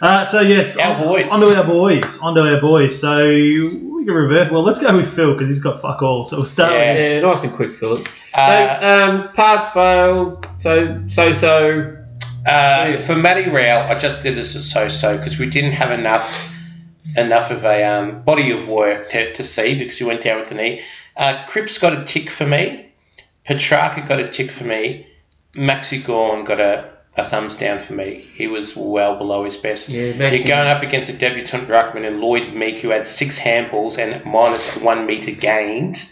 [0.01, 1.33] uh, so yes, Our on- boys.
[1.33, 2.19] Onto our boys.
[2.21, 3.01] Onto our boys.
[3.01, 4.51] So we can reverse.
[4.51, 6.25] Well, let's go with Phil because he's got fuck all.
[6.25, 6.93] So we'll start Yeah.
[6.95, 8.07] with yeah, nice and quick, Philip.
[8.35, 11.99] uh, so, um, pass, fail, so, so, so.
[12.47, 16.51] Uh, for Matty Rowell, I just did this as so-so because we didn't have enough
[17.17, 20.49] enough of a um, body of work to, to see because he went down with
[20.49, 20.81] the knee.
[21.17, 22.91] Uh, Cripps got a tick for me.
[23.45, 25.07] Petracca got a tick for me.
[25.55, 28.27] Maxi Gawn got a, a thumbs down for me.
[28.35, 29.89] He was well below his best.
[29.91, 33.39] Yeah, Maxi- You're going up against a debutant ruckman in Lloyd Meek who had six
[33.39, 36.11] handballs and minus one metre gained.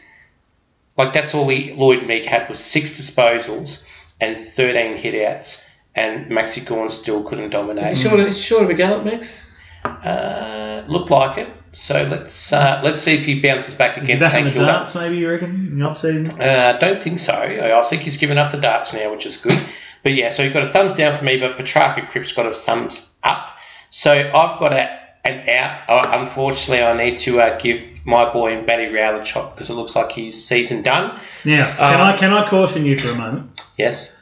[0.96, 3.86] Like that's all he, Lloyd Meek had was six disposals
[4.20, 7.96] and 13 hitouts, and Maxi Gawn still couldn't Is dominate.
[7.96, 9.50] he short, is he short of a gallop, Max?
[9.84, 11.48] Uh, looked like it.
[11.72, 14.72] So let's uh, let's see if he bounces back against back in St the Kilda.
[14.72, 16.28] darts, maybe you reckon, in the off season.
[16.40, 17.32] Uh, don't think so.
[17.34, 19.58] I think he's given up the darts now, which is good.
[20.02, 22.52] But yeah, so he got a thumbs down for me, but Petracca Cripps got a
[22.52, 23.56] thumbs up.
[23.90, 25.88] So I've got a, an out.
[25.88, 29.74] Uh, unfortunately, I need to uh, give my boy Matty Rowell a chop because it
[29.74, 31.20] looks like he's season done.
[31.44, 33.60] Now, can Um, I can I caution you for a moment?
[33.78, 34.19] Yes.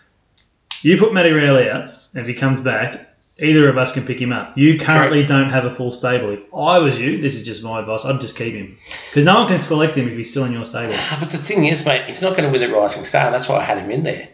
[0.83, 3.05] You put Matty Rowell out, and if he comes back,
[3.41, 4.59] Either of us can pick him up.
[4.59, 6.31] You currently don't have a full stable.
[6.31, 8.05] If I was you, this is just my advice.
[8.05, 8.77] I'd just keep him
[9.11, 10.95] because no one can select him if he's still in your stable.
[10.97, 13.31] Ah, But the thing is, mate, he's not going to win the Rising Star.
[13.31, 14.29] That's why I had him in there.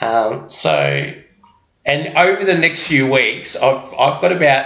[0.00, 1.12] Um, so,
[1.84, 4.64] and over the next few weeks, I've, I've got about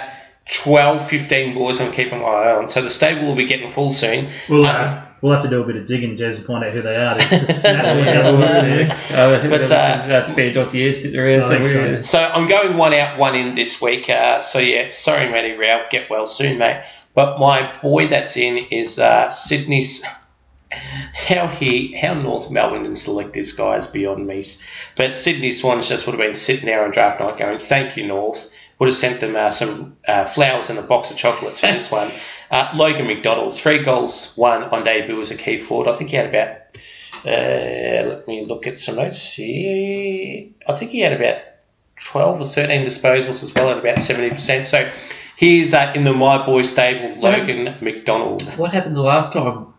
[0.53, 2.69] 12, 15 boys I'm keeping my eye on.
[2.69, 4.29] So the stable will be getting full soon.
[4.49, 6.71] We'll, Uh, uh, we'll have to do a bit of digging, Jez, and find out
[6.73, 7.15] who they are.
[7.15, 9.17] to snap them together, wouldn't we?
[9.17, 12.03] Uh, But, but, uh, uh, spare dossiers sitting around I somewhere.
[12.03, 12.19] so.
[12.19, 14.11] So I'm going one out, one in this week.
[14.11, 15.87] Uh, so yeah, sorry, Matty Rowell.
[15.91, 16.85] Get well soon, mate.
[17.15, 20.05] But my boy that's in is uh, Sydney's.
[21.15, 24.45] How he, how North Melbourne didn't select this guy is beyond me.
[24.97, 28.07] But Sydney Swans just would have been sitting there on draft night going, "Thank you,
[28.07, 31.69] North." Would have sent them uh, some uh, flowers and a box of chocolates for
[31.69, 32.11] this one.
[32.55, 35.91] Uh, Logan McDonald, three goals, one on debut as a key forward.
[35.91, 36.59] I think he had about
[37.27, 40.51] uh, let me look at some notes here.
[40.69, 41.43] I think he had about
[42.05, 44.67] 12 or 13 disposals as well at about 70%.
[44.67, 44.89] So
[45.37, 48.43] he's uh, in the My Boy stable, Logan McDonald.
[48.57, 49.75] What happened the last time?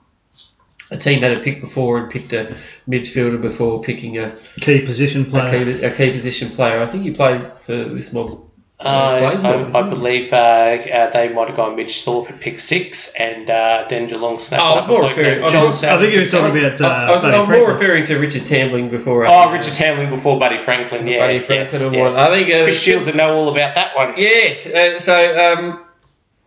[0.91, 2.53] A team had a pick before and picked a
[2.89, 5.77] midfielder before picking a, Key position a, player.
[5.77, 6.81] key, a key position player.
[6.81, 8.44] I think he played for this mob.
[8.77, 9.79] Uh, I.
[9.79, 13.85] I believe uh, uh, they might have gone Mitch Thorp at pick six and uh,
[13.89, 16.19] then Geelong snapped Oh, I was up more referring- I was John I think you
[16.19, 19.25] were talking about uh, I, I was, Buddy I'm more referring to Richard Tambling before.
[19.25, 21.19] uh, Oh, Richard Tambling before Buddy Franklin, yeah.
[21.19, 22.17] Buddy yes, Franklin and yes.
[22.17, 24.15] I think uh, Chris Shields would know all about that one.
[24.17, 24.67] Yes.
[24.67, 25.84] Uh, so, um,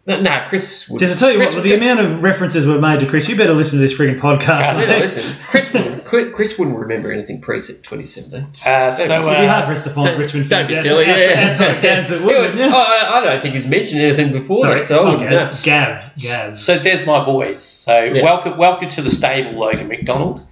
[0.08, 0.88] no, no, Chris.
[0.88, 3.06] Would, Just to tell you Chris, what, with the amount of references we've made to
[3.06, 4.80] Chris, you better listen to this frigging podcast.
[4.80, 8.46] Yeah, Yeah, listen, Chris wouldn't, Chris Chris wouldn't remember anything pre 2017.
[8.66, 11.04] Uh, so, It'd be hard uh, for us to find Don't- Richmond don't be silly,
[11.06, 11.48] outside- yeah.
[11.50, 12.72] outside Gaz Yeah, would, yeah.
[12.74, 15.30] I, I don't think he's mentioned anything before Sorry, that, so I oh, wouldn't
[15.64, 16.12] Gav.
[16.16, 16.56] Gav.
[16.58, 17.62] so there's my boys.
[17.62, 18.22] So Yeah.
[18.22, 20.42] welcome, welcome to the stable, Logan McDonald.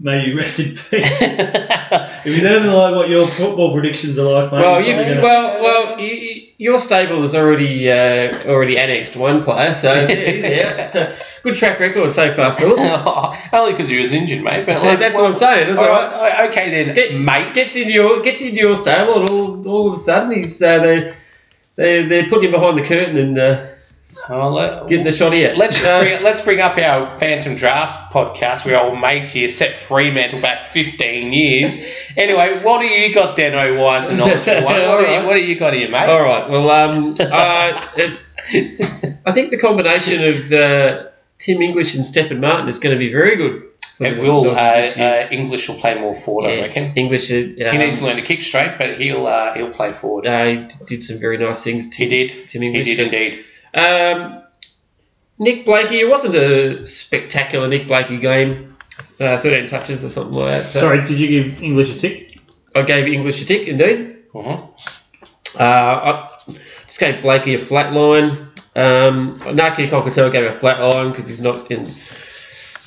[0.00, 0.90] May you rest in peace.
[0.90, 5.62] if he's anything like what your football predictions are like, mate, Well, you, gonna- well,
[5.62, 11.12] well, you, you- your stable has already uh, already annexed one player, so yeah, so
[11.42, 12.78] good track record so far, Philip.
[13.52, 14.66] Only because he was injured, mate.
[14.66, 15.66] But like, that's well, what I'm saying.
[15.68, 16.40] That's all right.
[16.42, 17.54] o- Okay then, Get- mate.
[17.54, 20.78] Gets into your gets into your stable, and all, all of a sudden he's uh,
[20.78, 21.12] they
[21.76, 23.66] they they're putting him behind the curtain and uh,
[24.28, 25.54] Oh, let, getting the shot here.
[25.56, 29.48] let's just Uh, bring, let's bring up our Phantom Draft podcast where old mate here
[29.48, 31.82] set Fremantle back 15 years.
[32.16, 34.80] Anyway, what do you got, Deno Wise and knowledgeable one?
[34.88, 36.08] What, do you, what do you got here, mate?
[36.08, 36.48] All right.
[36.48, 41.08] Well, um, uh, it, I think the combination of uh,
[41.38, 43.62] Tim English and Stefan Martin is going to be very good.
[44.00, 44.50] It will.
[44.50, 46.92] Uh, uh, English will play more forward, I reckon.
[46.96, 47.30] English.
[47.30, 50.24] Uh, He needs to learn to kick straight, but he'll uh, he'll play forward.
[50.26, 51.94] he did some very nice things.
[51.94, 52.48] he did.
[52.48, 52.86] Tim English.
[52.88, 53.44] He did indeed.
[53.74, 54.42] Um,
[55.38, 56.00] Nick Blakey.
[56.00, 58.76] It wasn't a spectacular Nick Blakey game.
[59.20, 60.70] Uh, 13 touches or something like that.
[60.70, 62.38] So Sorry, did you give English a tick?
[62.74, 64.16] I gave English a tick, indeed.
[64.32, 64.68] Mhm.
[65.58, 66.30] Uh, I
[66.86, 68.30] just gave Blakey a flat line.
[68.76, 71.86] Um, Naki Cockatoo gave a flat line because he's not in.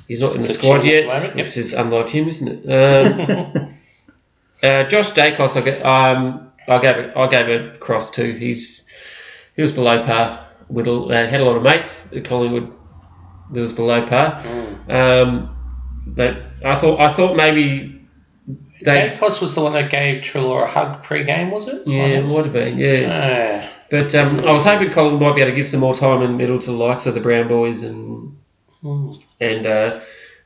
[0.08, 1.36] He's not in the, The squad yet, yep.
[1.36, 2.70] which is unlike him, isn't it?
[2.70, 3.74] Um,
[4.64, 8.24] uh, Josh Daicos, I, ga- um, I gave a, I gave a cross to.
[8.34, 8.86] He's
[9.56, 10.47] he was below par.
[10.70, 12.74] With a, uh, had a lot of mates at Collingwood.
[13.52, 14.44] That was below par.
[14.44, 14.90] Mm.
[14.94, 15.56] Um,
[16.06, 18.02] but I thought I thought maybe
[18.82, 21.84] they Daicos was the one that gave Treloar a hug pre-game, was it?
[21.88, 23.70] yeah it would have been yeah.
[23.70, 23.74] Ah.
[23.90, 26.32] But um, I was hoping Colin might be able to give some more time in
[26.34, 28.36] the middle to the likes of the Brown boys and
[28.82, 29.14] Hmm.
[29.40, 30.00] and uh,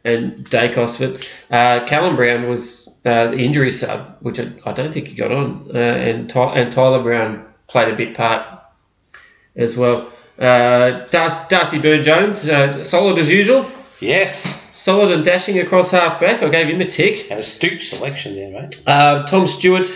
[0.05, 0.99] and Daicos.
[0.99, 5.15] But uh, Callum Brown was uh, the injury sub, which I, I don't think he
[5.15, 8.45] got on, uh, and Ty- and Tyler Brown played a big part
[9.55, 10.10] as well.
[10.41, 13.65] Uh, Darcy, Darcy Byrne-Jones, uh, solid as usual,
[13.99, 14.59] Yes.
[14.73, 16.41] solid and dashing across half back.
[16.41, 17.27] I gave him a tick.
[17.29, 18.81] And a stoop selection there, mate.
[18.87, 19.87] Uh, Tom Stewart,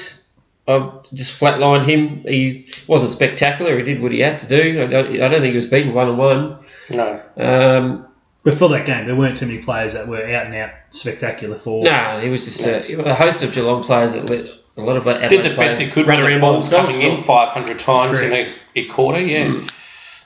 [0.67, 2.23] I just flatlined him.
[2.27, 3.75] He wasn't spectacular.
[3.77, 4.83] He did what he had to do.
[4.83, 6.57] I don't, I don't think he was beaten one on one.
[6.91, 7.21] No.
[7.37, 8.05] Um,
[8.43, 11.57] But for that game, there weren't too many players that were out and out spectacular
[11.57, 11.83] for.
[11.83, 14.45] nah, he was just a, a host of Geelong players that let
[14.77, 17.23] a lot of Adelaide Did the best he could run around by balls coming in
[17.23, 18.59] 500 times in a, Correct.
[18.75, 19.61] a quarter, yeah.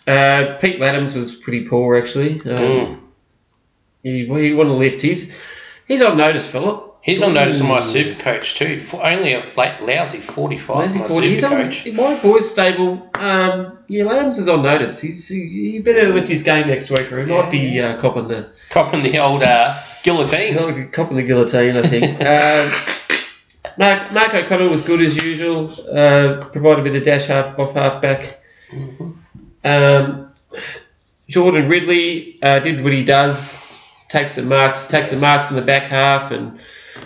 [0.10, 2.40] Uh, Pete Ladhams was pretty poor actually.
[2.42, 3.00] Um, Mm.
[4.04, 5.02] He, he won a lift.
[5.02, 5.36] He's
[5.88, 6.86] he's on notice, Philip.
[7.02, 8.80] He's on notice of my super coach too.
[8.80, 11.30] For only a late, lousy 45 Lazy my forty.
[11.30, 11.88] He's super on coach.
[11.94, 13.10] my boys' stable.
[13.16, 15.02] Um, yeah, Ladhams is on notice.
[15.02, 18.28] He's he, he better lift his game next week, or he might be uh, copping
[18.30, 19.66] the Copping the old uh,
[20.04, 20.92] guillotine.
[20.92, 21.76] copping the guillotine.
[21.76, 22.22] I think.
[22.26, 25.70] um, Mark, Mark O'Connell was good as usual.
[25.90, 28.40] Uh, provided a bit of dash half off half back.
[29.64, 30.32] Um,
[31.28, 33.66] Jordan Ridley uh, did what he does.
[34.10, 34.88] Takes some marks.
[34.88, 36.60] Takes some marks in the back half and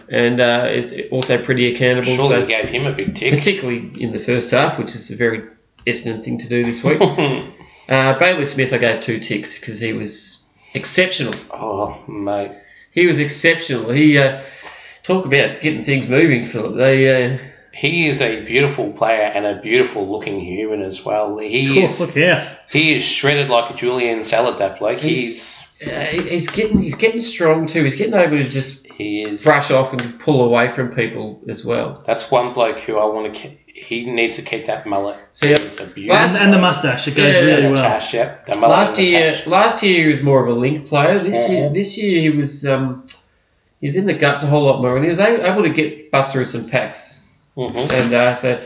[0.09, 2.15] and uh, is also pretty accountable.
[2.15, 3.33] Surely so gave him a big tick.
[3.33, 5.43] particularly in the first half, which is a very
[5.85, 7.01] Essendon thing to do this week.
[7.89, 11.33] uh, Bailey Smith, I gave two ticks because he was exceptional.
[11.51, 12.51] oh, mate.
[12.91, 13.91] He was exceptional.
[13.91, 14.41] He uh,
[15.03, 16.75] talk about getting things moving, Philip.
[16.75, 17.37] They uh,
[17.73, 21.37] He is a beautiful player and a beautiful looking human as well.
[21.39, 22.43] He course, is look out.
[22.71, 24.59] he is shredded like a julienne salad.
[24.59, 24.99] That bloke.
[24.99, 27.83] He's- He's uh, he's getting he's getting strong too.
[27.83, 29.43] He's getting able to just he is.
[29.43, 32.01] brush off and pull away from people as well.
[32.05, 33.37] That's one bloke who I want to.
[33.41, 35.17] Keep, he needs to keep that mullet.
[35.33, 36.15] See, uh, He's a beautiful.
[36.23, 37.75] And, and the mustache, it goes Yeah, really well.
[37.75, 38.45] tash, yep.
[38.45, 39.45] The Last year, tash.
[39.47, 41.17] last year he was more of a link player.
[41.19, 41.73] This year, Mhm.
[41.73, 43.05] this year he was um,
[43.81, 45.69] he was in the guts a whole lot more, and he was able, able to
[45.69, 47.22] get bust through some packs.
[47.57, 47.91] Mhm.
[47.91, 48.61] And uh, so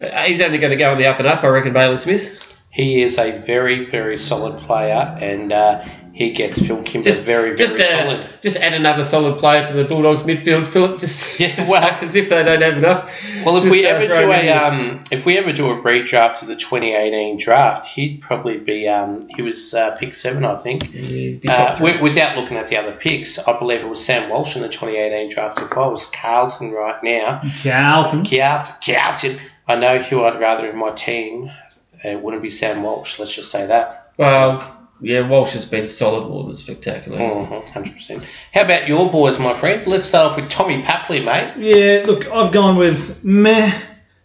[0.00, 1.72] uh, he's only going to go on the up and up, I reckon.
[1.72, 2.40] Bailey Smith.
[2.70, 5.82] He is a very, very solid player, and uh,
[6.16, 8.20] he gets Phil Kimber Just very, very just solid.
[8.20, 10.98] uh, just add another solid player to the Bulldogs midfield, Philip.
[10.98, 13.10] Just Yeah, well- as if they don't have enough.
[13.44, 16.40] Well, if Just, we uh, ever do a um, if we ever do a redraft
[16.40, 20.84] of the 2018 draft, he'd probably be um, he was uh, pick seven, I think.
[20.84, 21.86] He'd be top Uh, three.
[21.92, 24.68] wi- without looking at the other picks, I believe it was Sam Walsh in the
[24.70, 25.60] 2018 draft.
[25.60, 28.24] If I was Carlton right now, Carlton.
[28.24, 29.38] Carlton, Carlton,
[29.68, 31.50] I know who I'd rather in my team.
[32.02, 33.18] It wouldn't be Sam Walsh.
[33.18, 34.12] Let's just say that.
[34.16, 37.18] well, yeah, Walsh has been solid more than spectacular.
[37.18, 37.54] hasn't he?
[37.54, 38.22] Mhm, Hundred percent.
[38.54, 39.86] How about your boys, my friend?
[39.86, 41.54] Let's start off with Tommy Papley, mate.
[41.58, 43.72] Yeah, look, I've gone with meh,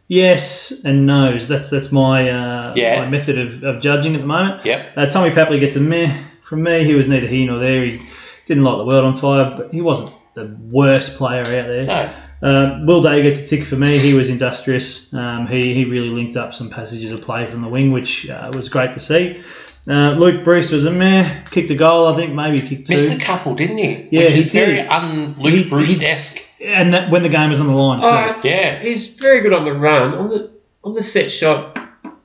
[0.08, 1.48] yes, and no's.
[1.48, 3.02] That's that's my uh, Yeah.
[3.04, 4.66] my method of, of judging at the moment.
[4.66, 4.92] Yep.
[4.96, 6.84] Uh, Tommy Papley gets a meh from me.
[6.84, 7.84] He was neither here nor there.
[7.84, 8.02] He
[8.48, 11.86] didn't light the world on fire, but he wasn't the worst player out there.
[11.86, 12.10] No.
[12.44, 14.00] Uh, Will Day gets a tick for me.
[14.00, 15.14] He was industrious.
[15.14, 18.50] Um, he, he really linked up some passages of play from the wing, which uh,
[18.54, 19.42] was great to see.
[19.88, 21.44] Uh, Luke Breust was a meh.
[21.50, 22.94] Kicked a goal, I think, maybe kicked two.
[22.94, 24.08] Missed a couple, didn't he?
[24.12, 24.88] Yeah, Which he is very did.
[24.88, 26.40] un Luke Breust esque.
[26.64, 28.06] And that, when the game was on the line, too.
[28.08, 28.78] Oh, Yeah.
[28.80, 30.14] He's very good on the run.
[30.14, 30.52] On the
[30.84, 31.78] on the set shot,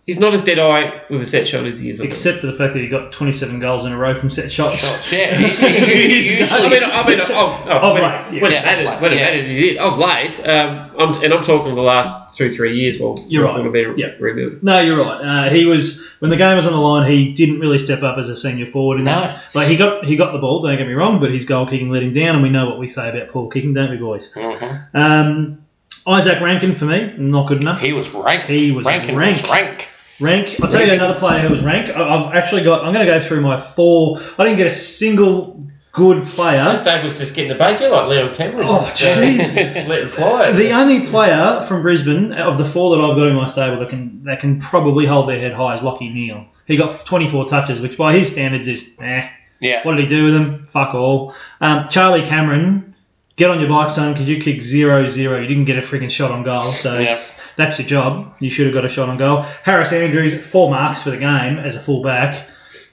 [0.07, 2.47] he's not as dead eye with a set shot as he is on Except for
[2.47, 4.81] the fact that he got 27 goals in a row from set shots.
[4.87, 5.35] Shots, yeah.
[5.37, 8.43] I usually- mean, I mean, oh, oh, Of when, late, yeah.
[8.43, 9.25] when Yeah, it mattered, of late, when it yeah.
[9.25, 9.77] mattered, he did.
[9.79, 12.99] Of late, um, I'm, and I'm talking the last two, three years.
[13.01, 13.57] Well, You're right.
[13.57, 14.13] gonna be Yeah.
[14.21, 14.63] rebuilt.
[14.63, 15.21] No, you're right.
[15.47, 17.11] Uh, he was when the game was on the line.
[17.11, 18.99] He didn't really step up as a senior forward.
[18.99, 19.21] In No.
[19.21, 19.43] that.
[19.55, 20.63] like he got he got the ball.
[20.63, 22.79] Don't get me wrong, but his goal kicking let him down, and we know what
[22.79, 24.33] we say about poor kicking, don't we, boys?
[24.35, 24.81] Mhm.
[24.95, 25.59] Um,
[26.07, 27.81] Isaac Rankine for me, not good enough.
[27.81, 28.45] He was rank.
[28.45, 29.43] He was Rankine rank.
[29.43, 29.89] was rank.
[30.21, 30.57] Rank.
[30.63, 31.91] I'll tell you another player who was rank.
[31.95, 32.85] I- I've actually got.
[32.85, 34.19] I'm going to go through my four.
[34.39, 35.63] I didn't get a single
[35.93, 36.65] good player.
[36.73, 38.67] This Stable's just getting the bacon like Leon Cameron.
[38.71, 39.55] Oh, just, uh, Jesus.
[39.75, 40.53] just let it fly.
[40.53, 43.89] The only player from Brisbane of the four that I've got in my stable that
[43.91, 46.47] can that can probably hold their head high is Lachie Neale.
[46.67, 49.29] He got 24 touches, which by his standards is eh.
[49.61, 49.83] Yeah.
[49.85, 50.67] What did he do with them?
[50.71, 51.35] Fuck all.
[51.61, 52.95] Um, Charlie Cameron,
[53.37, 55.41] get on your bike, son, because you kicked 0 0.
[55.41, 57.23] You didn't get a freaking shot on goal, so Yeah.
[57.57, 58.35] That's your job.
[58.41, 59.43] You should have got a shot on goal.
[59.63, 62.47] Harris Andrews, four marks for the game as a fullback.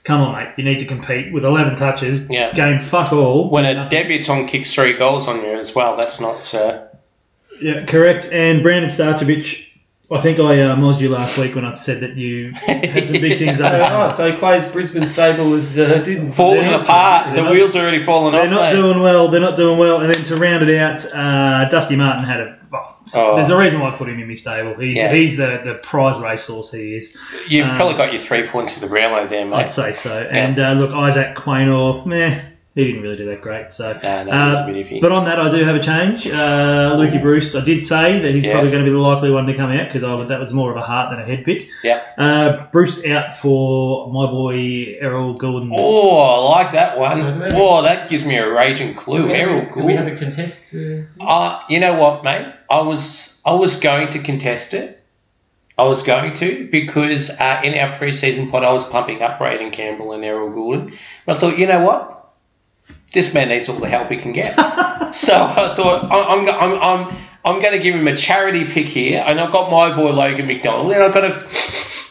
[0.04, 0.54] Come on, mate.
[0.58, 2.28] You need to compete with 11 touches.
[2.30, 2.52] Yeah.
[2.52, 3.48] Game fuck all.
[3.50, 3.90] When a Nothing.
[3.90, 6.54] debutant kicks three goals on you as well, that's not.
[6.54, 6.82] Uh,
[7.60, 8.28] Yeah, correct.
[8.32, 9.68] And Brandon Starcevich,
[10.12, 13.20] I think I uh, mozzed you last week when I said that you had some
[13.20, 13.72] big things up.
[14.12, 16.02] oh, so Clay's Brisbane stable is uh,
[16.34, 17.34] falling They're not- apart.
[17.34, 18.50] The they're wheels are already falling apart.
[18.50, 18.64] They're off.
[18.72, 18.82] not mate.
[18.82, 19.28] doing well.
[19.28, 20.00] They're not doing well.
[20.00, 22.58] And then to round it out, uh, Dusty Martin had a.
[22.74, 23.36] well, Oh.
[23.36, 24.74] There's a reason why I put him in my stable.
[24.74, 25.12] He's, Yeah.
[25.12, 26.72] he's the, the prize racehorse.
[26.72, 27.16] He is.
[27.48, 29.56] You've Um, probably got your three points to the Brownlow there, mate.
[29.56, 30.26] I'd say so.
[30.30, 32.40] And uh, look, Isaac Quaynor, meh,
[32.74, 33.70] he didn't really do that great.
[33.70, 36.26] So, No, no, Uh, he's a bit but on that, I do have a change.
[36.26, 38.52] Uh, Lukey Breust, I did say that he's Yes.
[38.52, 40.76] probably going to be the likely one to come out because that was more of
[40.76, 41.68] a heart than a head pick.
[41.84, 42.00] Yeah.
[42.18, 45.70] Uh, Breust out for my boy Errol Gulden.
[45.72, 47.20] Oh, I like that one.
[47.42, 47.50] Okay.
[47.56, 49.28] Oh, that gives me a raging clue.
[49.30, 50.74] Errol Do we have a contest?
[50.74, 52.46] Uh, Uh, you know what, mate?
[52.74, 55.00] I was I was going to contest it.
[55.78, 59.70] I was going to because uh, in our preseason pod I was pumping up Braeden
[59.70, 60.92] Campbell and Errol Gulden.
[61.24, 62.34] But I thought, you know what?
[63.12, 64.54] This man needs all the help he can get.
[65.14, 69.22] so I thought I'm I'm I'm I'm going to give him a charity pick here,
[69.26, 71.46] and I've got my boy Logan McDonald, and I've got a.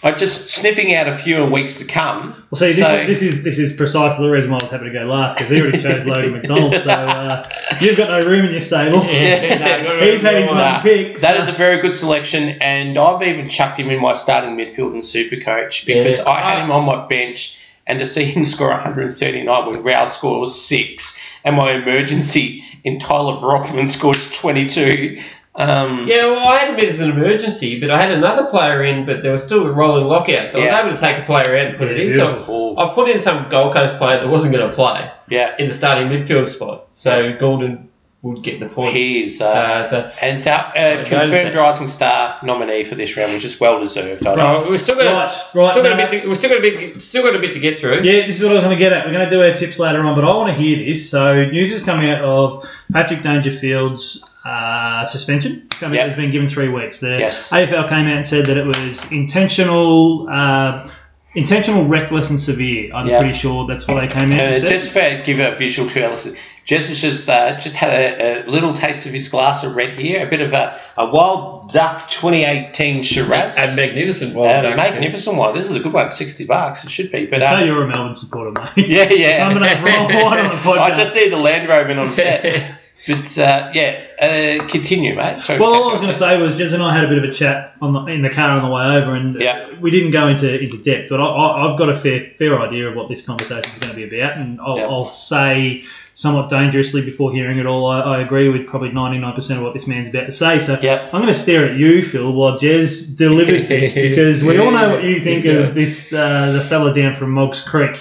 [0.06, 2.32] I'm just sniffing out a few in weeks to come.
[2.52, 4.72] Well, see, this, So- is, this is this is precisely the reason why I was
[4.72, 6.76] happy to go last because he already chose Logan McDonald.
[6.82, 9.02] So uh, you've got no room in your stable.
[9.06, 11.18] Yeah, He's had his Nah, one pick.
[11.20, 14.58] That so- is a very good selection, and I've even chucked him in my starting
[14.58, 16.30] midfield and super coach because Yeah.
[16.30, 17.58] I had him on my bench,
[17.88, 23.40] and to see him score 139 when Rouse scores six, and my emergency in Tyler
[23.40, 25.22] Brockman scores 22.
[25.56, 29.06] Um, yeah, well, I had him as an emergency, but I had another player in,
[29.06, 31.56] but there was still a rolling lockout, so I was able to take a player
[31.56, 32.10] out and put it in.
[32.10, 35.56] Yeah, So I put in some Gold Coast player that wasn't going to play yeah,
[35.60, 36.88] in the starting midfield spot.
[36.94, 37.88] So Gulden
[38.24, 38.96] would get the points.
[38.96, 39.42] He is.
[39.42, 41.56] Uh, Uh, so, and uh, uh, confirmed.
[41.56, 44.26] Rising Star nominee for this round, which is well deserved.
[44.26, 46.22] I right, we're still got Right, right, still a no, bit.
[46.22, 47.02] To, we're still got a bit.
[47.04, 48.02] Still got a bit to get through.
[48.02, 49.06] Yeah, this is what I was going to get at.
[49.06, 51.10] We're going to do our tips later on, but I want to hear this.
[51.10, 55.68] So, news is coming out of Patrick Dangerfield's uh, suspension.
[55.72, 56.08] Coming Yep.
[56.08, 57.00] Has been given three weeks.
[57.02, 57.50] The Yes.
[57.52, 60.88] AFL came out and said that it was intentional, uh,
[61.36, 62.94] intentional, reckless, and severe.
[62.94, 63.20] I'm Yep.
[63.22, 64.70] pretty sure that's what they came out Uh, and said.
[64.70, 68.46] just for give a visual to our listeners, Jess has just uh, just had a,
[68.46, 71.72] a little taste of his glass of red here, a bit of a, a Wild
[71.74, 73.58] Duck 2018 Shiraz.
[73.58, 74.78] A magnificent Uh, wild duck.
[74.78, 75.54] magnificent one.
[75.54, 76.10] This is a good one.
[76.10, 76.86] Sixty bucks.
[76.86, 77.26] It should be.
[77.26, 78.70] But so uh, you're a Melbourne supporter, mate.
[78.88, 79.40] yeah, yeah.
[79.54, 80.80] Coming up wrong one on the podcast.
[80.80, 82.80] I just need the Land Rover and I'm set.
[83.08, 85.40] But uh, yeah, uh, continue, mate.
[85.40, 87.18] Sorry Well, all I was going to say was Jez and I had a bit
[87.18, 89.78] of a chat on the, in the car on the way over, and Yeah.
[89.80, 91.10] we didn't go into, into depth.
[91.10, 93.96] But I, I've got a fair fair idea of what this conversation is going to
[93.96, 94.88] be about, and I'll, Yeah.
[94.88, 95.84] I'll say
[96.16, 97.88] somewhat dangerously before hearing it all.
[97.88, 100.60] I, I agree with probably ninety nine percent of what this man's about to say.
[100.60, 101.04] So Yeah.
[101.12, 104.92] I'm going to stare at you, Phil, while Jez delivers this because we all know
[104.92, 108.00] what you think of this uh, the fella down from Moggs Creek.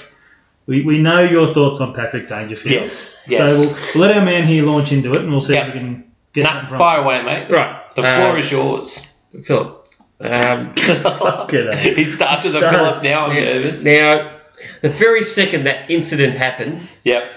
[0.73, 2.73] We, we know your thoughts on Patrick Dangerfield.
[2.81, 3.39] Yes, yes.
[3.39, 5.66] So we'll, we'll let our man here launch into it, and we'll see Yeah.
[5.66, 7.51] if we can get Nah, something from fire away, mate.
[7.51, 7.95] Right.
[7.95, 9.14] The uh, floor is yours.
[9.45, 9.87] Philip.
[10.18, 10.73] Um,
[11.49, 13.27] Good, he starts with a Philip now.
[13.27, 13.85] I'm nervous.
[13.85, 14.39] now,
[14.81, 17.31] the very second that incident happened, Yep.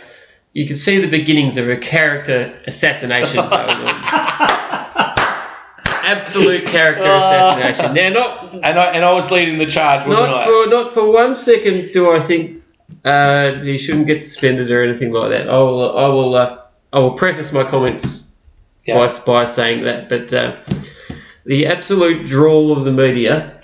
[0.53, 5.15] you could see the beginnings of a character assassination going on.
[6.07, 7.95] Absolute character assassination.
[7.95, 10.45] Now, not And I and I was leading the charge, wasn't not I?
[10.45, 12.61] for not for one second do I think
[13.03, 15.49] uh, he shouldn't get suspended or anything like that.
[15.49, 16.57] I will I will uh,
[16.93, 18.23] I will preface my comments
[18.86, 18.95] Yeah.
[18.97, 20.55] by by saying that, but uh,
[21.45, 23.61] the absolute drawl of the media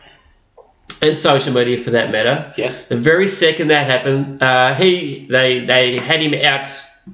[1.01, 2.53] and social media for that matter.
[2.57, 2.87] Yes.
[2.87, 6.65] The very second that happened, uh, he they they had him out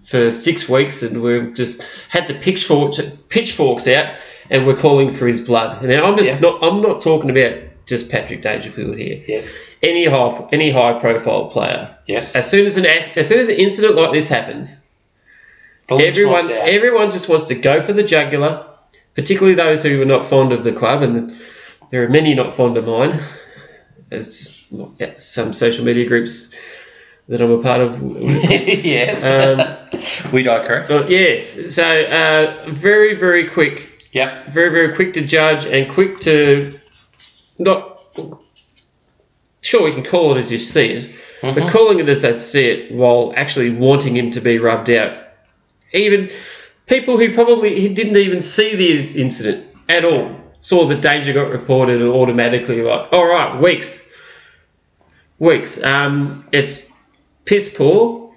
[0.05, 2.99] for six weeks, and we just had the pitchforks
[3.29, 4.15] pitchforks out,
[4.49, 5.83] and we're calling for his blood.
[5.83, 6.39] Now I'm just Yeah.
[6.39, 9.23] not I'm not talking about just Patrick Dangerfield here.
[9.27, 9.73] Yes.
[9.81, 11.97] Any high any high profile player.
[12.05, 12.35] Yes.
[12.35, 14.81] As soon as an as soon as an incident like this happens,
[15.89, 18.65] everyone everyone just wants to go for the jugular,
[19.15, 21.35] particularly those who are not fond of the club, and
[21.89, 23.19] there are many not fond of mine,
[24.11, 24.67] as
[25.17, 26.53] some social media groups
[27.29, 28.01] that I'm a part of.
[28.21, 29.23] yes.
[29.23, 30.89] Um, we digress.
[30.89, 34.47] but yes, so uh, very very quick, Yep.
[34.49, 36.76] very very quick to judge and quick to
[37.59, 38.01] not.
[39.61, 42.65] Sure, we can call it as you see it, but calling it as I see
[42.65, 45.17] it while actually wanting him to be rubbed out.
[45.93, 46.29] Even
[46.85, 52.01] people who probably didn't even see the incident at all saw the danger got reported
[52.01, 54.09] and automatically like, all right, weeks,
[55.39, 55.81] weeks.
[55.83, 56.89] Um, it's
[57.45, 58.33] piss poor.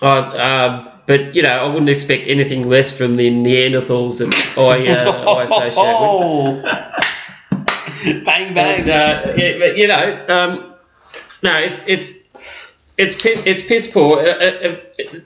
[0.00, 4.88] Uh, uh, but you know, I wouldn't expect anything less from the Neanderthals that I,
[4.88, 7.04] uh, I associate with.
[8.24, 8.80] Bang bang.
[8.80, 9.26] And, uh,
[9.58, 10.74] but you know, um,
[11.42, 12.18] no, it's it's
[12.98, 14.18] it's it's piss poor.
[14.20, 14.76] Uh, uh,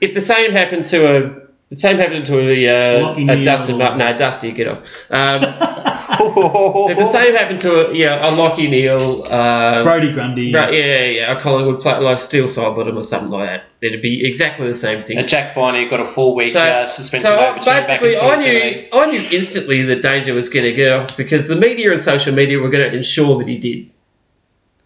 [0.01, 3.43] if the same happened to a the same happened to a, Lockie uh, a Neal
[3.43, 3.97] Dustin Martin.
[3.97, 4.83] No, Dusty, get off.
[5.09, 5.41] Um,
[6.17, 10.53] the same happened to a yeah a Lachie Neale, um, Brodie Grundy.
[10.53, 14.01] right, yeah, yeah, yeah, a Collingwood play like Steele Sidebottom or something like that, it'd
[14.01, 15.17] be exactly the same thing.
[15.17, 18.11] And Jack Viney got a four week So, uh, suspension so I- overturn back in
[18.11, 21.55] basically, I knew I knew instantly that Danger was going to get off because the
[21.57, 23.89] media and social media were going to ensure that he did.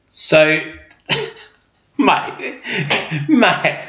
[0.10, 0.60] So,
[1.98, 2.56] mate,
[3.30, 3.82] mate,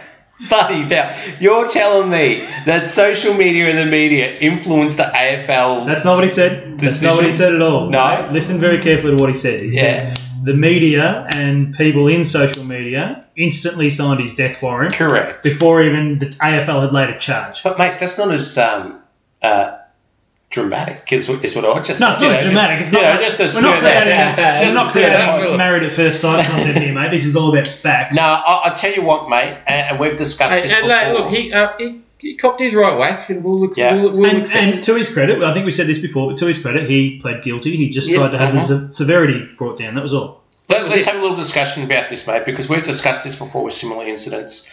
[0.49, 5.87] buddy, pal, you're telling me that social media and the media influenced the AFL?
[5.87, 6.79] That's not what he said.
[6.79, 7.89] That's not what he said at all.
[7.91, 8.29] No?
[8.33, 9.61] Listen very carefully to what he said.
[9.63, 10.15] He Yeah.
[10.15, 15.43] said the media and people in social media instantly signed his death warrant correct.
[15.45, 17.63] before even the AFL had laid a charge.
[17.63, 18.99] But mate, that's not as um,
[19.41, 19.77] uh,
[20.53, 22.81] dramatic, is, is what I just No, it's not as dramatic.
[22.81, 23.03] It's not.
[23.03, 24.03] know, like- just to we're stir not that.
[24.03, 27.11] creating, we're not stir that creating married at first sight content here, mate.
[27.11, 28.17] This is all about facts.
[28.17, 31.25] No, I, I'll tell you what, mate, and, and we've discussed And, this and before.
[31.25, 33.95] look, he, uh, he he copped his right whack, and we'll look, Yeah.
[33.95, 36.47] we'll, we'll and, and to his credit, I think we said this before, but to
[36.47, 37.77] his credit, he pled guilty.
[37.77, 38.87] He just Yeah, tried to have uh-huh.
[38.87, 39.97] the severity brought down.
[39.97, 40.41] That was all.
[40.69, 43.75] Let, us have a little discussion about this, mate, because we've discussed this before with
[43.75, 44.71] similar incidents.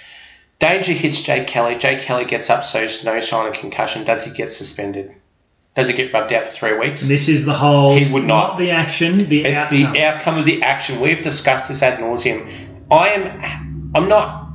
[0.59, 1.75] Danger hits Jake Kelly.
[1.77, 4.03] Jake Kelly gets up, so no sign of concussion.
[4.03, 5.15] Does he get suspended?
[5.75, 7.07] Does it get rubbed out for three weeks?
[7.07, 7.93] This is the whole.
[7.95, 8.57] He would not.
[8.57, 9.29] the action.
[9.29, 9.93] The It's outcome.
[9.93, 10.99] the outcome of the action.
[10.99, 12.49] We've discussed this ad nauseum.
[12.91, 13.91] I am.
[13.95, 14.47] I'm not.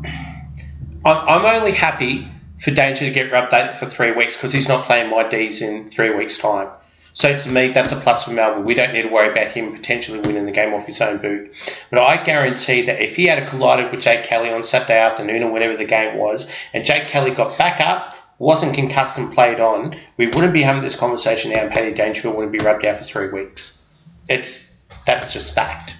[1.05, 2.29] I'm, I'm only happy
[2.61, 5.62] for Danger to get rubbed out for three weeks because he's not playing my D's
[5.62, 6.69] in three weeks' time.
[7.17, 8.65] So to me, that's a plus for Melbourne.
[8.65, 11.53] We don't need to worry about him potentially winning the game off his own boot.
[11.91, 15.53] But I guarantee that if he had collided with Jake Kelly on Saturday afternoon or
[15.53, 19.97] whenever the game was, and Jake Kelly got back up, wasn't concussed and played on,
[20.16, 23.05] we wouldn't be having this conversation now, and Paddy Dangerfield wouldn't be rubbed out for
[23.05, 23.80] three weeks.
[24.28, 25.97] It's that's just fact.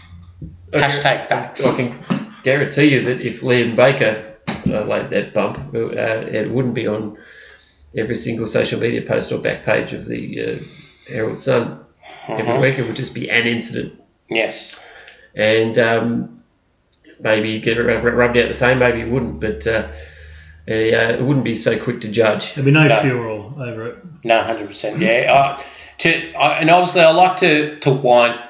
[0.73, 1.65] Hashtag facts.
[1.67, 4.35] I can guarantee you that if Liam Baker
[4.69, 7.17] uh, laid that bump, uh, it wouldn't be on
[7.97, 10.59] every single social media post or back page of the uh,
[11.13, 11.79] Herald Sun
[12.27, 12.61] every Mhm.
[12.61, 12.79] week.
[12.79, 14.01] It would just be an incident.
[14.31, 14.81] Yes.
[15.37, 16.43] and um,
[17.21, 19.67] maybe you get it rubbed out the same, maybe it wouldn't, but
[20.69, 22.55] uh, it wouldn't be so quick to judge.
[22.55, 23.01] There'll be no No.
[23.01, 23.99] furor over it.
[24.25, 24.99] No, hundred percent.
[24.99, 25.33] Yeah.
[25.59, 25.63] Uh,
[25.99, 28.41] to I, and obviously, I like to to wind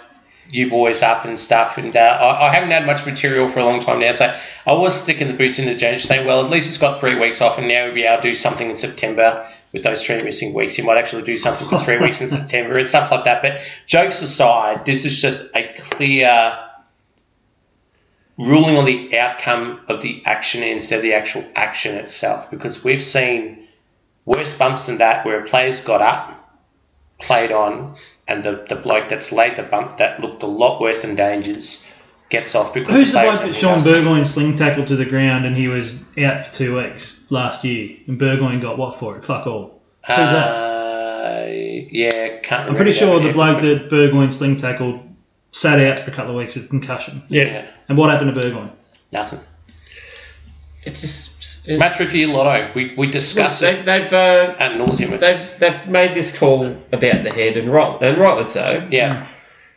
[0.50, 1.78] you boys up and stuff.
[1.78, 4.32] And uh, I, I haven't had much material for a long time now, so
[4.66, 7.18] I was sticking the boots in the James, saying, well, at least it's got three
[7.18, 10.22] weeks off, and now we'll be able to do something in September with those three
[10.22, 10.78] missing weeks.
[10.78, 13.42] You might actually do something for three weeks in September and stuff like that.
[13.42, 16.58] But jokes aside, this is just a clear
[18.38, 23.02] ruling on the outcome of the action instead of the actual action itself, because we've
[23.02, 23.66] seen
[24.24, 26.60] worse bumps than that where a player's got up,
[27.20, 31.02] played on, and the, the bloke that's laid the bump that looked a lot worse
[31.02, 31.90] than Dangers
[32.30, 35.44] gets off because Who's the player bloke that Shaun Burgoyne sling tackled to the ground
[35.44, 37.96] and he was out for two weeks last year?
[38.06, 39.24] And Burgoyne got what for it?
[39.24, 39.80] Fuck all.
[40.06, 40.48] Who's that?
[40.48, 42.70] Uh, yeah, can't remember.
[42.70, 45.00] I'm pretty sure the bloke that Burgoyne sling tackled
[45.54, 47.22] sat out for a couple of weeks with concussion.
[47.28, 48.72] Yeah, And what happened to Burgoyne?
[49.12, 49.40] nothing.
[50.82, 52.70] It's just it's, Match review lotto.
[52.74, 55.18] We, we discuss they, it they've uh, ad nauseum.
[55.18, 59.26] They've they've made this call about the head and right and rightly so, Yeah,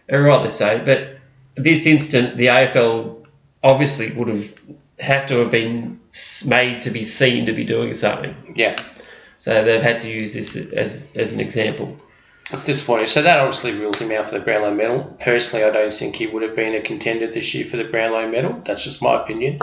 [0.09, 0.79] and rightly so.
[0.83, 1.19] But
[1.55, 3.25] this instant, the AFL
[3.63, 4.53] obviously would have
[4.99, 6.01] had to have been
[6.45, 8.35] made to be seen to be doing something.
[8.55, 8.75] yeah.
[9.39, 11.95] So they've had to use this as as an example.
[12.51, 13.07] It's disappointing.
[13.07, 15.03] So that obviously rules him out for the Brownlow medal.
[15.19, 18.29] Personally, I don't think he would have been a contender this year for the Brownlow
[18.29, 18.61] medal.
[18.63, 19.59] That's just my opinion.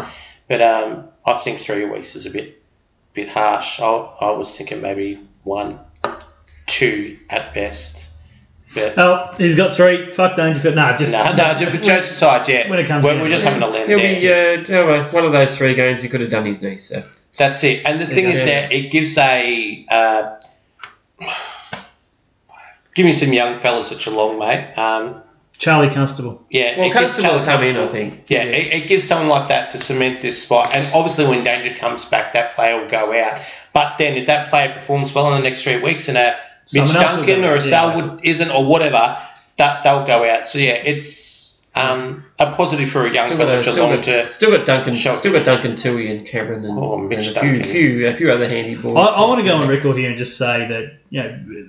[0.49, 2.62] But um, I think three weeks is a bit
[3.14, 3.80] bit harsh.
[3.80, 5.78] I, I was thinking maybe one,
[6.66, 8.11] two at best.
[8.74, 10.12] But Oh, he's got three.
[10.12, 10.74] Fuck Dangerfield.
[10.74, 12.68] Nah, just no, no, just- but jokes aside, yeah.
[12.68, 14.64] When it comes we're, down we're just having a land He'll there.
[14.64, 16.76] be uh, one of those three games he could have done his knee.
[16.78, 17.03] So
[17.39, 17.87] That's it.
[17.87, 18.62] And the thing is Yeah.
[18.66, 20.41] now it gives a uh,
[22.95, 24.74] give me some young fellas at Geelong, mate.
[24.78, 25.22] Um,
[25.57, 26.45] Charlie Constable.
[26.51, 28.24] yeah, well, Constable will Charlie come in, I think.
[28.28, 30.70] Yeah, It, it gives someone like that to cement this spot.
[30.74, 33.40] And obviously, when danger comes back, that player will go out.
[33.72, 36.36] But then, if that player performs well in the next three weeks, and a
[36.72, 37.70] Mitch Someone else will Duncan or a out, yeah.
[37.70, 39.18] Selwood isn't, or whatever,
[39.59, 40.45] that they'll go out.
[40.47, 44.03] So yeah, it's um, a positive for a young Still fella got, at still, got,
[44.05, 44.26] to.
[44.26, 45.16] still got Duncan, Shock.
[45.16, 48.30] still got Duncan Tuohy and Cameron and, Oh, Mitch and a few, few, a few
[48.32, 48.97] other handy boys.
[48.97, 51.68] I, I want to go on record here and just say that you know,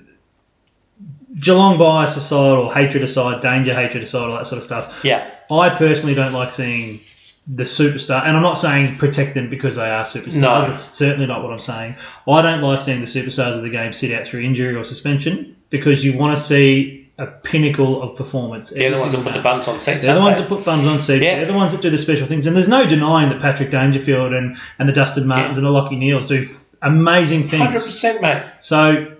[1.38, 4.94] Geelong bias aside or hatred aside, danger hatred aside, all that sort of stuff.
[5.02, 7.00] Yeah, I personally don't like seeing
[7.46, 10.36] the superstar, and I'm not saying protect them because they are superstars.
[10.36, 10.72] No.
[10.72, 11.96] It's certainly not what I'm saying.
[12.26, 15.56] I don't like seeing the superstars of the game sit out through injury or suspension
[15.70, 18.70] because you want to see a pinnacle of performance.
[18.70, 20.04] they're the ones that put the bums on seats.
[20.04, 20.42] They're the ones they?
[20.42, 21.22] that put bums on seats.
[21.22, 21.36] Yeah.
[21.36, 22.46] They're the ones that do the special things.
[22.46, 25.96] And there's no denying that Patrick Dangerfield and, and the Dustin Martins and the Lachie
[25.96, 26.46] Neales do
[26.82, 27.62] amazing things.
[27.62, 28.44] Hundred percent, mate.
[28.60, 29.15] So,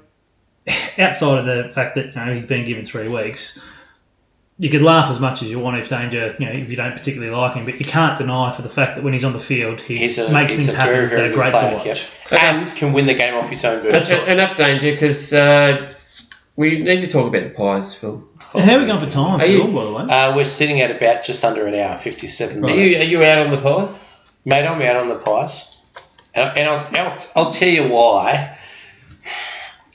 [0.98, 3.62] outside of the fact that you know he's been given three weeks,
[4.58, 6.92] you could laugh as much as you want if Danger, you know, if you don't
[6.96, 9.38] particularly like him, but you can't deny for the fact that when he's on the
[9.38, 11.70] field, he He's a, makes he's things a happen very, very that are great player,
[11.70, 11.86] to watch.
[12.32, 12.42] yep.
[12.42, 14.28] And can win the game off his own That's bird.
[14.28, 15.92] enough danger because uh,
[16.56, 18.26] we need to talk about the pies, Phil.
[18.54, 20.02] And how are we going for time, Are Phil, you- by the way?
[20.14, 23.00] Uh, we're sitting at about just under an hour, fifty-seven Are minutes.
[23.10, 24.02] you, are you out on the pies?
[24.46, 25.82] Mate, I'm out on the pies.
[26.34, 28.55] And, and I'll, I'll, I'll tell you why.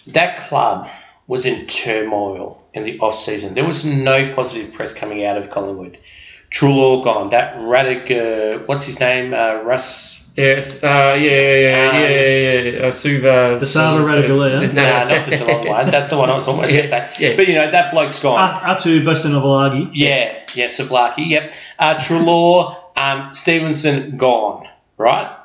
[0.07, 0.89] That club
[1.27, 3.53] was in turmoil in the off season.
[3.53, 5.97] There was no positive press coming out of Collingwood.
[6.49, 7.29] Treloar gone.
[7.29, 9.33] That Radic, uh, what's his name?
[9.33, 10.17] Uh, Russ.
[10.35, 12.87] Yes, uh, yeah, yeah, yeah, Um, yeah, yeah, yeah.
[12.87, 13.57] Uh, Suva.
[13.59, 14.73] The Sava Radicalia.
[14.73, 15.89] Nah, not the Geelong one.
[15.89, 17.09] That's the one I was almost going to say.
[17.19, 17.35] Yeah.
[17.35, 18.39] But you know, that bloke's gone.
[18.39, 19.89] At- Atu Bosenavulagi.
[19.93, 21.51] Yeah, yeah, Savlaki, yep.
[21.77, 25.35] Uh, Treloar, um, Stephenson, gone, right?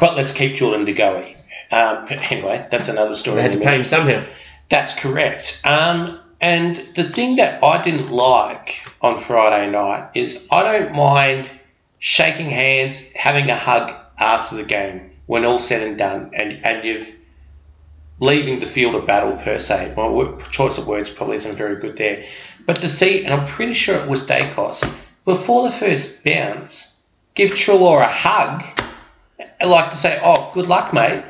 [0.00, 1.36] But let's keep Jordan De Goey.
[1.70, 3.36] Um, but anyway, that's another story.
[3.36, 4.24] They had to pay him somehow.
[4.68, 5.60] That's correct.
[5.64, 11.50] Um, and the thing that I didn't like on Friday night is I don't mind
[11.98, 16.84] shaking hands, having a hug after the game when all's said and done, and, and
[16.84, 17.14] you've
[18.20, 19.94] leaving the field of battle per se.
[19.96, 22.24] My choice of words probably isn't very good there.
[22.66, 24.84] But to see, and I'm pretty sure it was Daicos,
[25.24, 27.02] before the first bounce,
[27.34, 28.62] give Treloar a hug,
[29.64, 31.24] like to say, oh, good luck, mate.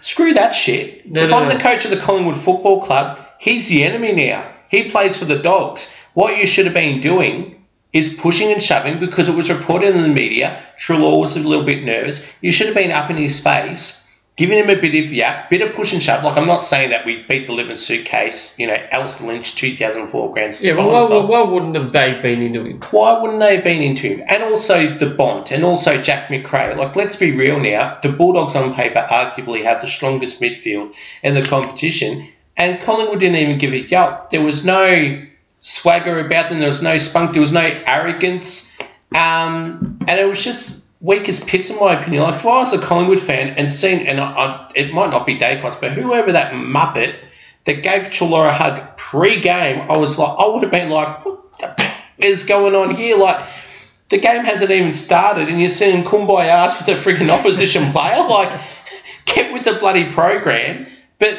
[0.00, 1.10] Screw that shit.
[1.10, 1.54] No, if no, I'm no.
[1.54, 4.50] the coach of the Collingwood Football Club, he's the enemy now.
[4.68, 5.94] He plays for the Dogs.
[6.14, 10.02] What you should have been doing is pushing and shoving because it was reported in
[10.02, 10.62] the media.
[10.78, 12.26] Treloar was a little bit nervous.
[12.40, 14.07] You should have been up in his face
[14.38, 16.22] giving him a bit of yeah, bit of push and shove.
[16.22, 20.32] Like I'm not saying that we beat the living suitcase, you know, Alistair Lynch 2004
[20.32, 22.80] Grand Yeah, well, why, why, why wouldn't have they been into him?
[22.92, 24.24] why wouldn't they have been into him?
[24.28, 26.76] And also the Bont and also Jack Macrae.
[26.76, 27.98] Like, let's be real now.
[28.00, 32.24] The Bulldogs on paper arguably have the strongest midfield in the competition,
[32.56, 34.30] and Collingwood didn't even give a yelp.
[34.30, 35.20] There was no
[35.60, 36.60] swagger about them.
[36.60, 37.32] There was no spunk.
[37.32, 38.78] There was no arrogance,
[39.12, 42.22] um, and it was just weak as piss in my opinion.
[42.22, 45.26] Like, if I was a Collingwood fan and seen, and I, I, it might not
[45.26, 47.14] be Daicos, but whoever that muppet
[47.64, 51.58] that gave Chalora a hug pre-game, I was like, I would have been like, what
[51.58, 51.92] the
[52.26, 53.16] is going on here?
[53.16, 53.46] Like,
[54.08, 58.26] the game hasn't even started, and you're seeing kumbaya ask with a freaking opposition player.
[58.26, 58.60] Like,
[59.26, 60.86] get with the bloody program.
[61.18, 61.38] But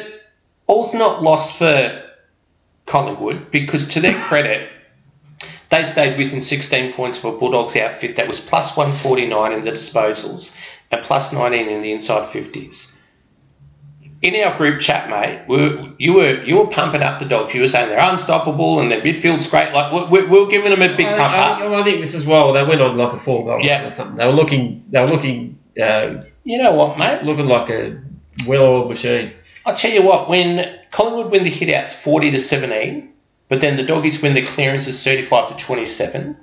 [0.66, 2.04] all's not lost for
[2.86, 4.70] Collingwood because, to their credit,
[5.70, 9.70] they stayed within 16 points of a Bulldogs outfit that was plus 149 in the
[9.72, 10.54] disposals
[10.90, 12.96] and plus 19 in the inside 50s.
[14.22, 17.54] In our group chat, mate, we were, you were you were pumping up the dogs.
[17.54, 19.72] You were saying they're unstoppable and their midfield's great.
[19.72, 21.72] Like we're, we're giving them a big I, pump I, up.
[21.72, 22.52] I think this is well.
[22.52, 23.86] They went on like a four goal Yeah.
[23.86, 24.16] or something.
[24.16, 24.84] They were looking.
[24.90, 25.58] They were looking.
[25.80, 27.22] Uh, You know what, mate?
[27.22, 27.98] looking like a
[28.46, 29.32] well-oiled machine.
[29.64, 33.09] I'll tell you what, when Collingwood win the hitouts 40 to 17,
[33.50, 36.38] but then the doggies win the clearances 35 to 27,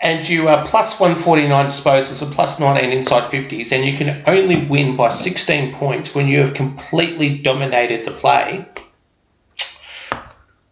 [0.00, 4.66] and you are plus 149 disposals and plus 19 inside 50s, and you can only
[4.66, 8.66] win by 16 points when you have completely dominated the play,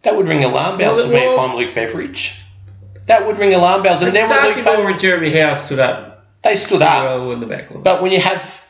[0.01, 2.41] that would ring alarm bells Well, for me if I'm Luke Beveridge.
[3.05, 4.01] That would ring alarm bells.
[4.01, 6.09] And then when Darcy Moore Beveridge, and Jeremy Howe stood up
[6.41, 7.03] they stood up.
[7.03, 7.83] well in the back line.
[7.83, 8.68] But when you have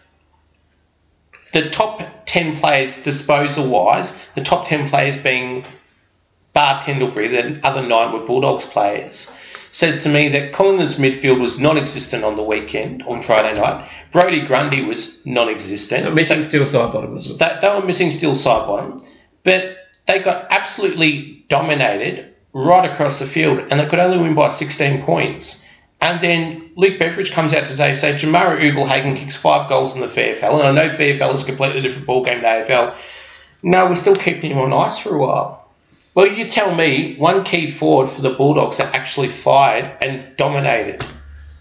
[1.54, 5.66] the top 10 players disposal wise, the top 10 players being
[6.54, 9.36] Bar Pendlebury, the other nine were Bulldogs players,
[9.72, 13.90] says to me that Collingwood's midfield was non existent on the weekend, on Friday night.
[14.12, 16.08] Brodie Grundy was non existent.
[16.08, 17.38] A missing Steele Sidebottom.
[17.38, 19.06] That, they were missing Steele Sidebottom,
[19.44, 19.78] but
[20.08, 25.04] they got absolutely dominated right across the field, and they could only win by 16
[25.04, 25.66] points.
[26.02, 30.08] And then Luke Beveridge comes out today say Jamarra Ugle-Hagan kicks five goals in the
[30.08, 32.96] VFL, and I know VFL is a completely different ballgame to AFL.
[33.64, 35.70] No, we're still keeping him on ice for a while.
[36.14, 41.06] Well, you tell me one key forward for the Bulldogs that actually fired and dominated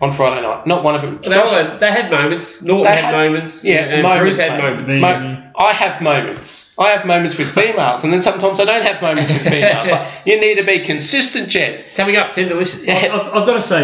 [0.01, 0.67] on Friday night.
[0.67, 1.21] Not one of them.
[1.23, 2.63] They, were, they had moments.
[2.63, 3.65] Naughton had, had- moments.
[3.65, 5.01] yeah, and moments, Bruce had moments.
[5.01, 6.75] Mo- Mo- I have moments.
[6.79, 9.91] I have moments with females, and then sometimes I don't have moments with females.
[9.91, 11.97] Like, you need to be consistent, Jez.
[11.97, 12.89] Coming up, ten delicious.
[12.89, 13.81] I've, I've got to say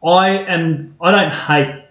[0.00, 0.96] though, I am.
[1.00, 1.84] I don't hate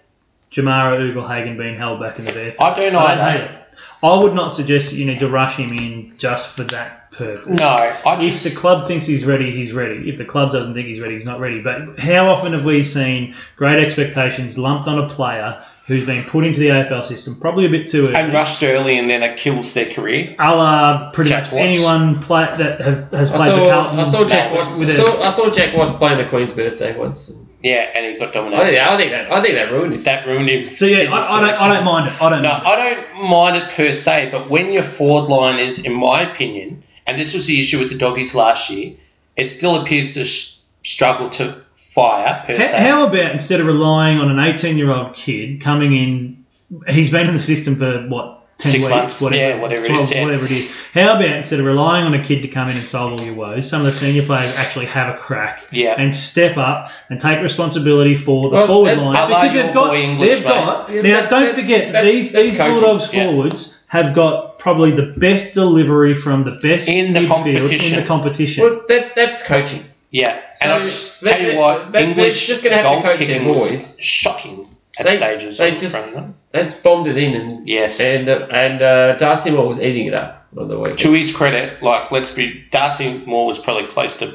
[0.52, 2.56] Jamarra Ugle-Hagan being held back in the VFL.
[2.60, 3.57] I don't I don't hate it.
[4.04, 7.48] I would not suggest that you need to rush him in just for that purpose.
[7.48, 10.10] No, I If the club thinks he's ready, he's ready.
[10.10, 11.62] If the club doesn't think he's ready, he's not ready.
[11.62, 16.46] But how often have we seen great expectations lumped on a player who's been put
[16.46, 18.16] into the AFL system probably a bit too early?
[18.16, 20.36] and rushed early, and then it kills their career.
[20.38, 21.64] a la pretty Jack much Watts.
[21.64, 24.00] anyone play, that have, has played for saw, Carlton.
[24.00, 24.78] I saw Jack That's- Watts.
[24.80, 27.34] with saw, I saw Jack Watts playing the Queen's birthday once.
[27.64, 28.62] Yeah, and he got I dominated.
[28.62, 30.04] Oh, think, I think that I think that ruined it.
[30.04, 30.70] That ruined him.
[30.70, 31.62] So yeah, I, I don't.
[31.62, 32.22] I don't mind it.
[32.22, 32.42] I don't.
[32.44, 32.64] No, mind.
[32.68, 36.84] I don't mind it per se, but when your forward line is, in my opinion,
[37.08, 38.94] and this was the issue with the doggies last year,
[39.36, 41.64] it still appears to sh- struggle to
[41.98, 42.78] fire per How, se.
[42.78, 46.46] how about instead of relying on an 18 year old kid coming in,
[46.88, 48.34] he's been in the system for what?
[48.60, 50.24] 10 Six weeks, months, yeah, whatever it is, yeah.
[50.24, 50.74] whatever it is.
[50.92, 53.36] How about instead of relying on a kid to come in and solve all your
[53.36, 55.94] woes, some of the senior players actually have a crack Yeah.
[55.96, 59.98] and step up and take responsibility for the Well, forward line because they've got, boy
[60.02, 60.50] English, they've mate.
[60.50, 60.90] got.
[60.92, 63.26] Yeah, now, that- don't forget that's- these that's these coaching, Bulldogs yeah.
[63.28, 67.94] forwards have got probably the best delivery from the best In the midfield competition.
[67.94, 68.64] in the competition.
[68.64, 69.84] Well, that, that's coaching.
[70.12, 72.90] Yeah, and I'll just they- tell you they- what, they- English just gonna have to
[72.92, 75.58] goals coach their kicking was shocking at They- stages.
[75.58, 76.36] they just- front of them.
[76.52, 78.00] That's bombed it in, and Yes.
[78.00, 81.00] and uh, and uh, Darcy Moore was eating it up on the weekend.
[81.00, 84.28] To his credit, like let's be, Darcy Moore was probably close to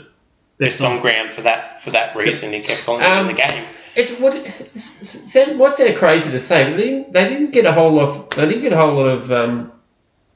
[0.59, 2.53] Best best on ground for that for that reason.
[2.53, 3.64] He kept on Um, in the game.
[3.97, 6.64] It's what it's- it's- what's that crazy to say?
[6.64, 8.31] But they didn't, they didn't get a whole lot.
[8.31, 9.73] They didn't get a whole lot of um,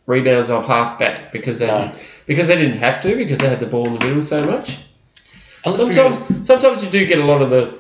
[0.07, 1.79] rebounds off halfback because they No.
[1.79, 1.95] didn't,
[2.27, 4.71] because they didn't have to because they had the ball in the middle so much.
[4.71, 7.79] And let's be real, Sometimes sometimes you do get a lot of the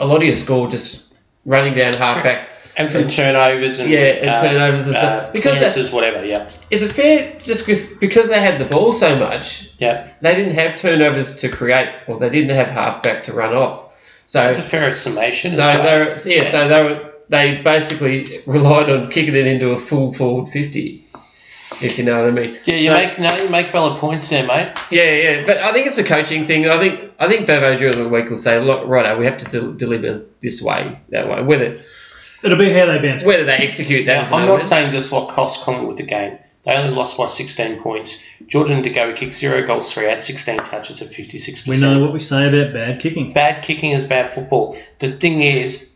[0.00, 1.02] a lot of your score just
[1.44, 2.48] running down halfback.
[2.76, 5.28] and from turnovers and Yeah, and turnovers and stuff.
[5.28, 6.24] uh, Because that- whatever.
[6.24, 9.68] Yeah, Is it fair just because because they had the ball so much?
[9.78, 10.06] yeah.
[10.22, 13.86] They didn't have turnovers to create, or they didn't have halfback to run off.
[14.24, 15.50] So That's a fair summation.
[15.50, 15.82] So well.
[15.82, 20.12] they were, yeah, so they were they basically relied on kicking it into a full
[20.14, 21.02] forward fifty,
[21.82, 22.58] if you know what I mean.
[22.64, 24.72] yeah, you So- make no, you make valid points there, mate.
[24.90, 26.68] yeah, yeah, but I think it's a coaching thing.
[26.68, 29.44] I think I think Bevo during the week will say, look, righto, we have to
[29.46, 31.42] del- deliver this way, that way.
[31.42, 31.78] Whether
[32.42, 33.22] It'll be how they bounce.
[33.22, 34.64] Whether they execute that, is I'm not matter.
[34.64, 36.38] saying just what cost Collingwood with the game.
[36.64, 38.22] They only lost by 16 points.
[38.46, 41.66] Jordan De Goey kicked zero goals, three out, 16 touches at 56%.
[41.66, 43.32] We know what we say about bad kicking.
[43.32, 44.76] bad kicking is bad football.
[44.98, 45.89] The thing is,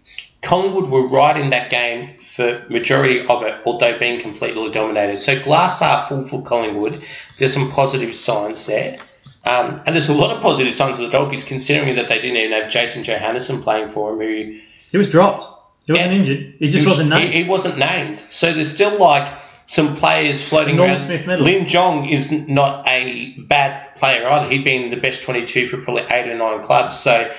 [0.45, 5.16] Collingwood were right in that game for majority of it, although being completely dominated.
[5.18, 7.05] So glass are full for Collingwood.
[7.38, 8.99] There's some positive signs there.
[9.47, 12.36] Um, and there's a lot of positive signs of the Doggies, considering that they didn't
[12.38, 14.59] even have Jason Johannisen playing for them, who
[14.92, 15.45] He was dropped.
[15.86, 16.18] He wasn't Yeah.
[16.18, 16.55] injured.
[16.59, 17.32] He just he was- wasn't named.
[17.34, 18.22] He, he wasn't named.
[18.30, 19.28] So there's still like
[19.66, 21.07] some players floating Norman around.
[21.07, 21.47] Smith medals.
[21.47, 24.49] Lin Jong is not a bad player either.
[24.51, 26.99] He'd been the best 22 for probably eight or nine clubs.
[26.99, 27.30] So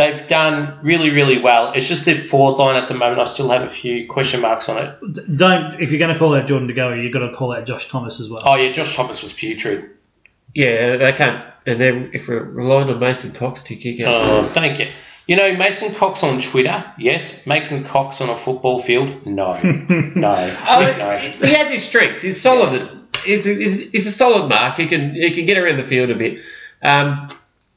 [0.00, 1.72] they've done really, really well.
[1.72, 3.20] It's just their forward line at the moment.
[3.20, 5.36] I still have a few question marks on it.
[5.36, 7.66] Don't if you're going to call out Jordan De Goey, you've got to call out
[7.66, 8.42] Josh Thomas as well.
[8.44, 9.90] Oh yeah, Josh Thomas was putrid.
[10.54, 11.44] Yeah, they can't.
[11.66, 14.88] And then if we're relying on Mason Cox to kick out, Oh, thank you.
[15.26, 17.46] You know, Mason Cox on Twitter, yes.
[17.46, 19.60] Mason Cox on a football field, no.
[19.62, 20.56] no.
[20.68, 21.16] Oh, no.
[21.18, 22.22] he has his strengths.
[22.22, 22.88] He's solid.
[23.24, 24.76] He's a, he's, he's a solid mark.
[24.76, 26.40] He can he can get around the field a bit.
[26.82, 27.30] Um,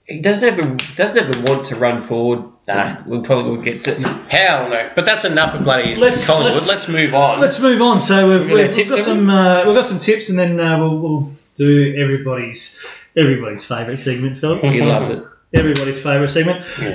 [0.07, 2.97] he doesn't have the doesn't have the want to run forward No.
[3.05, 3.97] when Collingwood gets it.
[3.99, 4.91] Hell no.
[4.95, 6.53] But that's enough of bloody Let's- Collingwood.
[6.55, 7.39] let's- Let's, move on.
[7.39, 8.01] Let's move on.
[8.01, 10.59] So we've, We got we've, we've got some uh, we've got some tips, and then
[10.59, 12.83] uh, we'll, we'll do everybody's
[13.15, 14.61] everybody's favourite segment, Philip.
[14.61, 15.23] He loves it.
[15.53, 16.65] everybody's favourite segment.
[16.81, 16.89] Yeah,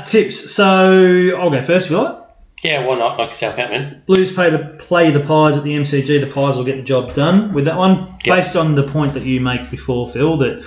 [0.00, 0.52] uh, tips.
[0.52, 2.16] So I'll go first if you like.
[2.64, 3.18] yeah, why not?
[3.18, 4.02] Like Southampton.
[4.06, 6.20] Blues play the play the Pies at the MCG.
[6.20, 8.16] The Pies will get the job done with that one.
[8.24, 8.36] Yep.
[8.36, 10.64] Based on the point that you make before, Phil, that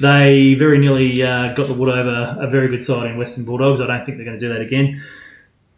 [0.00, 3.80] they very nearly uh, got the wood over a very good side in Western Bulldogs.
[3.80, 5.02] I don't think they're going to do that again.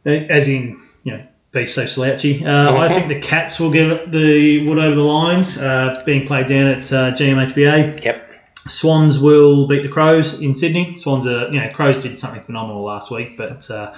[0.05, 2.45] As in, you know, be so slouchy.
[2.45, 6.47] Uh, I think the Cats will get the wood over the lines, uh, being played
[6.47, 8.05] down at uh, GMHBA.
[8.05, 8.27] Yep.
[8.69, 10.97] Swans will beat the Crows in Sydney.
[10.97, 13.95] Swans are, you know, Crows did something phenomenal last week, but uh,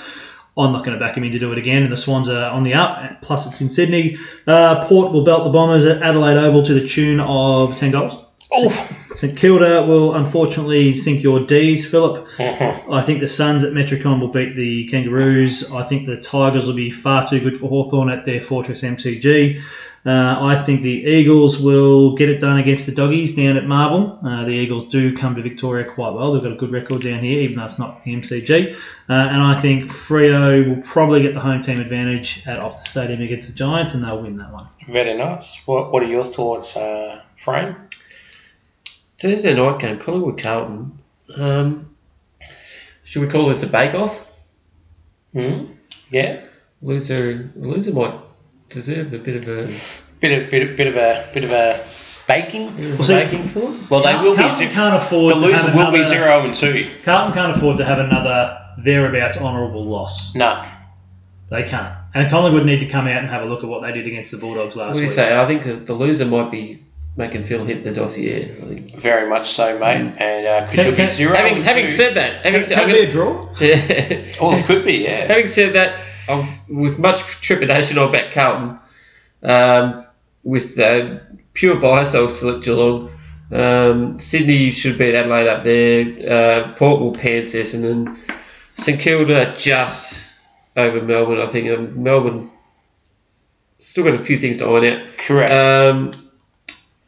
[0.56, 1.82] I'm not going to back him in to do it again.
[1.82, 3.22] And the Swans are on the up.
[3.22, 4.18] Plus, it's in Sydney.
[4.46, 8.24] Uh, Port will belt the Bombers at Adelaide Oval to the tune of 10 goals.
[8.52, 8.88] Oh.
[9.14, 12.26] St Kilda will unfortunately sink your D's, Philip.
[12.38, 12.80] Uh-huh.
[12.90, 15.70] I think the Suns at Metricon will beat the Kangaroos.
[15.72, 19.62] I think the Tigers will be far too good for Hawthorn at their Fortress MCG.
[20.04, 24.18] Uh, I think the Eagles will get it done against the Doggies down at Marvel.
[24.26, 26.32] Uh, the Eagles do come to Victoria quite well.
[26.32, 28.74] They've got a good record down here, even though it's not the MCG.
[29.08, 33.22] Uh, and I think Freo will probably get the home team advantage at Optus Stadium
[33.22, 34.66] against the Giants, and they'll win that one.
[34.88, 35.62] Very nice.
[35.66, 37.76] What, what are your thoughts, uh, Frame?
[39.22, 40.98] Thursday night game, Collingwood Carlton.
[41.36, 41.94] Um,
[43.04, 44.30] should we call this a bake off?
[45.32, 45.66] Hmm?
[46.10, 46.40] Yeah.
[46.82, 48.18] Loser, loser might
[48.68, 49.72] deserve a bit of a
[50.20, 51.84] Bit of, bit of, bit of a bit of a
[52.28, 52.76] baking.
[52.94, 53.86] Well, see- baking for them.
[53.90, 54.42] Well, they will be.
[54.42, 56.90] Carlton can't afford the to loser have will be zero and two.
[57.04, 60.34] Carlton can't afford to have another thereabouts honourable loss.
[60.36, 60.64] No.
[61.50, 61.92] They can't.
[62.14, 64.30] And Collingwood need to come out and have a look at what they did against
[64.30, 65.14] the Bulldogs What last do you week.
[65.16, 65.36] say?
[65.36, 66.82] I think the loser might be
[67.16, 68.50] making Phil hit the dossier.
[68.50, 68.94] I think.
[68.96, 70.14] Very much so, mate.
[70.18, 72.84] And uh, 'cause Can- you'll be zero having having said that, having Can, said, can
[72.84, 74.40] I'm it be a gonna- draw?
[74.40, 75.26] Oh, it could be, yeah.
[75.26, 78.78] Having said that, i with much trepidation, I'll back Carlton.
[79.42, 80.06] Um,
[80.44, 81.18] with uh,
[81.54, 83.10] pure bias, I'll select Geelong.
[83.50, 86.04] Um, Sydney should beat Adelaide up there.
[86.66, 88.16] Uh, Port will pants Essendon.
[88.74, 90.24] St Kilda just
[90.76, 91.68] over Melbourne, I think.
[91.70, 92.50] Um, Melbourne
[93.78, 95.18] still got a few things to iron out.
[95.18, 95.52] Correct.
[95.52, 96.10] Um,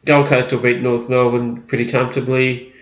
[0.05, 2.73] Gold Coast will beat North Melbourne pretty comfortably.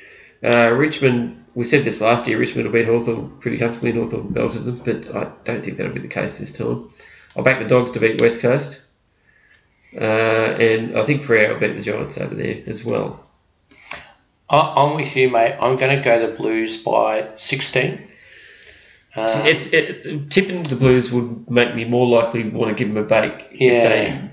[0.43, 3.91] Uh, Richmond, we said this last year, Richmond will beat Hawthorn pretty comfortably.
[3.93, 6.89] Hawthorn belted them, but I don't think that'll be the case this time.
[7.35, 8.81] I'll back the Dogs to beat West Coast.
[9.95, 13.23] Uh, and I think Freo will beat the Giants over there as well.
[14.49, 15.55] I'm with you, mate.
[15.59, 18.07] I'm going to go the Blues by 16.
[19.15, 23.03] Uh, It's it, Tipping the Blues would make me more likely want to give them
[23.03, 23.47] a bake.
[23.51, 23.87] if Yeah.
[23.89, 24.29] they-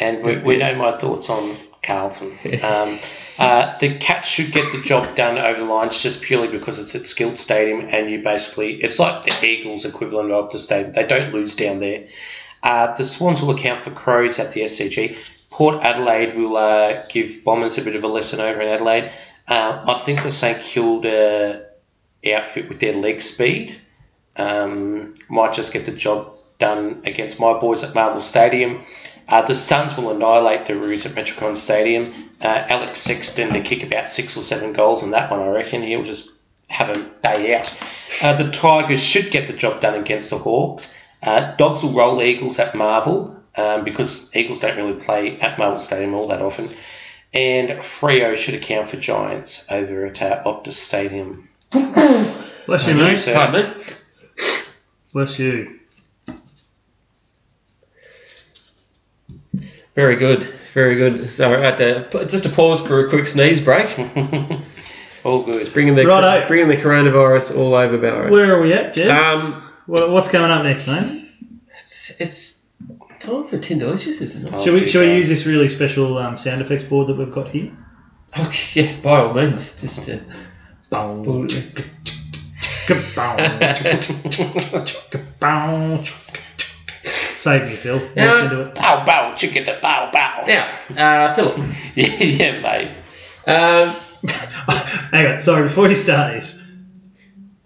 [0.00, 1.56] and we, we know my thoughts on
[1.88, 2.38] Carlton.
[2.62, 2.98] Um,
[3.38, 6.94] uh, the Cats should get the job done over the lines just purely because it's
[6.94, 10.92] at Skilled Stadium and you basically, it's like the Eagles equivalent of the stadium.
[10.92, 12.06] They don't lose down there.
[12.62, 15.16] Uh, the Swans will account for Crows at the SCG.
[15.50, 19.10] Port Adelaide will uh, give Bombers a bit of a lesson over in Adelaide.
[19.46, 21.68] Uh, I think the St Kilda
[22.30, 23.80] outfit with their leg speed
[24.36, 28.82] um, might just get the job done against my boys at Marvel Stadium.
[29.28, 32.12] Uh, the Suns will annihilate the Roos at Metricon Stadium.
[32.40, 35.82] Uh, Alex Sexton to kick about six or seven goals in that one, I reckon.
[35.82, 36.30] He'll just
[36.68, 37.78] have a day out.
[38.22, 40.96] Uh, the Tigers should get the job done against the Hawks.
[41.22, 45.80] Uh, Dogs will roll Eagles at Marvel um, because Eagles don't really play at Marvel
[45.80, 46.68] Stadium all that often.
[47.34, 51.48] And Freo should account for Giants over at uh, Optus Stadium.
[51.70, 53.22] Bless you, mate.
[53.26, 53.84] Pardon me?
[55.12, 55.77] Bless you.
[59.98, 60.44] Very good,
[60.74, 61.28] very good.
[61.28, 63.88] So I had to just to pause for a quick sneeze break.
[65.24, 65.72] All good.
[65.72, 66.46] Bringing the Righto.
[66.46, 68.30] bringing the coronavirus all over Ballarat.
[68.30, 69.10] Where are we at, Jez?
[69.10, 71.28] Um, Wha- What's coming up next, mate?
[71.74, 72.66] it's, it's
[73.18, 74.54] time for Tin Delicious, isn't it?
[74.54, 77.32] Oh, Should we, should we use this really special um, sound effects board that we've
[77.32, 77.72] got here?
[78.38, 80.20] Okay, yeah, by all means, just to.
[80.90, 81.48] Boom,
[82.86, 83.58] Kaboom.
[85.10, 86.06] Kaboom.
[87.38, 87.98] Save me, Phil.
[87.98, 88.44] Walk Yeah.
[88.44, 88.74] into it.
[88.74, 90.44] Bow bow, chicken to bow bow.
[90.46, 90.66] Now,
[91.30, 91.56] uh, Philip.
[91.94, 92.90] Yeah, yeah, mate.
[93.46, 93.94] Um,
[95.12, 96.64] Hang on, sorry, before you start this,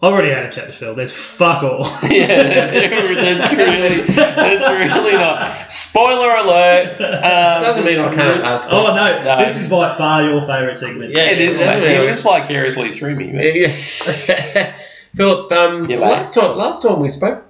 [0.02, 0.94] I've already had a chat to Phil.
[0.94, 1.84] There's fuck all.
[2.10, 5.70] Yeah, that's, that's really, that's really not.
[5.72, 7.00] Spoiler alert.
[7.00, 9.44] Um, doesn't mean I can't really- ask oh no, No.
[9.44, 11.16] this is by far your favourite segment.
[11.16, 11.88] Yeah, It is, doesn't mate.
[11.88, 13.60] mean He I- lives vicariously through me, mate.
[13.62, 14.74] Yeah.
[15.14, 16.06] Philip, um, Yeah, mate.
[16.10, 17.44] last time last time we spoke,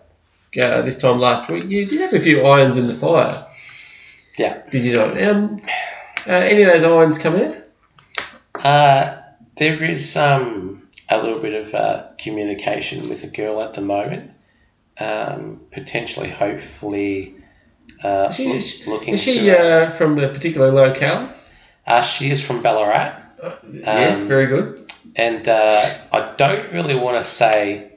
[0.61, 3.47] uh, this time last week, you did have a few irons in the fire,
[4.39, 4.63] Yeah.
[4.71, 5.21] did you not?
[5.23, 5.61] Um,
[6.27, 7.59] uh, any of those irons coming out?
[8.65, 9.17] Uh,
[9.57, 14.31] there is um, a little bit of uh, communication with a girl at the moment.
[14.99, 17.35] Um, potentially, hopefully,
[18.05, 19.51] uh, Is she, is, looking is she.
[19.51, 21.29] Uh, uh, from the particular locale?
[21.87, 24.93] uh, she is from Ballarat, Uh, yes, Um, very good.
[25.17, 27.92] and uh, I don't really want to say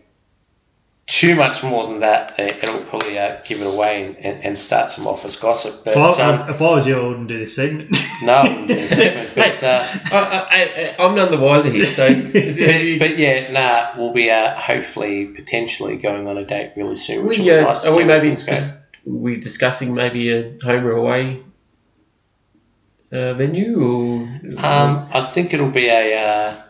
[1.08, 2.40] too much more than that.
[2.40, 5.84] Uh, It'll probably uh, give it away and, and, and start some office gossip.
[5.86, 7.96] But If I, um, if I was you, I wouldn't do this segment.
[8.24, 8.90] no, I wouldn't do this
[9.34, 9.64] segment, but.
[9.64, 12.08] Uh, I, I, I, I'm none the wiser here, so.
[12.16, 17.26] But, but yeah, nah, we'll be uh, hopefully potentially going on a date really soon.
[17.26, 18.54] Which we, will be uh, nice are we maybe things go.
[18.54, 21.44] just, we discussing maybe a home or away
[23.12, 24.22] uh, venue or
[24.58, 26.62] Um, I think it'll be a uh,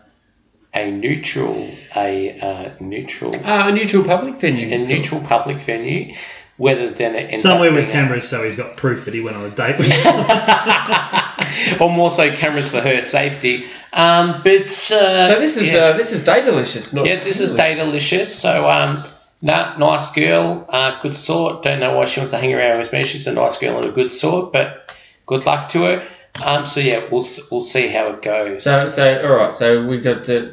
[0.76, 4.68] a neutral a uh, neutral Ah, a neutral public venue?
[4.74, 6.14] a neutral public venue.
[6.58, 9.20] Whether then it ends Somewhere up with being cameras, so he's got proof that he
[9.20, 10.26] went on a date with someone.
[10.30, 13.66] a, or more so cameras for her safety.
[13.92, 15.80] Um, but uh, So this is yeah.
[15.80, 18.28] uh, this is Datalicious, not Yeah, this is Datalicious.
[18.28, 19.04] So, um,
[19.42, 21.64] nah, nice girl, uh, good sort.
[21.64, 23.04] Don't know why she wants to hang around with me.
[23.04, 24.94] She's a nice girl and a good sort, but
[25.26, 26.08] good luck to her.
[26.44, 28.64] Um, so yeah, we'll we'll see how it goes.
[28.64, 29.54] So, so all right.
[29.54, 30.46] So we've got uh,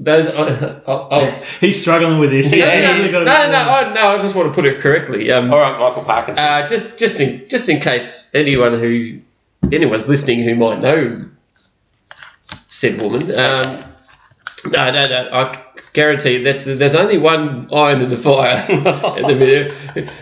[0.00, 0.26] those.
[0.26, 1.44] Uh, oh, oh.
[1.60, 2.52] he's struggling with this.
[2.52, 4.08] Yeah, He's yeah, really no, no, no, I, no.
[4.08, 5.30] I just want to put it correctly.
[5.30, 6.42] Um, All right, Michael Parkinson.
[6.44, 9.20] uh, just just in just in case anyone who
[9.70, 11.26] anyone's listening who might know
[12.68, 13.22] said woman.
[13.30, 13.84] Um,
[14.66, 15.28] no, no, no.
[15.32, 15.62] I
[15.92, 20.12] guarantee you that's there's only one iron in the fire at the minute.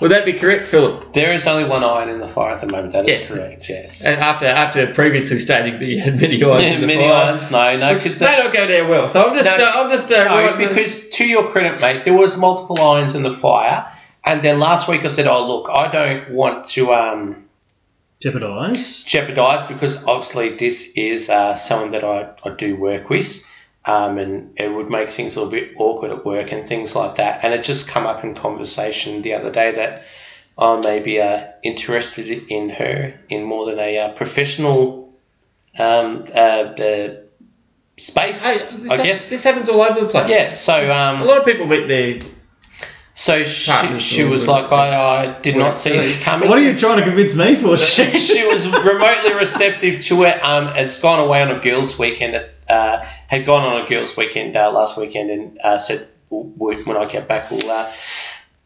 [0.00, 1.12] Would that be correct, Philip?
[1.14, 2.92] there is only one iron in the fire at the moment.
[2.92, 3.28] That is Yes.
[3.30, 3.68] correct.
[3.68, 4.04] Yes.
[4.04, 7.50] And after after previously stating that you had many irons in the Many fire, irons,
[7.50, 9.08] no, no, which because may not go down well.
[9.08, 12.02] So I'm just No, uh, I'm just uh, No, writing- because to your credit, mate,
[12.04, 13.86] there was multiple irons in the fire,
[14.24, 17.44] and then last week I said, "Oh, look, I don't want to um,
[18.20, 19.04] Jeopardise.
[19.04, 23.44] jeopardise because obviously this is uh, someone that I, I do work with,
[23.86, 27.16] um, and it would make things a little bit awkward at work and things like
[27.16, 30.02] that." And it just come up in conversation the other day that
[30.58, 35.14] I may be uh, interested in her in more than a uh, professional
[35.78, 37.26] um, uh, the
[37.98, 39.28] space, Hey, this, I hap- guess.
[39.28, 40.30] this happens all over the place.
[40.30, 42.18] Yes, so A um, lot of people meet their
[43.18, 46.50] so she, she was like, I, I did not see this coming.
[46.50, 47.74] What are you trying to convince me for?
[47.78, 50.44] she, she was remotely receptive to it.
[50.44, 52.44] Um, it's gone away on a girls' weekend.
[52.68, 56.84] Uh, had gone on a girls' weekend uh, last weekend and uh, said "W- w-
[56.84, 57.92] when I get back we'll uh,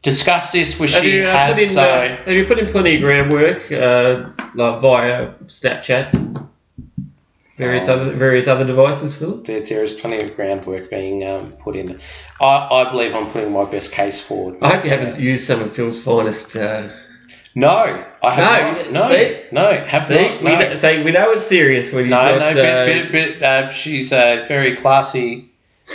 [0.03, 0.79] discuss this.
[0.81, 1.55] Which have she you, uh, has.
[1.55, 1.83] put in, so
[2.25, 6.49] have you put in plenty of groundwork, uh, like via Snapchat,
[7.57, 7.95] various Oh.
[7.95, 9.45] other various other devices, Philip?
[9.45, 12.01] there, there is plenty of groundwork being um, put in.
[12.41, 12.47] I,
[12.81, 14.57] I believe I'm putting my best case forward.
[14.63, 16.57] I hope you haven't used some of Phil's finest.
[17.57, 18.93] Uh, No, I have No, not.
[18.93, 19.41] No, see?
[19.53, 20.43] no, have see, not.
[20.43, 20.59] we No.
[20.61, 22.55] know, see, we know it's serious when he's No, no, uh,
[22.87, 25.51] but, but, but uh, she's a very classy,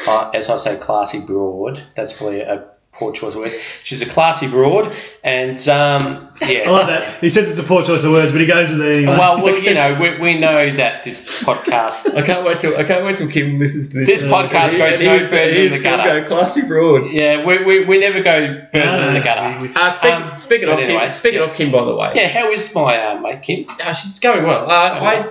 [0.07, 1.81] uh, as I say, classy broad.
[1.95, 2.65] That's probably a
[2.95, 3.55] poor choice of words.
[3.83, 4.91] She's a classy broad,
[5.23, 6.69] and um, I yeah.
[6.69, 7.19] like that.
[7.21, 9.11] He says it's a poor choice of words, but he goes with it anyway.
[9.17, 12.15] Well, well, you know, we, we know that this podcast.
[12.15, 14.07] I can't wait till I can't wait till Kim listens to this.
[14.07, 16.21] This podcast And goes and no he's- further than the gutter.
[16.21, 17.11] Go classy broad.
[17.11, 19.57] Yeah, we, we, we never go further No, than the gutter.
[19.61, 21.51] we- we- Uh, speak, Um, speaking of anyway, Kim, speaking yes.
[21.51, 23.65] of Kim, by the way, Yeah, how is my uh, mate Kim?
[23.69, 24.69] Uh, she's going well.
[24.69, 25.29] Uh, I,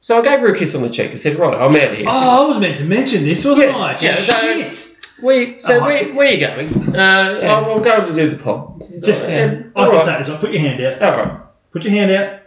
[0.00, 1.10] so I gave her a kiss on the cheek.
[1.10, 3.70] I said, "Right, I'm out of here." oh, I was meant to mention this, wasn't
[3.70, 3.90] Yeah, I?
[4.00, 4.95] yeah, so- Shit.
[5.22, 6.94] We, so Oh, I where, are you going?
[6.94, 7.56] Uh, Yeah.
[7.58, 8.82] I'm, I'm going to do the pod.
[9.02, 10.04] Just yeah, um, I all can right.
[10.04, 10.38] take this one.
[10.38, 11.02] Put your hand out.
[11.02, 11.40] All right.
[11.72, 12.40] Put your hand out.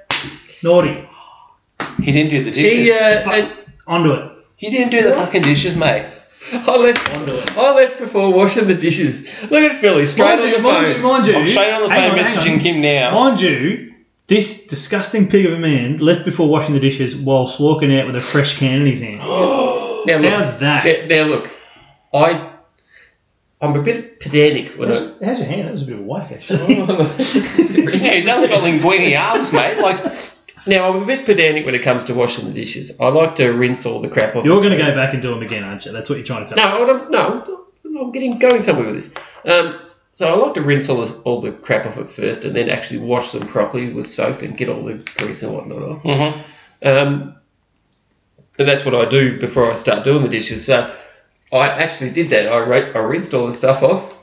[0.63, 1.07] Naughty.
[2.01, 2.87] He didn't do the dishes.
[2.87, 3.53] She, uh, and
[3.87, 4.31] Onto it.
[4.55, 6.05] he didn't do the fucking dishes, mate.
[6.51, 7.17] I left.
[7.17, 7.57] Onto it.
[7.57, 9.27] I left before washing the dishes.
[9.43, 10.95] Look at Philly straight Mind on you, the mind phone.
[10.95, 11.35] you, mind you.
[11.35, 13.13] I'm straight on the hang phone hang messaging Kim now.
[13.13, 13.93] Mind you,
[14.27, 18.15] This disgusting pig of a man left before washing the dishes whilst walking out with
[18.15, 19.19] a fresh can in his hand.
[20.05, 20.85] Now look, How's that?
[21.09, 21.55] Now, now look,
[22.13, 22.53] I
[23.61, 24.95] I'm a bit pedantic when I.
[24.95, 25.67] How's, how's your hand?
[25.67, 26.75] That was a bit of a whack, actually.
[27.99, 29.79] Yeah, he's only got linguini arms, mate.
[29.79, 30.13] Like,
[30.65, 32.99] Now I'm a bit pedantic when it comes to washing the dishes.
[32.99, 34.45] I like to rinse all the crap off.
[34.45, 35.91] You're the going to go back and do them again, aren't you?
[35.91, 36.73] That's what you're trying to tell us.
[36.79, 39.13] No, what I'm, no, I'm getting going somewhere with this.
[39.45, 39.79] Um,
[40.13, 42.69] so I like to rinse all, this, all the crap off it first, and then
[42.69, 46.03] actually wash them properly with soap and get all the grease and whatnot off.
[46.03, 46.43] mhm.
[46.83, 47.35] Um,
[48.57, 50.65] and that's what I do before I start doing the dishes.
[50.65, 50.93] So
[51.51, 52.51] I actually did that.
[52.51, 54.17] I, ra- I rinsed all the stuff off,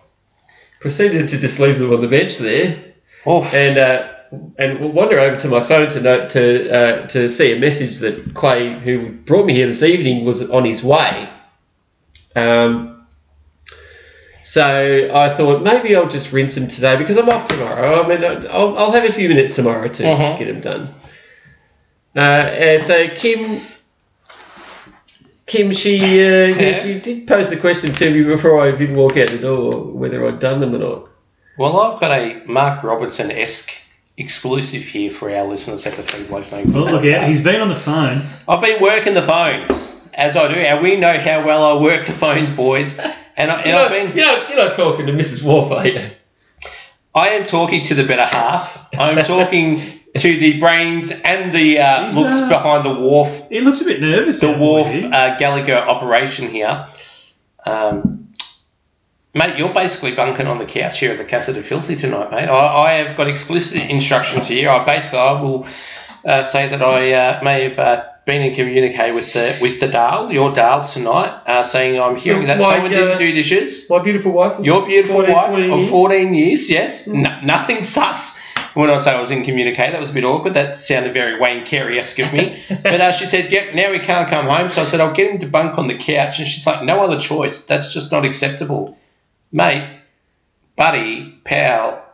[0.81, 2.85] proceeded to just leave them on the bench there,
[3.29, 3.53] Oof.
[3.53, 4.13] and uh,
[4.59, 8.35] and wander over to my phone to note to uh, to see a message that
[8.35, 11.29] Clay, who brought me here this evening, was on his way.
[12.37, 13.07] Um,
[14.45, 18.03] so I thought maybe I'll just rinse them today because I'm off tomorrow.
[18.05, 20.39] I mean, I'll, I'll have a few minutes tomorrow to Mhm.
[20.39, 20.95] get them done.
[22.15, 23.61] Uh, and so Kim,
[25.47, 26.83] Kim, she uh, Yeah.
[26.83, 30.27] she did pose the question to me before I did walk out the door whether
[30.27, 31.09] I'd done them or not.
[31.59, 33.73] Well, I've got a Mark Robinson esque
[34.17, 37.25] exclusive here for our listeners at the Three Blokes No Well, look out.
[37.25, 38.27] He's been on the phone.
[38.49, 42.05] I've been working the phones, as I do, and we know how well I work
[42.05, 42.99] the phones, boys.
[42.99, 45.43] And, I, and You're I've been, you're, not, you're not talking to Mrs.
[45.43, 46.11] Wolf, are you?
[47.15, 48.89] I am talking to the better half.
[48.95, 49.81] I'm talking
[50.19, 53.85] to the brains and the uh, He's, looks uh, behind the wharf, He looks a
[53.85, 54.41] bit nervous.
[54.41, 56.87] the wharf uh, Gallagher operation here.
[57.65, 58.29] Um,
[59.35, 62.49] mate, you're basically bunking on the couch here at the Casa de Filthy tonight, mate.
[62.49, 64.71] I, I have got explicit instructions here.
[64.71, 65.67] I basically I will
[66.25, 69.89] uh, say that I uh, may have uh, been in communique with the with the
[69.89, 73.89] Dale, your Dale tonight, uh, saying I'm hearing that someone uh, didn't do dishes.
[73.89, 74.59] My beautiful wife.
[74.65, 77.07] Your beautiful 14, wife 14 of 14 years, yes.
[77.07, 78.43] No, nothing sus.
[78.77, 80.53] When I say I was in communicate, that was a bit awkward.
[80.53, 82.63] That sounded very Wayne Carey esque of me.
[82.69, 84.69] but uh, she said, yep, now he can't come home.
[84.69, 86.39] So I said, I'll get him to bunk on the couch.
[86.41, 87.65] And she's like, no other choice.
[87.65, 88.99] That's just not acceptable.
[89.51, 89.89] Mate,
[90.77, 92.05] buddy, pal,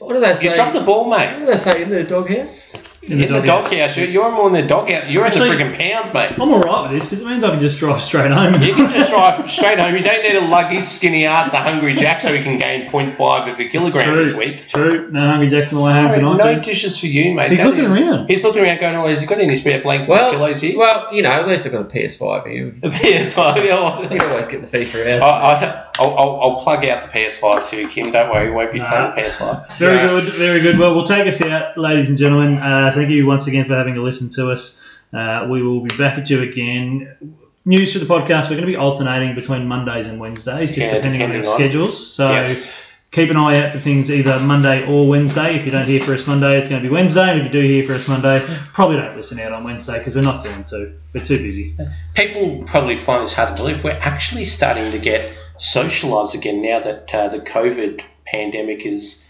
[0.00, 0.48] What do they say?
[0.48, 1.32] you dropped the ball, mate.
[1.34, 2.74] What do they say in the doghouse?
[3.02, 3.96] In In the doghouse.
[3.96, 5.08] You're, you're more in the doghouse.
[5.08, 6.32] You're Actually- in the frigging pound, mate.
[6.32, 8.60] I'm all right with this because it means I can just drive straight home.
[8.60, 9.94] You can just drive straight home.
[9.96, 12.88] You don't need to lug his skinny ass to Hungry Jack so he can gain
[12.90, 14.54] 0.5 of a kilogram this week.
[14.56, 15.08] It's true.
[15.12, 16.36] No Hungry Jackson away home No, tonight.
[16.38, 16.64] no too.
[16.64, 17.50] dishes for you, mate.
[17.50, 18.28] He's That looking is- around.
[18.28, 20.76] He's looking around going, oh, has he got any spare blankets Well, and pillows here?
[20.78, 22.74] well, you know, at least I've got a PS5 here.
[22.82, 23.64] You PS5.
[23.64, 25.22] yeah, can always get the FIFA I, out.
[25.22, 28.10] I, I'll, I'll, I'll plug out the PS5 too, Kim.
[28.10, 29.12] Don't worry, we won't be Nah.
[29.12, 29.76] playing PS5.
[29.78, 30.08] Very Yeah.
[30.08, 30.78] good, very good.
[30.78, 32.58] Well, we'll take us out, ladies and gentlemen.
[32.58, 34.82] Uh, thank you once again for having a listen to us.
[35.12, 37.36] Uh, we will be back at you again.
[37.64, 38.44] News for the podcast.
[38.44, 41.56] We're going to be alternating between Mondays and Wednesdays, just Yeah, depending, on depending on-
[41.56, 42.06] schedules.
[42.14, 42.74] So Yes.
[43.12, 45.56] keep an eye out for things either Monday or Wednesday.
[45.56, 47.30] If you don't hear for us Monday, it's going to be Wednesday.
[47.30, 48.42] And if you do hear for us Monday,
[48.74, 50.94] probably don't listen out on Wednesday because we're not doing two.
[51.14, 51.74] We're too busy.
[52.14, 53.82] People probably find this hard to believe.
[53.84, 55.20] We're actually starting to get
[55.58, 59.27] socialised again now that uh, the COVID pandemic is,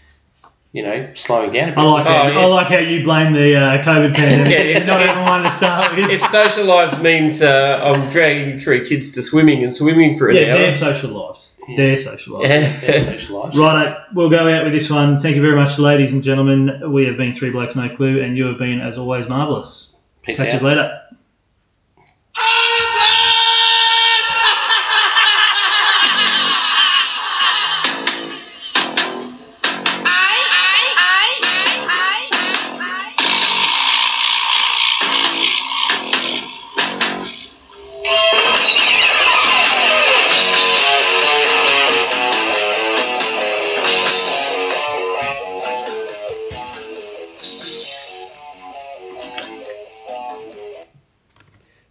[0.71, 1.77] you know, slowing down a bit.
[1.79, 4.51] I like Oh, how, I like how you blame the uh, COVID pandemic.
[4.51, 6.09] Yeah, it's not even one to start with.
[6.11, 10.35] If social lives means uh, I'm dragging three kids to swimming and swimming for an
[10.35, 10.57] yeah, hour.
[10.59, 11.45] their social lives.
[11.75, 12.49] Their social lives.
[12.49, 13.03] They're Yeah.
[13.13, 13.55] socialised.
[13.55, 15.17] Right, we'll go out with this one.
[15.19, 16.91] Thank you very much, ladies and gentlemen.
[16.91, 19.99] We have been Three Blokes No Clue, and you have been, as always, marvellous.
[20.23, 20.61] Peace Catch out.
[20.61, 21.01] you later.